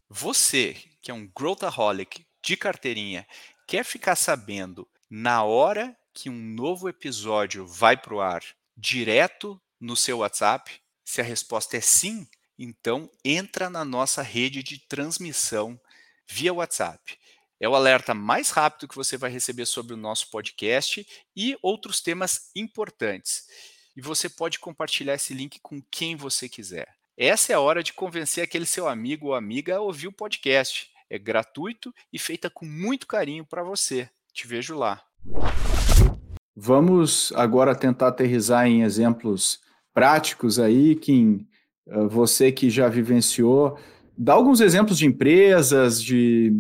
Você, 0.09 0.77
que 1.01 1.11
é 1.11 1.13
um 1.13 1.29
growthaholic 1.35 2.25
de 2.41 2.55
carteirinha, 2.55 3.27
quer 3.67 3.83
ficar 3.83 4.15
sabendo 4.15 4.87
na 5.09 5.43
hora 5.43 5.93
que 6.13 6.29
um 6.29 6.39
novo 6.39 6.87
episódio 6.87 7.67
vai 7.67 7.97
para 7.97 8.13
o 8.13 8.21
ar 8.21 8.41
direto 8.77 9.61
no 9.81 9.97
seu 9.97 10.19
WhatsApp? 10.19 10.71
Se 11.03 11.19
a 11.19 11.25
resposta 11.25 11.75
é 11.75 11.81
sim, 11.81 12.25
então 12.57 13.11
entra 13.25 13.69
na 13.69 13.83
nossa 13.83 14.21
rede 14.21 14.63
de 14.63 14.79
transmissão 14.87 15.77
via 16.25 16.53
WhatsApp. 16.53 17.17
É 17.63 17.69
o 17.69 17.75
alerta 17.75 18.13
mais 18.13 18.49
rápido 18.49 18.89
que 18.89 18.95
você 18.97 19.15
vai 19.15 19.31
receber 19.31 19.65
sobre 19.65 19.93
o 19.93 19.97
nosso 19.97 20.29
podcast 20.29 21.07
e 21.33 21.57
outros 21.61 22.01
temas 22.01 22.51
importantes. 22.53 23.47
E 23.95 24.01
você 24.01 24.27
pode 24.27 24.59
compartilhar 24.59 25.13
esse 25.13 25.33
link 25.33 25.61
com 25.61 25.81
quem 25.89 26.17
você 26.17 26.49
quiser. 26.49 26.89
Essa 27.17 27.53
é 27.53 27.55
a 27.55 27.61
hora 27.61 27.81
de 27.81 27.93
convencer 27.93 28.43
aquele 28.43 28.65
seu 28.65 28.85
amigo 28.85 29.27
ou 29.27 29.33
amiga 29.33 29.77
a 29.77 29.79
ouvir 29.79 30.09
o 30.09 30.11
podcast. 30.11 30.89
É 31.09 31.17
gratuito 31.17 31.95
e 32.11 32.19
feita 32.19 32.49
com 32.49 32.65
muito 32.65 33.07
carinho 33.07 33.45
para 33.45 33.63
você. 33.63 34.09
Te 34.33 34.45
vejo 34.45 34.75
lá. 34.75 35.01
Vamos 36.53 37.31
agora 37.33 37.73
tentar 37.73 38.09
aterrizar 38.09 38.67
em 38.67 38.83
exemplos 38.83 39.61
práticos 39.93 40.59
aí, 40.59 40.97
Kim, 40.97 41.47
eh, 41.87 42.07
você 42.07 42.51
que 42.51 42.69
já 42.69 42.89
vivenciou, 42.89 43.79
dá 44.17 44.33
alguns 44.33 44.61
exemplos 44.61 44.97
de 44.97 45.05
empresas, 45.05 46.01
de, 46.01 46.51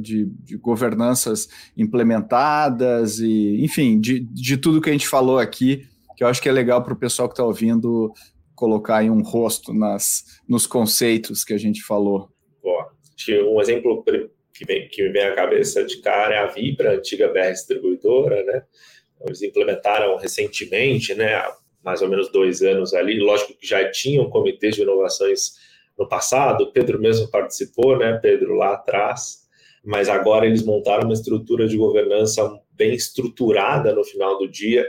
de, 0.00 0.26
de 0.26 0.56
governanças 0.56 1.48
implementadas, 1.76 3.18
e 3.18 3.62
enfim, 3.62 4.00
de, 4.00 4.20
de 4.20 4.56
tudo 4.56 4.80
que 4.80 4.90
a 4.90 4.92
gente 4.92 5.08
falou 5.08 5.38
aqui, 5.38 5.86
que 6.16 6.24
eu 6.24 6.28
acho 6.28 6.40
que 6.40 6.48
é 6.48 6.52
legal 6.52 6.82
para 6.82 6.94
o 6.94 6.98
pessoal 6.98 7.28
que 7.28 7.34
está 7.34 7.44
ouvindo 7.44 8.12
colocar 8.54 8.98
aí 8.98 9.10
um 9.10 9.22
rosto 9.22 9.74
nas, 9.74 10.40
nos 10.48 10.66
conceitos 10.66 11.44
que 11.44 11.52
a 11.52 11.58
gente 11.58 11.82
falou. 11.82 12.30
Boa. 12.62 12.90
Um 13.52 13.60
exemplo 13.60 14.02
que, 14.52 14.64
vem, 14.64 14.88
que 14.88 15.02
me 15.02 15.10
vem 15.10 15.24
à 15.24 15.34
cabeça 15.34 15.84
de 15.84 16.00
cara 16.00 16.34
é 16.34 16.38
a 16.38 16.46
Vibra, 16.46 16.96
antiga 16.96 17.28
BR 17.28 17.52
distribuidora, 17.52 18.42
né? 18.44 18.62
Eles 19.26 19.42
implementaram 19.42 20.16
recentemente, 20.16 21.14
né, 21.14 21.34
há 21.34 21.54
mais 21.84 22.02
ou 22.02 22.08
menos 22.08 22.30
dois 22.30 22.62
anos 22.62 22.92
ali, 22.94 23.18
lógico 23.18 23.54
que 23.54 23.66
já 23.66 23.90
tinham 23.90 24.28
comitês 24.28 24.74
de 24.74 24.82
inovações 24.82 25.52
no 25.98 26.08
passado, 26.08 26.64
o 26.64 26.72
Pedro 26.72 27.00
mesmo 27.00 27.30
participou, 27.30 27.98
né, 27.98 28.18
Pedro, 28.20 28.54
lá 28.54 28.74
atrás, 28.74 29.46
mas 29.84 30.08
agora 30.08 30.46
eles 30.46 30.64
montaram 30.64 31.04
uma 31.04 31.14
estrutura 31.14 31.66
de 31.66 31.76
governança 31.76 32.42
bem 32.72 32.94
estruturada 32.94 33.94
no 33.94 34.04
final 34.04 34.38
do 34.38 34.48
dia, 34.48 34.86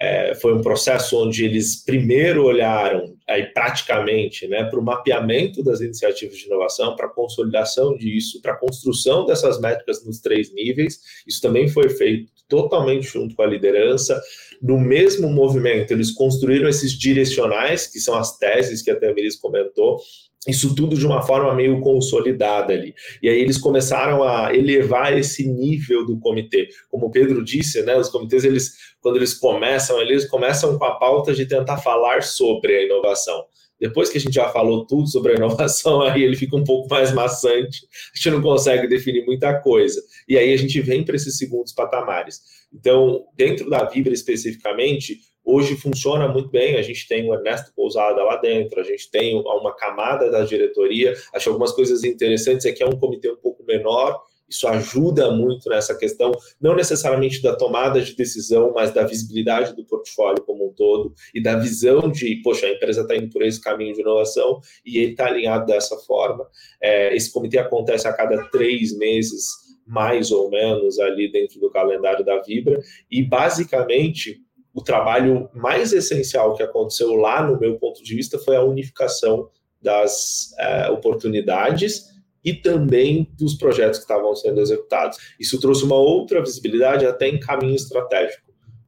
é, 0.00 0.34
foi 0.34 0.52
um 0.52 0.60
processo 0.60 1.16
onde 1.16 1.44
eles 1.44 1.84
primeiro 1.84 2.44
olharam 2.44 3.14
aí 3.28 3.44
praticamente 3.46 4.46
né, 4.48 4.64
para 4.64 4.78
o 4.78 4.82
mapeamento 4.82 5.62
das 5.62 5.80
iniciativas 5.80 6.36
de 6.36 6.46
inovação, 6.46 6.96
para 6.96 7.06
a 7.06 7.10
consolidação 7.10 7.96
disso, 7.96 8.42
para 8.42 8.52
a 8.52 8.56
construção 8.56 9.24
dessas 9.24 9.60
métricas 9.60 10.04
nos 10.04 10.20
três 10.20 10.52
níveis. 10.52 10.98
Isso 11.26 11.40
também 11.40 11.68
foi 11.68 11.88
feito 11.88 12.32
totalmente 12.48 13.06
junto 13.06 13.36
com 13.36 13.42
a 13.42 13.46
liderança. 13.46 14.20
No 14.60 14.78
mesmo 14.78 15.28
movimento, 15.30 15.92
eles 15.92 16.10
construíram 16.10 16.68
esses 16.68 16.92
direcionais, 16.92 17.86
que 17.86 18.00
são 18.00 18.16
as 18.16 18.36
teses 18.36 18.82
que 18.82 18.90
a 18.90 18.98
Tamiris 18.98 19.36
comentou, 19.36 20.00
isso 20.46 20.74
tudo 20.74 20.96
de 20.96 21.06
uma 21.06 21.22
forma 21.22 21.54
meio 21.54 21.80
consolidada 21.80 22.72
ali. 22.72 22.94
E 23.22 23.28
aí 23.28 23.40
eles 23.40 23.58
começaram 23.58 24.22
a 24.22 24.54
elevar 24.54 25.16
esse 25.16 25.46
nível 25.48 26.04
do 26.04 26.18
comitê. 26.18 26.68
Como 26.88 27.06
o 27.06 27.10
Pedro 27.10 27.42
disse, 27.42 27.82
né, 27.82 27.96
os 27.96 28.08
comitês, 28.08 28.44
eles, 28.44 28.72
quando 29.00 29.16
eles 29.16 29.34
começam, 29.34 30.00
eles 30.00 30.28
começam 30.28 30.78
com 30.78 30.84
a 30.84 30.98
pauta 30.98 31.32
de 31.34 31.46
tentar 31.46 31.78
falar 31.78 32.22
sobre 32.22 32.76
a 32.76 32.84
inovação. 32.84 33.44
Depois 33.80 34.08
que 34.08 34.18
a 34.18 34.20
gente 34.20 34.34
já 34.34 34.48
falou 34.48 34.86
tudo 34.86 35.06
sobre 35.08 35.32
a 35.32 35.36
inovação, 35.36 36.00
aí 36.02 36.22
ele 36.22 36.36
fica 36.36 36.56
um 36.56 36.64
pouco 36.64 36.88
mais 36.88 37.12
maçante, 37.12 37.86
a 38.14 38.16
gente 38.16 38.30
não 38.30 38.42
consegue 38.42 38.86
definir 38.86 39.24
muita 39.24 39.60
coisa. 39.60 40.00
E 40.28 40.38
aí 40.38 40.52
a 40.52 40.56
gente 40.56 40.80
vem 40.80 41.04
para 41.04 41.16
esses 41.16 41.36
segundos 41.36 41.72
patamares. 41.72 42.40
Então, 42.72 43.24
dentro 43.36 43.68
da 43.68 43.84
Vibra 43.84 44.12
especificamente, 44.12 45.18
hoje 45.44 45.76
funciona 45.76 46.26
muito 46.26 46.48
bem. 46.48 46.76
A 46.76 46.82
gente 46.82 47.06
tem 47.06 47.28
o 47.28 47.34
Ernesto 47.34 47.72
Pousada 47.74 48.22
lá 48.22 48.36
dentro, 48.36 48.80
a 48.80 48.84
gente 48.84 49.10
tem 49.10 49.36
uma 49.36 49.74
camada 49.74 50.30
da 50.30 50.44
diretoria. 50.44 51.14
Acho 51.32 51.50
algumas 51.50 51.72
coisas 51.72 52.02
interessantes 52.02 52.64
é 52.66 52.72
que 52.72 52.82
é 52.82 52.86
um 52.86 52.98
comitê 52.98 53.30
um 53.30 53.36
pouco 53.36 53.62
menor. 53.64 54.22
Isso 54.48 54.68
ajuda 54.68 55.30
muito 55.30 55.68
nessa 55.70 55.96
questão, 55.96 56.30
não 56.60 56.76
necessariamente 56.76 57.42
da 57.42 57.56
tomada 57.56 58.00
de 58.00 58.14
decisão, 58.14 58.72
mas 58.74 58.92
da 58.92 59.02
visibilidade 59.02 59.74
do 59.74 59.84
portfólio 59.84 60.42
como 60.44 60.68
um 60.68 60.72
todo 60.72 61.14
e 61.34 61.42
da 61.42 61.56
visão 61.56 62.10
de, 62.10 62.36
poxa, 62.42 62.66
a 62.66 62.70
empresa 62.70 63.02
está 63.02 63.16
indo 63.16 63.30
por 63.30 63.42
esse 63.42 63.60
caminho 63.60 63.94
de 63.94 64.02
inovação 64.02 64.60
e 64.84 64.98
ele 64.98 65.12
está 65.12 65.26
alinhado 65.26 65.66
dessa 65.66 65.96
forma. 65.96 66.46
É, 66.80 67.16
esse 67.16 67.32
comitê 67.32 67.58
acontece 67.58 68.06
a 68.06 68.12
cada 68.12 68.44
três 68.50 68.96
meses, 68.96 69.48
mais 69.86 70.30
ou 70.30 70.50
menos, 70.50 70.98
ali 70.98 71.32
dentro 71.32 71.58
do 71.58 71.70
calendário 71.70 72.24
da 72.24 72.38
Vibra, 72.40 72.80
e 73.10 73.22
basicamente 73.22 74.43
o 74.74 74.82
trabalho 74.82 75.48
mais 75.54 75.92
essencial 75.92 76.54
que 76.54 76.62
aconteceu 76.62 77.14
lá, 77.14 77.46
no 77.46 77.58
meu 77.58 77.78
ponto 77.78 78.02
de 78.02 78.14
vista, 78.14 78.38
foi 78.38 78.56
a 78.56 78.62
unificação 78.62 79.48
das 79.80 80.52
é, 80.58 80.90
oportunidades 80.90 82.12
e 82.44 82.52
também 82.52 83.32
dos 83.38 83.54
projetos 83.54 83.98
que 83.98 84.04
estavam 84.04 84.34
sendo 84.34 84.60
executados. 84.60 85.16
Isso 85.38 85.60
trouxe 85.60 85.84
uma 85.84 85.96
outra 85.96 86.40
visibilidade 86.40 87.06
até 87.06 87.28
em 87.28 87.38
caminho 87.38 87.76
estratégico. 87.76 88.43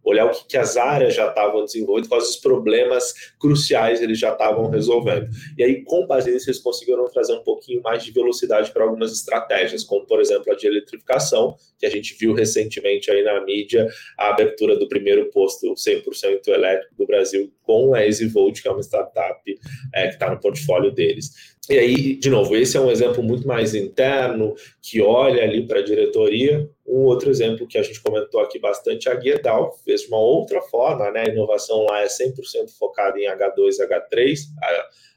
Olhar 0.06 0.24
o 0.26 0.30
que, 0.30 0.46
que 0.46 0.56
as 0.56 0.76
áreas 0.76 1.14
já 1.14 1.28
estavam 1.28 1.64
desenvolvendo, 1.64 2.08
quais 2.08 2.30
os 2.30 2.36
problemas 2.36 3.12
cruciais 3.40 4.00
eles 4.00 4.18
já 4.18 4.32
estavam 4.32 4.70
resolvendo. 4.70 5.28
E 5.58 5.64
aí, 5.64 5.82
com 5.82 6.06
base 6.06 6.30
nisso, 6.30 6.48
eles 6.48 6.60
conseguiram 6.60 7.04
trazer 7.10 7.34
um 7.34 7.42
pouquinho 7.42 7.82
mais 7.82 8.04
de 8.04 8.12
velocidade 8.12 8.70
para 8.70 8.84
algumas 8.84 9.12
estratégias, 9.12 9.82
como, 9.82 10.06
por 10.06 10.20
exemplo, 10.20 10.52
a 10.52 10.56
de 10.56 10.66
eletrificação, 10.68 11.56
que 11.76 11.84
a 11.84 11.90
gente 11.90 12.14
viu 12.14 12.32
recentemente 12.32 13.10
aí 13.10 13.24
na 13.24 13.44
mídia, 13.44 13.88
a 14.16 14.30
abertura 14.30 14.78
do 14.78 14.88
primeiro 14.88 15.28
posto 15.30 15.74
100% 15.74 16.46
elétrico 16.48 16.94
do 16.94 17.06
Brasil 17.06 17.52
com 17.64 17.92
a 17.92 18.04
EasyVolt, 18.04 18.62
que 18.62 18.68
é 18.68 18.70
uma 18.70 18.82
startup 18.82 19.58
é, 19.92 20.06
que 20.06 20.14
está 20.14 20.30
no 20.30 20.40
portfólio 20.40 20.92
deles. 20.92 21.55
E 21.68 21.78
aí, 21.78 22.16
de 22.16 22.30
novo, 22.30 22.56
esse 22.56 22.76
é 22.76 22.80
um 22.80 22.90
exemplo 22.90 23.22
muito 23.22 23.46
mais 23.46 23.74
interno, 23.74 24.54
que 24.80 25.02
olha 25.02 25.42
ali 25.42 25.66
para 25.66 25.80
a 25.80 25.84
diretoria. 25.84 26.70
Um 26.86 27.04
outro 27.04 27.28
exemplo 27.28 27.66
que 27.66 27.76
a 27.76 27.82
gente 27.82 28.00
comentou 28.00 28.40
aqui 28.40 28.58
bastante, 28.58 29.08
a 29.08 29.14
Guedal 29.14 29.76
fez 29.84 30.02
de 30.02 30.08
uma 30.08 30.20
outra 30.20 30.62
forma, 30.62 31.10
né? 31.10 31.24
A 31.26 31.30
inovação 31.30 31.84
lá 31.84 32.02
é 32.02 32.06
100% 32.06 32.70
focada 32.78 33.18
em 33.18 33.26
H2 33.26 33.78
e 33.80 33.86
H3. 33.86 34.38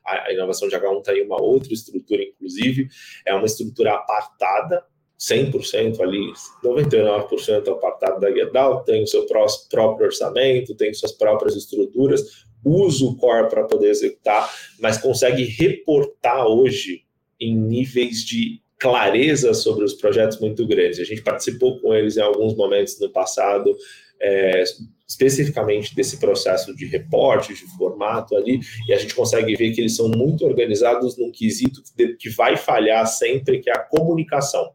A, 0.06 0.28
a 0.28 0.34
inovação 0.34 0.68
de 0.68 0.76
H1 0.76 1.00
está 1.00 1.14
em 1.14 1.24
uma 1.24 1.40
outra 1.40 1.72
estrutura, 1.72 2.24
inclusive. 2.24 2.88
É 3.28 3.34
uma 3.36 3.46
estrutura 3.46 3.94
apartada, 3.94 4.84
100% 5.20 6.00
ali, 6.00 6.32
99% 6.64 7.68
apartado 7.68 8.22
da 8.22 8.32
Guedal, 8.32 8.84
tem 8.86 9.04
o 9.04 9.08
seu 9.08 9.26
próprio 9.70 10.08
orçamento, 10.08 10.76
tem 10.76 10.94
suas 10.94 11.12
próprias 11.12 11.56
estruturas, 11.56 12.48
usa 12.64 13.06
o 13.06 13.16
core 13.16 13.50
para 13.50 13.64
poder 13.64 13.90
executar, 13.90 14.54
mas 14.80 14.98
consegue 14.98 15.44
reportar 15.44 16.46
hoje 16.46 17.04
em 17.40 17.56
níveis 17.56 18.26
de 18.26 18.62
clareza 18.80 19.54
sobre 19.54 19.84
os 19.84 19.94
projetos 19.94 20.40
muito 20.40 20.66
grandes. 20.66 21.00
A 21.00 21.04
gente 21.04 21.22
participou 21.22 21.80
com 21.80 21.94
eles 21.94 22.18
em 22.18 22.22
alguns 22.22 22.56
momentos 22.56 23.00
no 23.00 23.10
passado, 23.10 23.76
é, 24.22 24.64
especificamente 25.08 25.96
desse 25.96 26.18
processo 26.18 26.76
de 26.76 26.86
reporte, 26.86 27.54
de 27.54 27.66
formato 27.78 28.36
ali, 28.36 28.60
e 28.88 28.94
a 28.94 28.98
gente 28.98 29.16
consegue 29.16 29.56
ver 29.56 29.72
que 29.72 29.82
eles 29.82 29.96
são 29.96 30.08
muito 30.08 30.46
organizados 30.46 31.18
num 31.18 31.32
quesito 31.32 31.82
que, 32.18 32.30
vai 32.30 32.56
falhar 32.56 33.06
sempre, 33.08 33.60
que 33.60 33.70
é 33.70 33.74
a 33.74 33.80
comunicação. 33.80 34.72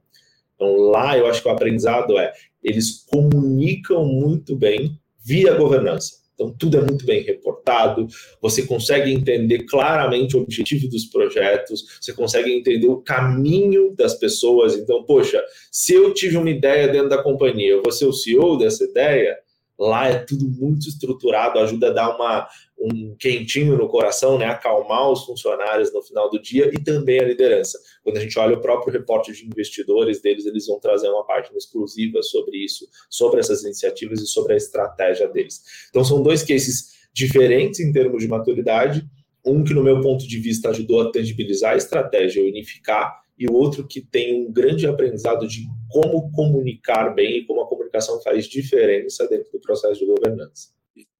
Então 0.55 0.76
lá 0.76 1.16
eu 1.16 1.26
acho 1.26 1.41
que 1.41 1.49
o 1.49 1.53
aprendizado 1.53 2.18
é, 2.18 2.32
eles 2.62 3.05
comunicam 3.11 4.05
muito 4.05 4.57
bem 4.57 4.99
via 5.24 5.55
governança. 5.55 6.24
Então, 6.35 6.53
tudo 6.59 6.76
é 6.76 6.80
muito 6.80 7.07
bem 7.07 7.22
reportado, 7.22 8.07
você 8.43 8.66
consegue 8.66 9.12
entender 9.12 9.64
claramente 9.64 10.37
o 10.37 10.41
objetivo 10.41 10.89
dos 10.89 11.05
projetos, 11.05 11.99
você 12.01 12.12
consegue 12.12 12.53
entender 12.53 12.89
o 12.89 13.01
caminho 13.01 13.95
das 13.97 14.14
pessoas. 14.14 14.74
Então, 14.74 15.05
poxa, 15.05 15.43
se 15.70 15.95
eu 15.95 16.12
tive 16.12 16.37
uma 16.37 16.51
ideia 16.51 16.89
dentro 16.89 17.09
da 17.09 17.22
companhia, 17.22 17.70
eu 17.70 17.82
vou 17.82 17.93
ser 17.93 18.07
o 18.07 18.12
CEO 18.12 18.59
dessa 18.59 18.85
ideia, 18.85 19.39
Lá 19.78 20.07
é 20.09 20.18
tudo 20.18 20.47
muito 20.49 20.89
estruturado, 20.89 21.59
ajuda 21.59 21.89
a 21.89 21.93
dar 21.93 22.14
uma, 22.14 22.49
um 22.78 23.16
quentinho 23.18 23.76
no 23.76 23.89
coração, 23.89 24.39
né? 24.39 24.47
acalmar 24.47 25.11
os 25.11 25.24
funcionários 25.24 25.93
no 25.93 26.01
final 26.01 26.30
do 26.30 26.41
dia 26.41 26.70
e 26.72 26.82
também 26.82 27.18
a 27.18 27.24
liderança. 27.24 27.78
Quando 28.05 28.19
a 28.19 28.21
gente 28.21 28.39
olha 28.39 28.57
o 28.57 28.61
próprio 28.61 28.93
reporte 28.93 29.33
de 29.33 29.47
investidores 29.47 30.21
deles, 30.21 30.45
eles 30.45 30.67
vão 30.67 30.79
trazer 30.79 31.09
uma 31.09 31.25
página 31.27 31.57
exclusiva 31.57 32.23
sobre 32.23 32.59
isso, 32.59 32.87
sobre 33.09 33.41
essas 33.41 33.65
iniciativas 33.65 34.21
e 34.21 34.27
sobre 34.27 34.53
a 34.53 34.57
estratégia 34.57 35.27
deles. 35.27 35.63
Então, 35.89 36.05
são 36.05 36.23
dois 36.23 36.43
cases 36.43 36.93
diferentes 37.13 37.81
em 37.81 37.91
termos 37.93 38.23
de 38.23 38.29
maturidade. 38.29 39.09
Um 39.45 39.65
que, 39.65 39.75
no 39.75 39.83
meu 39.83 40.01
ponto 40.01 40.29
de 40.29 40.39
vista, 40.39 40.69
ajudou 40.69 41.01
a 41.01 41.11
tangibilizar 41.11 41.73
a 41.73 41.77
estratégia, 41.77 42.43
unificar, 42.43 43.25
e 43.39 43.49
o 43.49 43.53
outro 43.53 43.87
que 43.87 44.01
tem 44.01 44.47
um 44.47 44.53
grande 44.53 44.87
aprendizado 44.87 45.47
de 45.49 45.67
como 45.89 46.31
comunicar 46.31 47.15
bem 47.15 47.39
e 47.39 47.47
como 47.47 47.63
a 47.63 47.69
comunicação 47.69 48.21
faz 48.23 48.47
diferença 48.47 49.27
dentro 49.29 49.51
do 49.53 49.61
processo 49.61 49.99
de 49.99 50.07
governança. 50.07 50.69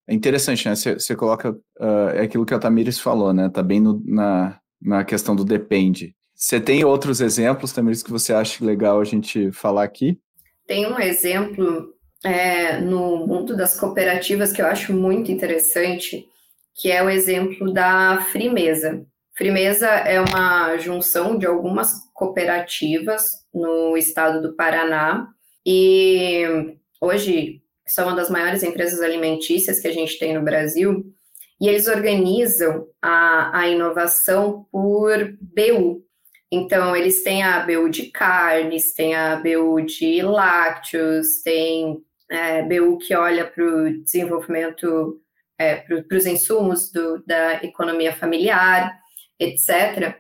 É 0.07 0.15
interessante, 0.15 0.69
né? 0.69 0.75
Você, 0.75 1.17
coloca 1.17 1.51
uh, 1.51 2.09
é 2.15 2.23
aquilo 2.23 2.45
que 2.45 2.55
a 2.55 2.59
Tamires 2.59 2.99
falou, 2.99 3.33
né? 3.33 3.49
Tá 3.49 3.63
bem 3.63 3.81
no, 3.81 4.03
na, 4.05 4.61
na 4.81 5.05
questão 5.05 5.35
do 5.35 5.45
depende. 5.45 6.15
Você 6.35 6.61
tem 6.61 6.85
outros 6.85 7.21
exemplos, 7.21 7.73
Tamires, 7.73 8.03
que 8.03 8.11
você 8.11 8.33
acha 8.33 8.65
legal 8.65 9.01
a 9.01 9.05
gente 9.05 9.53
falar 9.53 9.85
aqui? 9.85 10.19
Tem 10.67 10.87
um 10.87 10.99
exemplo 10.99 11.95
é, 12.25 12.79
no 12.81 13.27
mundo 13.27 13.57
das 13.57 13.79
cooperativas 13.79 14.53
que 14.53 14.61
eu 14.61 14.67
acho 14.67 14.93
muito 14.93 15.31
interessante, 15.31 16.27
que 16.75 16.91
é 16.91 17.03
o 17.03 17.09
exemplo 17.09 17.73
da 17.73 18.27
Frimeza. 18.33 19.07
Frimeza 19.37 19.87
é 19.87 20.21
uma 20.21 20.77
junção 20.79 21.37
de 21.37 21.47
algumas 21.47 21.93
cooperativas 22.13 23.25
no 23.53 23.97
estado 23.97 24.41
do 24.41 24.55
Paraná 24.55 25.29
e 25.67 26.45
hoje 27.01 27.63
são 27.87 28.07
uma 28.07 28.17
das 28.17 28.31
maiores 28.31 28.63
empresas 28.63 29.01
alimentícias 29.01 29.81
que 29.81 29.89
a 29.89 29.93
gente 29.93 30.19
tem 30.19 30.35
no 30.35 30.43
Brasil 30.43 31.05
e 31.61 31.69
eles 31.69 31.87
organizam 31.87 32.87
a, 33.03 33.59
a 33.59 33.69
inovação 33.69 34.67
por 34.71 35.37
BU. 35.41 36.05
Então, 36.55 36.95
eles 36.95 37.23
têm 37.23 37.43
a 37.43 37.61
BU 37.61 37.89
de 37.89 38.07
carnes, 38.11 38.95
tem 38.95 39.15
a 39.15 39.37
BU 39.37 39.81
de 39.83 40.23
lácteos, 40.23 41.43
tem 41.43 42.03
é, 42.31 42.63
BU 42.63 42.99
que 42.99 43.15
olha 43.15 43.45
para 43.45 43.65
o 43.65 44.03
desenvolvimento, 44.03 45.21
é, 45.59 45.77
para 45.77 46.17
os 46.17 46.27
insumos 46.27 46.91
do, 46.93 47.23
da 47.27 47.55
economia 47.65 48.13
familiar 48.13 49.05
etc. 49.39 50.17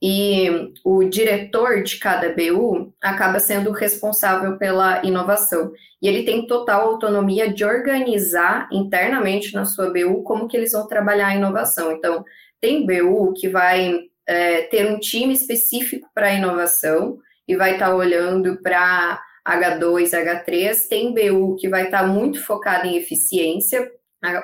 E 0.00 0.72
o 0.84 1.02
diretor 1.04 1.82
de 1.82 1.98
cada 1.98 2.32
BU 2.32 2.94
acaba 3.02 3.40
sendo 3.40 3.72
responsável 3.72 4.56
pela 4.56 5.04
inovação. 5.04 5.72
E 6.00 6.06
ele 6.06 6.22
tem 6.22 6.46
total 6.46 6.90
autonomia 6.90 7.52
de 7.52 7.64
organizar 7.64 8.68
internamente 8.72 9.52
na 9.54 9.64
sua 9.64 9.90
BU 9.90 10.22
como 10.22 10.46
que 10.46 10.56
eles 10.56 10.72
vão 10.72 10.86
trabalhar 10.86 11.28
a 11.28 11.34
inovação. 11.34 11.90
Então, 11.90 12.24
tem 12.60 12.86
BU 12.86 13.32
que 13.34 13.48
vai 13.48 14.07
é, 14.28 14.62
ter 14.62 14.86
um 14.86 15.00
time 15.00 15.32
específico 15.32 16.08
para 16.14 16.32
inovação 16.32 17.18
e 17.46 17.56
vai 17.56 17.72
estar 17.72 17.88
tá 17.88 17.94
olhando 17.96 18.60
para 18.62 19.20
H2, 19.46 20.10
H3. 20.10 20.88
Tem 20.88 21.12
BU 21.12 21.56
que 21.56 21.68
vai 21.68 21.86
estar 21.86 22.02
tá 22.02 22.06
muito 22.06 22.44
focado 22.44 22.86
em 22.86 22.96
eficiência, 22.96 23.90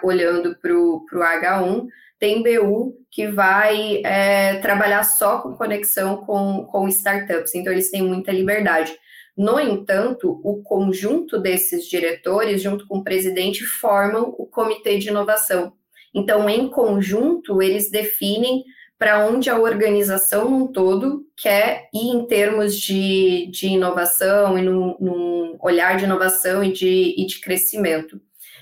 olhando 0.02 0.56
para 0.60 0.74
o 0.74 1.04
H1 1.12 1.86
tem 2.24 2.42
BU 2.42 2.96
que 3.10 3.26
vai 3.26 4.00
é, 4.02 4.56
trabalhar 4.56 5.04
só 5.04 5.42
com 5.42 5.52
conexão 5.52 6.16
com, 6.24 6.64
com 6.64 6.88
startups, 6.88 7.54
então 7.54 7.70
eles 7.70 7.90
têm 7.90 8.02
muita 8.02 8.32
liberdade. 8.32 8.96
No 9.36 9.60
entanto, 9.60 10.40
o 10.42 10.62
conjunto 10.62 11.38
desses 11.38 11.86
diretores, 11.86 12.62
junto 12.62 12.86
com 12.86 12.98
o 12.98 13.04
presidente, 13.04 13.64
formam 13.64 14.34
o 14.38 14.46
comitê 14.46 14.96
de 14.96 15.08
inovação. 15.08 15.74
Então, 16.14 16.48
em 16.48 16.66
conjunto, 16.68 17.60
eles 17.60 17.90
definem 17.90 18.64
para 19.04 19.26
onde 19.26 19.50
a 19.50 19.58
organização 19.58 20.48
num 20.48 20.66
todo 20.66 21.26
quer 21.36 21.90
ir 21.92 22.08
em 22.08 22.26
termos 22.26 22.74
de, 22.74 23.50
de 23.52 23.66
inovação 23.66 24.56
e 24.56 24.62
num, 24.62 24.96
num 24.98 25.58
olhar 25.60 25.98
de 25.98 26.04
inovação 26.04 26.64
e 26.64 26.72
de, 26.72 27.14
e 27.14 27.26
de 27.26 27.38
crescimento. 27.38 28.18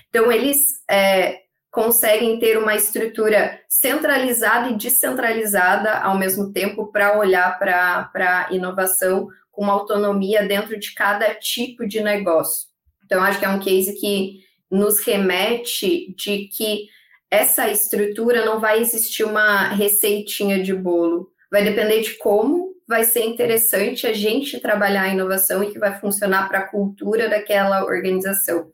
Então, 0.09 0.29
eles 0.29 0.59
é, 0.91 1.43
conseguem 1.71 2.37
ter 2.39 2.57
uma 2.57 2.75
estrutura 2.75 3.57
centralizada 3.69 4.69
e 4.69 4.75
descentralizada 4.75 5.99
ao 5.99 6.17
mesmo 6.17 6.51
tempo 6.51 6.91
para 6.91 7.17
olhar 7.17 7.57
para 7.57 8.11
a 8.13 8.53
inovação 8.53 9.29
com 9.49 9.71
autonomia 9.71 10.45
dentro 10.45 10.77
de 10.77 10.93
cada 10.93 11.33
tipo 11.35 11.87
de 11.87 12.01
negócio. 12.01 12.67
Então, 13.05 13.23
acho 13.23 13.39
que 13.39 13.45
é 13.45 13.49
um 13.49 13.59
case 13.59 13.97
que 13.97 14.41
nos 14.69 14.99
remete 14.99 16.13
de 16.17 16.49
que 16.49 16.89
essa 17.33 17.69
estrutura 17.69 18.45
não 18.45 18.59
vai 18.59 18.79
existir 18.79 19.23
uma 19.23 19.69
receitinha 19.69 20.61
de 20.61 20.73
bolo. 20.73 21.31
Vai 21.51 21.63
depender 21.63 22.01
de 22.01 22.17
como 22.17 22.73
vai 22.87 23.03
ser 23.03 23.23
interessante 23.25 24.05
a 24.05 24.13
gente 24.13 24.59
trabalhar 24.59 25.03
a 25.03 25.13
inovação 25.13 25.63
e 25.63 25.71
que 25.71 25.79
vai 25.79 25.99
funcionar 25.99 26.47
para 26.47 26.59
a 26.59 26.67
cultura 26.67 27.29
daquela 27.29 27.85
organização 27.85 28.71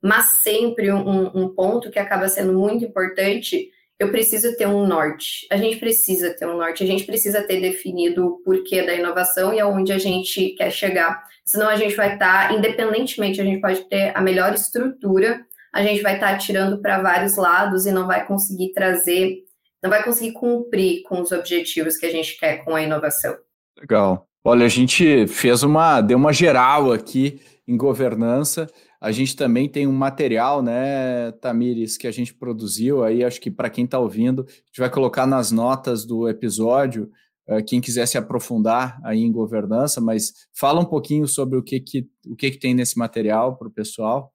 mas 0.00 0.42
sempre 0.42 0.92
um, 0.92 1.26
um 1.34 1.48
ponto 1.48 1.90
que 1.90 1.98
acaba 1.98 2.28
sendo 2.28 2.52
muito 2.52 2.84
importante 2.84 3.70
eu 3.98 4.12
preciso 4.12 4.56
ter 4.56 4.68
um 4.68 4.86
norte. 4.86 5.44
A 5.50 5.56
gente 5.56 5.76
precisa 5.76 6.32
ter 6.32 6.46
um 6.46 6.56
norte, 6.56 6.84
a 6.84 6.86
gente 6.86 7.04
precisa 7.04 7.42
ter 7.42 7.60
definido 7.60 8.26
o 8.26 8.38
porquê 8.44 8.82
da 8.82 8.94
inovação 8.94 9.52
e 9.52 9.58
aonde 9.58 9.92
a 9.92 9.98
gente 9.98 10.50
quer 10.50 10.70
chegar. 10.70 11.24
Senão 11.44 11.68
a 11.68 11.74
gente 11.74 11.96
vai 11.96 12.12
estar, 12.12 12.48
tá, 12.48 12.54
independentemente, 12.54 13.40
a 13.40 13.44
gente 13.44 13.60
pode 13.60 13.88
ter 13.88 14.12
a 14.16 14.20
melhor 14.20 14.54
estrutura, 14.54 15.44
a 15.74 15.82
gente 15.82 16.02
vai 16.02 16.14
estar 16.14 16.32
tá 16.32 16.38
tirando 16.38 16.80
para 16.80 17.02
vários 17.02 17.36
lados 17.36 17.86
e 17.86 17.92
não 17.92 18.06
vai 18.06 18.26
conseguir 18.26 18.72
trazer, 18.72 19.38
não 19.82 19.90
vai 19.90 20.02
conseguir 20.02 20.32
cumprir 20.32 21.02
com 21.02 21.20
os 21.20 21.32
objetivos 21.32 21.96
que 21.96 22.06
a 22.06 22.10
gente 22.10 22.38
quer 22.38 22.64
com 22.64 22.74
a 22.74 22.82
inovação. 22.82 23.36
Legal. 23.78 24.26
Olha, 24.44 24.64
a 24.64 24.68
gente 24.68 25.26
fez 25.26 25.62
uma, 25.62 26.00
deu 26.00 26.16
uma 26.16 26.32
geral 26.32 26.92
aqui 26.92 27.40
em 27.66 27.76
governança. 27.76 28.66
A 29.00 29.12
gente 29.12 29.36
também 29.36 29.68
tem 29.68 29.86
um 29.86 29.92
material, 29.92 30.62
né, 30.62 31.30
Tamires, 31.32 31.96
que 31.96 32.06
a 32.06 32.10
gente 32.10 32.34
produziu 32.34 33.04
aí, 33.04 33.22
acho 33.22 33.40
que 33.40 33.50
para 33.50 33.70
quem 33.70 33.84
está 33.84 33.98
ouvindo, 33.98 34.42
a 34.48 34.50
gente 34.50 34.78
vai 34.78 34.90
colocar 34.90 35.26
nas 35.26 35.52
notas 35.52 36.04
do 36.04 36.28
episódio, 36.28 37.10
uh, 37.48 37.62
quem 37.64 37.80
quiser 37.80 38.06
se 38.06 38.18
aprofundar 38.18 38.98
aí 39.04 39.20
em 39.20 39.30
governança, 39.30 40.00
mas 40.00 40.32
fala 40.52 40.80
um 40.80 40.84
pouquinho 40.84 41.28
sobre 41.28 41.58
o 41.58 41.62
que, 41.62 41.78
que, 41.78 42.08
o 42.26 42.34
que, 42.34 42.50
que 42.50 42.58
tem 42.58 42.74
nesse 42.74 42.98
material 42.98 43.56
para 43.56 43.68
o 43.68 43.72
pessoal. 43.72 44.32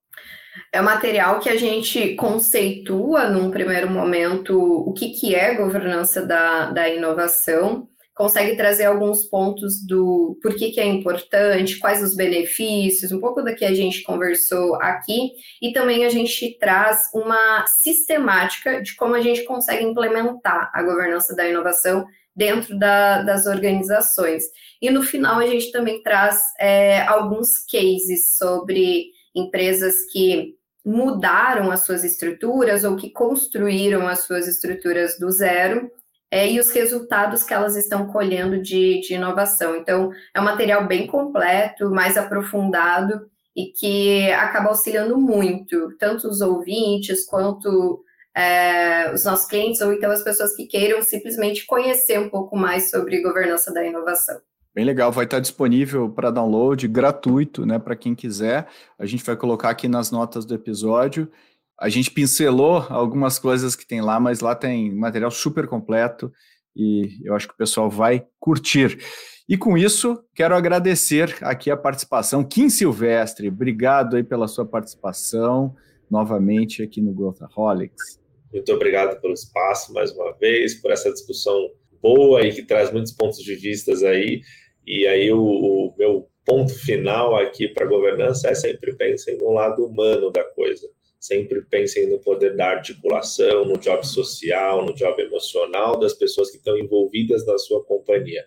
É 0.71 0.81
um 0.81 0.85
material 0.85 1.39
que 1.39 1.49
a 1.49 1.57
gente 1.57 2.15
conceitua 2.15 3.29
num 3.29 3.51
primeiro 3.51 3.89
momento 3.89 4.59
o 4.59 4.93
que, 4.93 5.09
que 5.09 5.35
é 5.35 5.55
governança 5.55 6.25
da, 6.25 6.71
da 6.71 6.89
inovação, 6.89 7.87
consegue 8.15 8.55
trazer 8.55 8.85
alguns 8.85 9.25
pontos 9.25 9.83
do 9.85 10.37
por 10.41 10.55
que, 10.55 10.71
que 10.71 10.79
é 10.79 10.85
importante, 10.85 11.79
quais 11.79 12.03
os 12.03 12.15
benefícios, 12.15 13.11
um 13.11 13.19
pouco 13.19 13.41
da 13.41 13.55
que 13.55 13.65
a 13.65 13.73
gente 13.73 14.03
conversou 14.03 14.75
aqui, 14.75 15.31
e 15.61 15.73
também 15.73 16.05
a 16.05 16.09
gente 16.09 16.57
traz 16.59 17.09
uma 17.13 17.65
sistemática 17.67 18.81
de 18.81 18.95
como 18.95 19.15
a 19.15 19.21
gente 19.21 19.43
consegue 19.45 19.83
implementar 19.83 20.71
a 20.73 20.83
governança 20.83 21.35
da 21.35 21.47
inovação 21.47 22.05
dentro 22.35 22.77
da, 22.77 23.21
das 23.23 23.45
organizações. 23.45 24.43
E 24.81 24.89
no 24.89 25.01
final 25.03 25.39
a 25.39 25.47
gente 25.47 25.71
também 25.71 26.01
traz 26.01 26.41
é, 26.59 27.01
alguns 27.01 27.59
cases 27.59 28.35
sobre 28.37 29.07
empresas 29.35 30.05
que 30.11 30.55
mudaram 30.85 31.71
as 31.71 31.85
suas 31.85 32.03
estruturas 32.03 32.83
ou 32.83 32.95
que 32.95 33.09
construíram 33.09 34.07
as 34.07 34.19
suas 34.19 34.47
estruturas 34.47 35.17
do 35.17 35.31
zero 35.31 35.89
é, 36.29 36.51
e 36.51 36.59
os 36.59 36.71
resultados 36.71 37.43
que 37.43 37.53
elas 37.53 37.75
estão 37.75 38.07
colhendo 38.07 38.61
de, 38.61 38.99
de 39.01 39.13
inovação. 39.13 39.75
Então, 39.75 40.11
é 40.33 40.41
um 40.41 40.43
material 40.43 40.85
bem 40.87 41.07
completo, 41.07 41.91
mais 41.91 42.17
aprofundado 42.17 43.29
e 43.55 43.67
que 43.67 44.31
acaba 44.31 44.69
auxiliando 44.69 45.17
muito, 45.17 45.95
tanto 45.97 46.27
os 46.27 46.41
ouvintes 46.41 47.25
quanto 47.25 48.03
é, 48.35 49.13
os 49.13 49.23
nossos 49.23 49.47
clientes, 49.47 49.79
ou 49.79 49.93
então 49.93 50.11
as 50.11 50.23
pessoas 50.23 50.55
que 50.55 50.65
queiram 50.65 51.01
simplesmente 51.03 51.65
conhecer 51.65 52.19
um 52.19 52.29
pouco 52.29 52.57
mais 52.57 52.89
sobre 52.89 53.21
governança 53.21 53.71
da 53.71 53.85
inovação. 53.85 54.41
Bem 54.75 54.85
legal, 54.85 55.11
vai 55.11 55.25
estar 55.25 55.39
disponível 55.39 56.09
para 56.09 56.31
download, 56.31 56.87
gratuito, 56.87 57.63
né, 57.63 57.77
para 57.77 57.95
quem 57.95 58.15
quiser. 58.15 58.67
A 58.97 59.05
gente 59.05 59.23
vai 59.23 59.35
colocar 59.35 59.69
aqui 59.69 59.87
nas 59.87 60.09
notas 60.09 60.45
do 60.45 60.55
episódio. 60.55 61.29
A 61.79 61.89
gente 61.89 62.09
pincelou 62.09 62.85
algumas 62.89 63.37
coisas 63.37 63.75
que 63.75 63.85
tem 63.85 64.01
lá, 64.01 64.19
mas 64.19 64.39
lá 64.39 64.55
tem 64.55 64.91
material 64.93 65.29
super 65.29 65.67
completo 65.67 66.31
e 66.75 67.19
eu 67.23 67.35
acho 67.35 67.47
que 67.47 67.53
o 67.53 67.57
pessoal 67.57 67.87
vai 67.87 68.25
curtir. 68.39 68.97
E 69.47 69.57
com 69.57 69.77
isso, 69.77 70.23
quero 70.33 70.55
agradecer 70.55 71.35
aqui 71.41 71.69
a 71.69 71.77
participação. 71.77 72.43
Kim 72.43 72.69
Silvestre, 72.69 73.49
obrigado 73.49 74.15
aí 74.15 74.23
pela 74.23 74.47
sua 74.47 74.65
participação 74.65 75.75
novamente 76.09 76.81
aqui 76.81 77.01
no 77.01 77.13
Growthaholics. 77.13 78.19
Muito 78.51 78.71
obrigado 78.71 79.19
pelo 79.19 79.33
espaço 79.33 79.93
mais 79.93 80.11
uma 80.11 80.31
vez, 80.33 80.75
por 80.75 80.91
essa 80.91 81.11
discussão 81.11 81.69
boa 82.01 82.41
e 82.41 82.53
que 82.53 82.63
traz 82.63 82.91
muitos 82.91 83.11
pontos 83.11 83.39
de 83.39 83.55
vistas 83.55 84.03
aí. 84.03 84.41
E 84.85 85.07
aí 85.07 85.31
o, 85.31 85.41
o 85.41 85.95
meu 85.97 86.27
ponto 86.45 86.73
final 86.73 87.35
aqui 87.35 87.67
para 87.67 87.85
a 87.85 87.89
governança 87.89 88.49
é 88.49 88.55
sempre 88.55 88.95
pensem 88.95 89.37
no 89.37 89.51
lado 89.51 89.85
humano 89.85 90.29
da 90.31 90.43
coisa. 90.43 90.87
Sempre 91.19 91.61
pensem 91.61 92.09
no 92.09 92.19
poder 92.19 92.55
da 92.55 92.67
articulação, 92.67 93.65
no 93.65 93.77
job 93.77 94.05
social, 94.05 94.85
no 94.85 94.93
job 94.93 95.21
emocional 95.21 95.97
das 95.97 96.13
pessoas 96.13 96.51
que 96.51 96.57
estão 96.57 96.77
envolvidas 96.77 97.45
na 97.45 97.57
sua 97.57 97.83
companhia. 97.85 98.43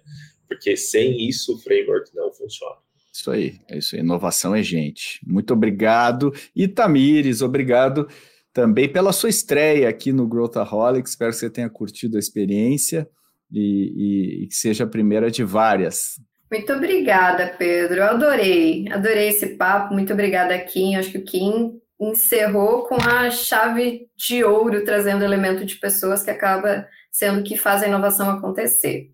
Porque 0.46 0.76
sem 0.76 1.26
isso 1.26 1.54
o 1.54 1.58
framework 1.58 2.14
não 2.14 2.30
funciona. 2.32 2.76
Isso 3.10 3.30
aí, 3.30 3.58
é 3.70 3.78
isso 3.78 3.94
aí. 3.94 4.02
Inovação 4.02 4.54
é 4.54 4.62
gente. 4.62 5.20
Muito 5.26 5.54
obrigado. 5.54 6.34
E 6.54 6.68
Tamires, 6.68 7.40
obrigado 7.40 8.06
também 8.52 8.90
pela 8.90 9.12
sua 9.12 9.30
estreia 9.30 9.88
aqui 9.88 10.12
no 10.12 10.28
Growthaholic. 10.28 11.08
Espero 11.08 11.30
que 11.30 11.38
você 11.38 11.48
tenha 11.48 11.70
curtido 11.70 12.16
a 12.16 12.20
experiência 12.20 13.08
e, 13.52 13.60
e, 13.60 14.44
e 14.44 14.46
que 14.48 14.54
seja 14.54 14.84
a 14.84 14.88
primeira 14.88 15.30
de 15.30 15.44
várias. 15.44 16.20
Muito 16.50 16.72
obrigada, 16.72 17.54
Pedro. 17.58 17.96
Eu 17.96 18.04
adorei, 18.04 18.86
adorei 18.90 19.28
esse 19.28 19.56
papo. 19.56 19.92
Muito 19.92 20.12
obrigada, 20.12 20.58
Kim. 20.58 20.94
Acho 20.94 21.10
que 21.10 21.18
o 21.18 21.24
Kim 21.24 21.80
encerrou 22.00 22.86
com 22.86 22.96
a 22.96 23.30
chave 23.30 24.08
de 24.16 24.44
ouro, 24.44 24.84
trazendo 24.84 25.24
elemento 25.24 25.64
de 25.64 25.76
pessoas 25.76 26.22
que 26.22 26.30
acaba 26.30 26.86
sendo 27.10 27.42
que 27.42 27.56
faz 27.56 27.82
a 27.82 27.88
inovação 27.88 28.30
acontecer. 28.30 29.10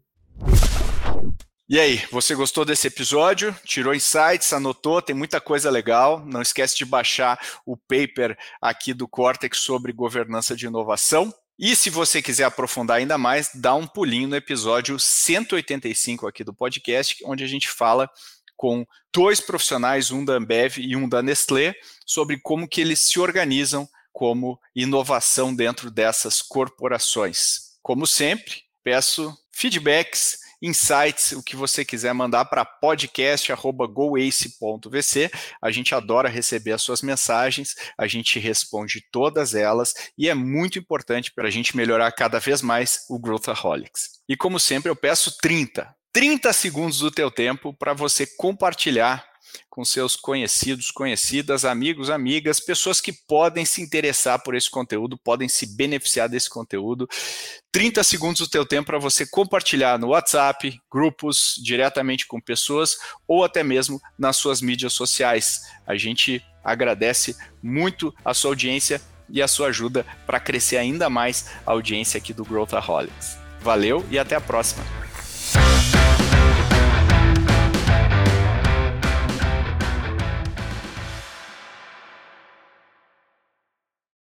E 1.68 1.78
aí, 1.78 2.02
você 2.10 2.34
gostou 2.34 2.66
desse 2.66 2.88
episódio? 2.88 3.56
Tirou 3.64 3.94
insights, 3.94 4.52
anotou, 4.52 5.00
tem 5.00 5.16
muita 5.16 5.40
coisa 5.40 5.70
legal. 5.70 6.22
Não 6.26 6.42
esquece 6.42 6.76
de 6.76 6.84
baixar 6.84 7.40
o 7.64 7.78
paper 7.78 8.36
aqui 8.60 8.92
do 8.92 9.08
Cortex 9.08 9.58
sobre 9.58 9.90
governança 9.90 10.54
de 10.54 10.66
inovação. 10.66 11.32
E 11.64 11.76
se 11.76 11.90
você 11.90 12.20
quiser 12.20 12.42
aprofundar 12.42 12.96
ainda 12.96 13.16
mais, 13.16 13.48
dá 13.54 13.72
um 13.72 13.86
pulinho 13.86 14.26
no 14.26 14.34
episódio 14.34 14.98
185 14.98 16.26
aqui 16.26 16.42
do 16.42 16.52
podcast, 16.52 17.22
onde 17.24 17.44
a 17.44 17.46
gente 17.46 17.68
fala 17.68 18.10
com 18.56 18.84
dois 19.14 19.40
profissionais, 19.40 20.10
um 20.10 20.24
da 20.24 20.32
Ambev 20.32 20.78
e 20.78 20.96
um 20.96 21.08
da 21.08 21.22
Nestlé, 21.22 21.72
sobre 22.04 22.40
como 22.40 22.66
que 22.66 22.80
eles 22.80 22.98
se 22.98 23.20
organizam 23.20 23.88
como 24.12 24.58
inovação 24.74 25.54
dentro 25.54 25.88
dessas 25.88 26.42
corporações. 26.42 27.78
Como 27.80 28.08
sempre, 28.08 28.62
peço 28.82 29.32
feedbacks 29.52 30.38
insights, 30.62 31.32
o 31.32 31.42
que 31.42 31.56
você 31.56 31.84
quiser 31.84 32.14
mandar 32.14 32.44
para 32.44 32.64
podcast@goace.vc. 32.64 35.30
A 35.60 35.70
gente 35.70 35.94
adora 35.94 36.28
receber 36.28 36.72
as 36.72 36.82
suas 36.82 37.02
mensagens, 37.02 37.74
a 37.98 38.06
gente 38.06 38.38
responde 38.38 39.02
todas 39.10 39.54
elas 39.54 39.92
e 40.16 40.28
é 40.28 40.34
muito 40.34 40.78
importante 40.78 41.32
para 41.34 41.48
a 41.48 41.50
gente 41.50 41.76
melhorar 41.76 42.12
cada 42.12 42.38
vez 42.38 42.62
mais 42.62 43.00
o 43.10 43.18
Growthaholics. 43.18 44.22
E 44.28 44.36
como 44.36 44.60
sempre, 44.60 44.90
eu 44.90 44.96
peço 44.96 45.36
30, 45.42 45.92
30 46.12 46.52
segundos 46.52 47.00
do 47.00 47.10
teu 47.10 47.30
tempo 47.30 47.74
para 47.74 47.92
você 47.92 48.26
compartilhar 48.26 49.31
com 49.72 49.86
seus 49.86 50.16
conhecidos, 50.16 50.90
conhecidas, 50.90 51.64
amigos, 51.64 52.10
amigas, 52.10 52.60
pessoas 52.60 53.00
que 53.00 53.10
podem 53.10 53.64
se 53.64 53.80
interessar 53.80 54.38
por 54.42 54.54
esse 54.54 54.70
conteúdo, 54.70 55.16
podem 55.16 55.48
se 55.48 55.64
beneficiar 55.64 56.28
desse 56.28 56.50
conteúdo. 56.50 57.08
30 57.72 58.04
segundos 58.04 58.42
do 58.42 58.48
teu 58.50 58.66
tempo 58.66 58.88
para 58.88 58.98
você 58.98 59.24
compartilhar 59.24 59.98
no 59.98 60.08
WhatsApp, 60.08 60.78
grupos, 60.92 61.54
diretamente 61.64 62.26
com 62.26 62.38
pessoas 62.38 62.98
ou 63.26 63.42
até 63.42 63.62
mesmo 63.62 63.98
nas 64.18 64.36
suas 64.36 64.60
mídias 64.60 64.92
sociais. 64.92 65.62
A 65.86 65.96
gente 65.96 66.44
agradece 66.62 67.34
muito 67.62 68.14
a 68.22 68.34
sua 68.34 68.50
audiência 68.50 69.00
e 69.26 69.40
a 69.40 69.48
sua 69.48 69.68
ajuda 69.68 70.04
para 70.26 70.38
crescer 70.38 70.76
ainda 70.76 71.08
mais 71.08 71.46
a 71.64 71.70
audiência 71.70 72.18
aqui 72.18 72.34
do 72.34 72.44
Growthaholics. 72.44 73.38
Valeu 73.62 74.04
e 74.10 74.18
até 74.18 74.36
a 74.36 74.40
próxima. 74.40 74.84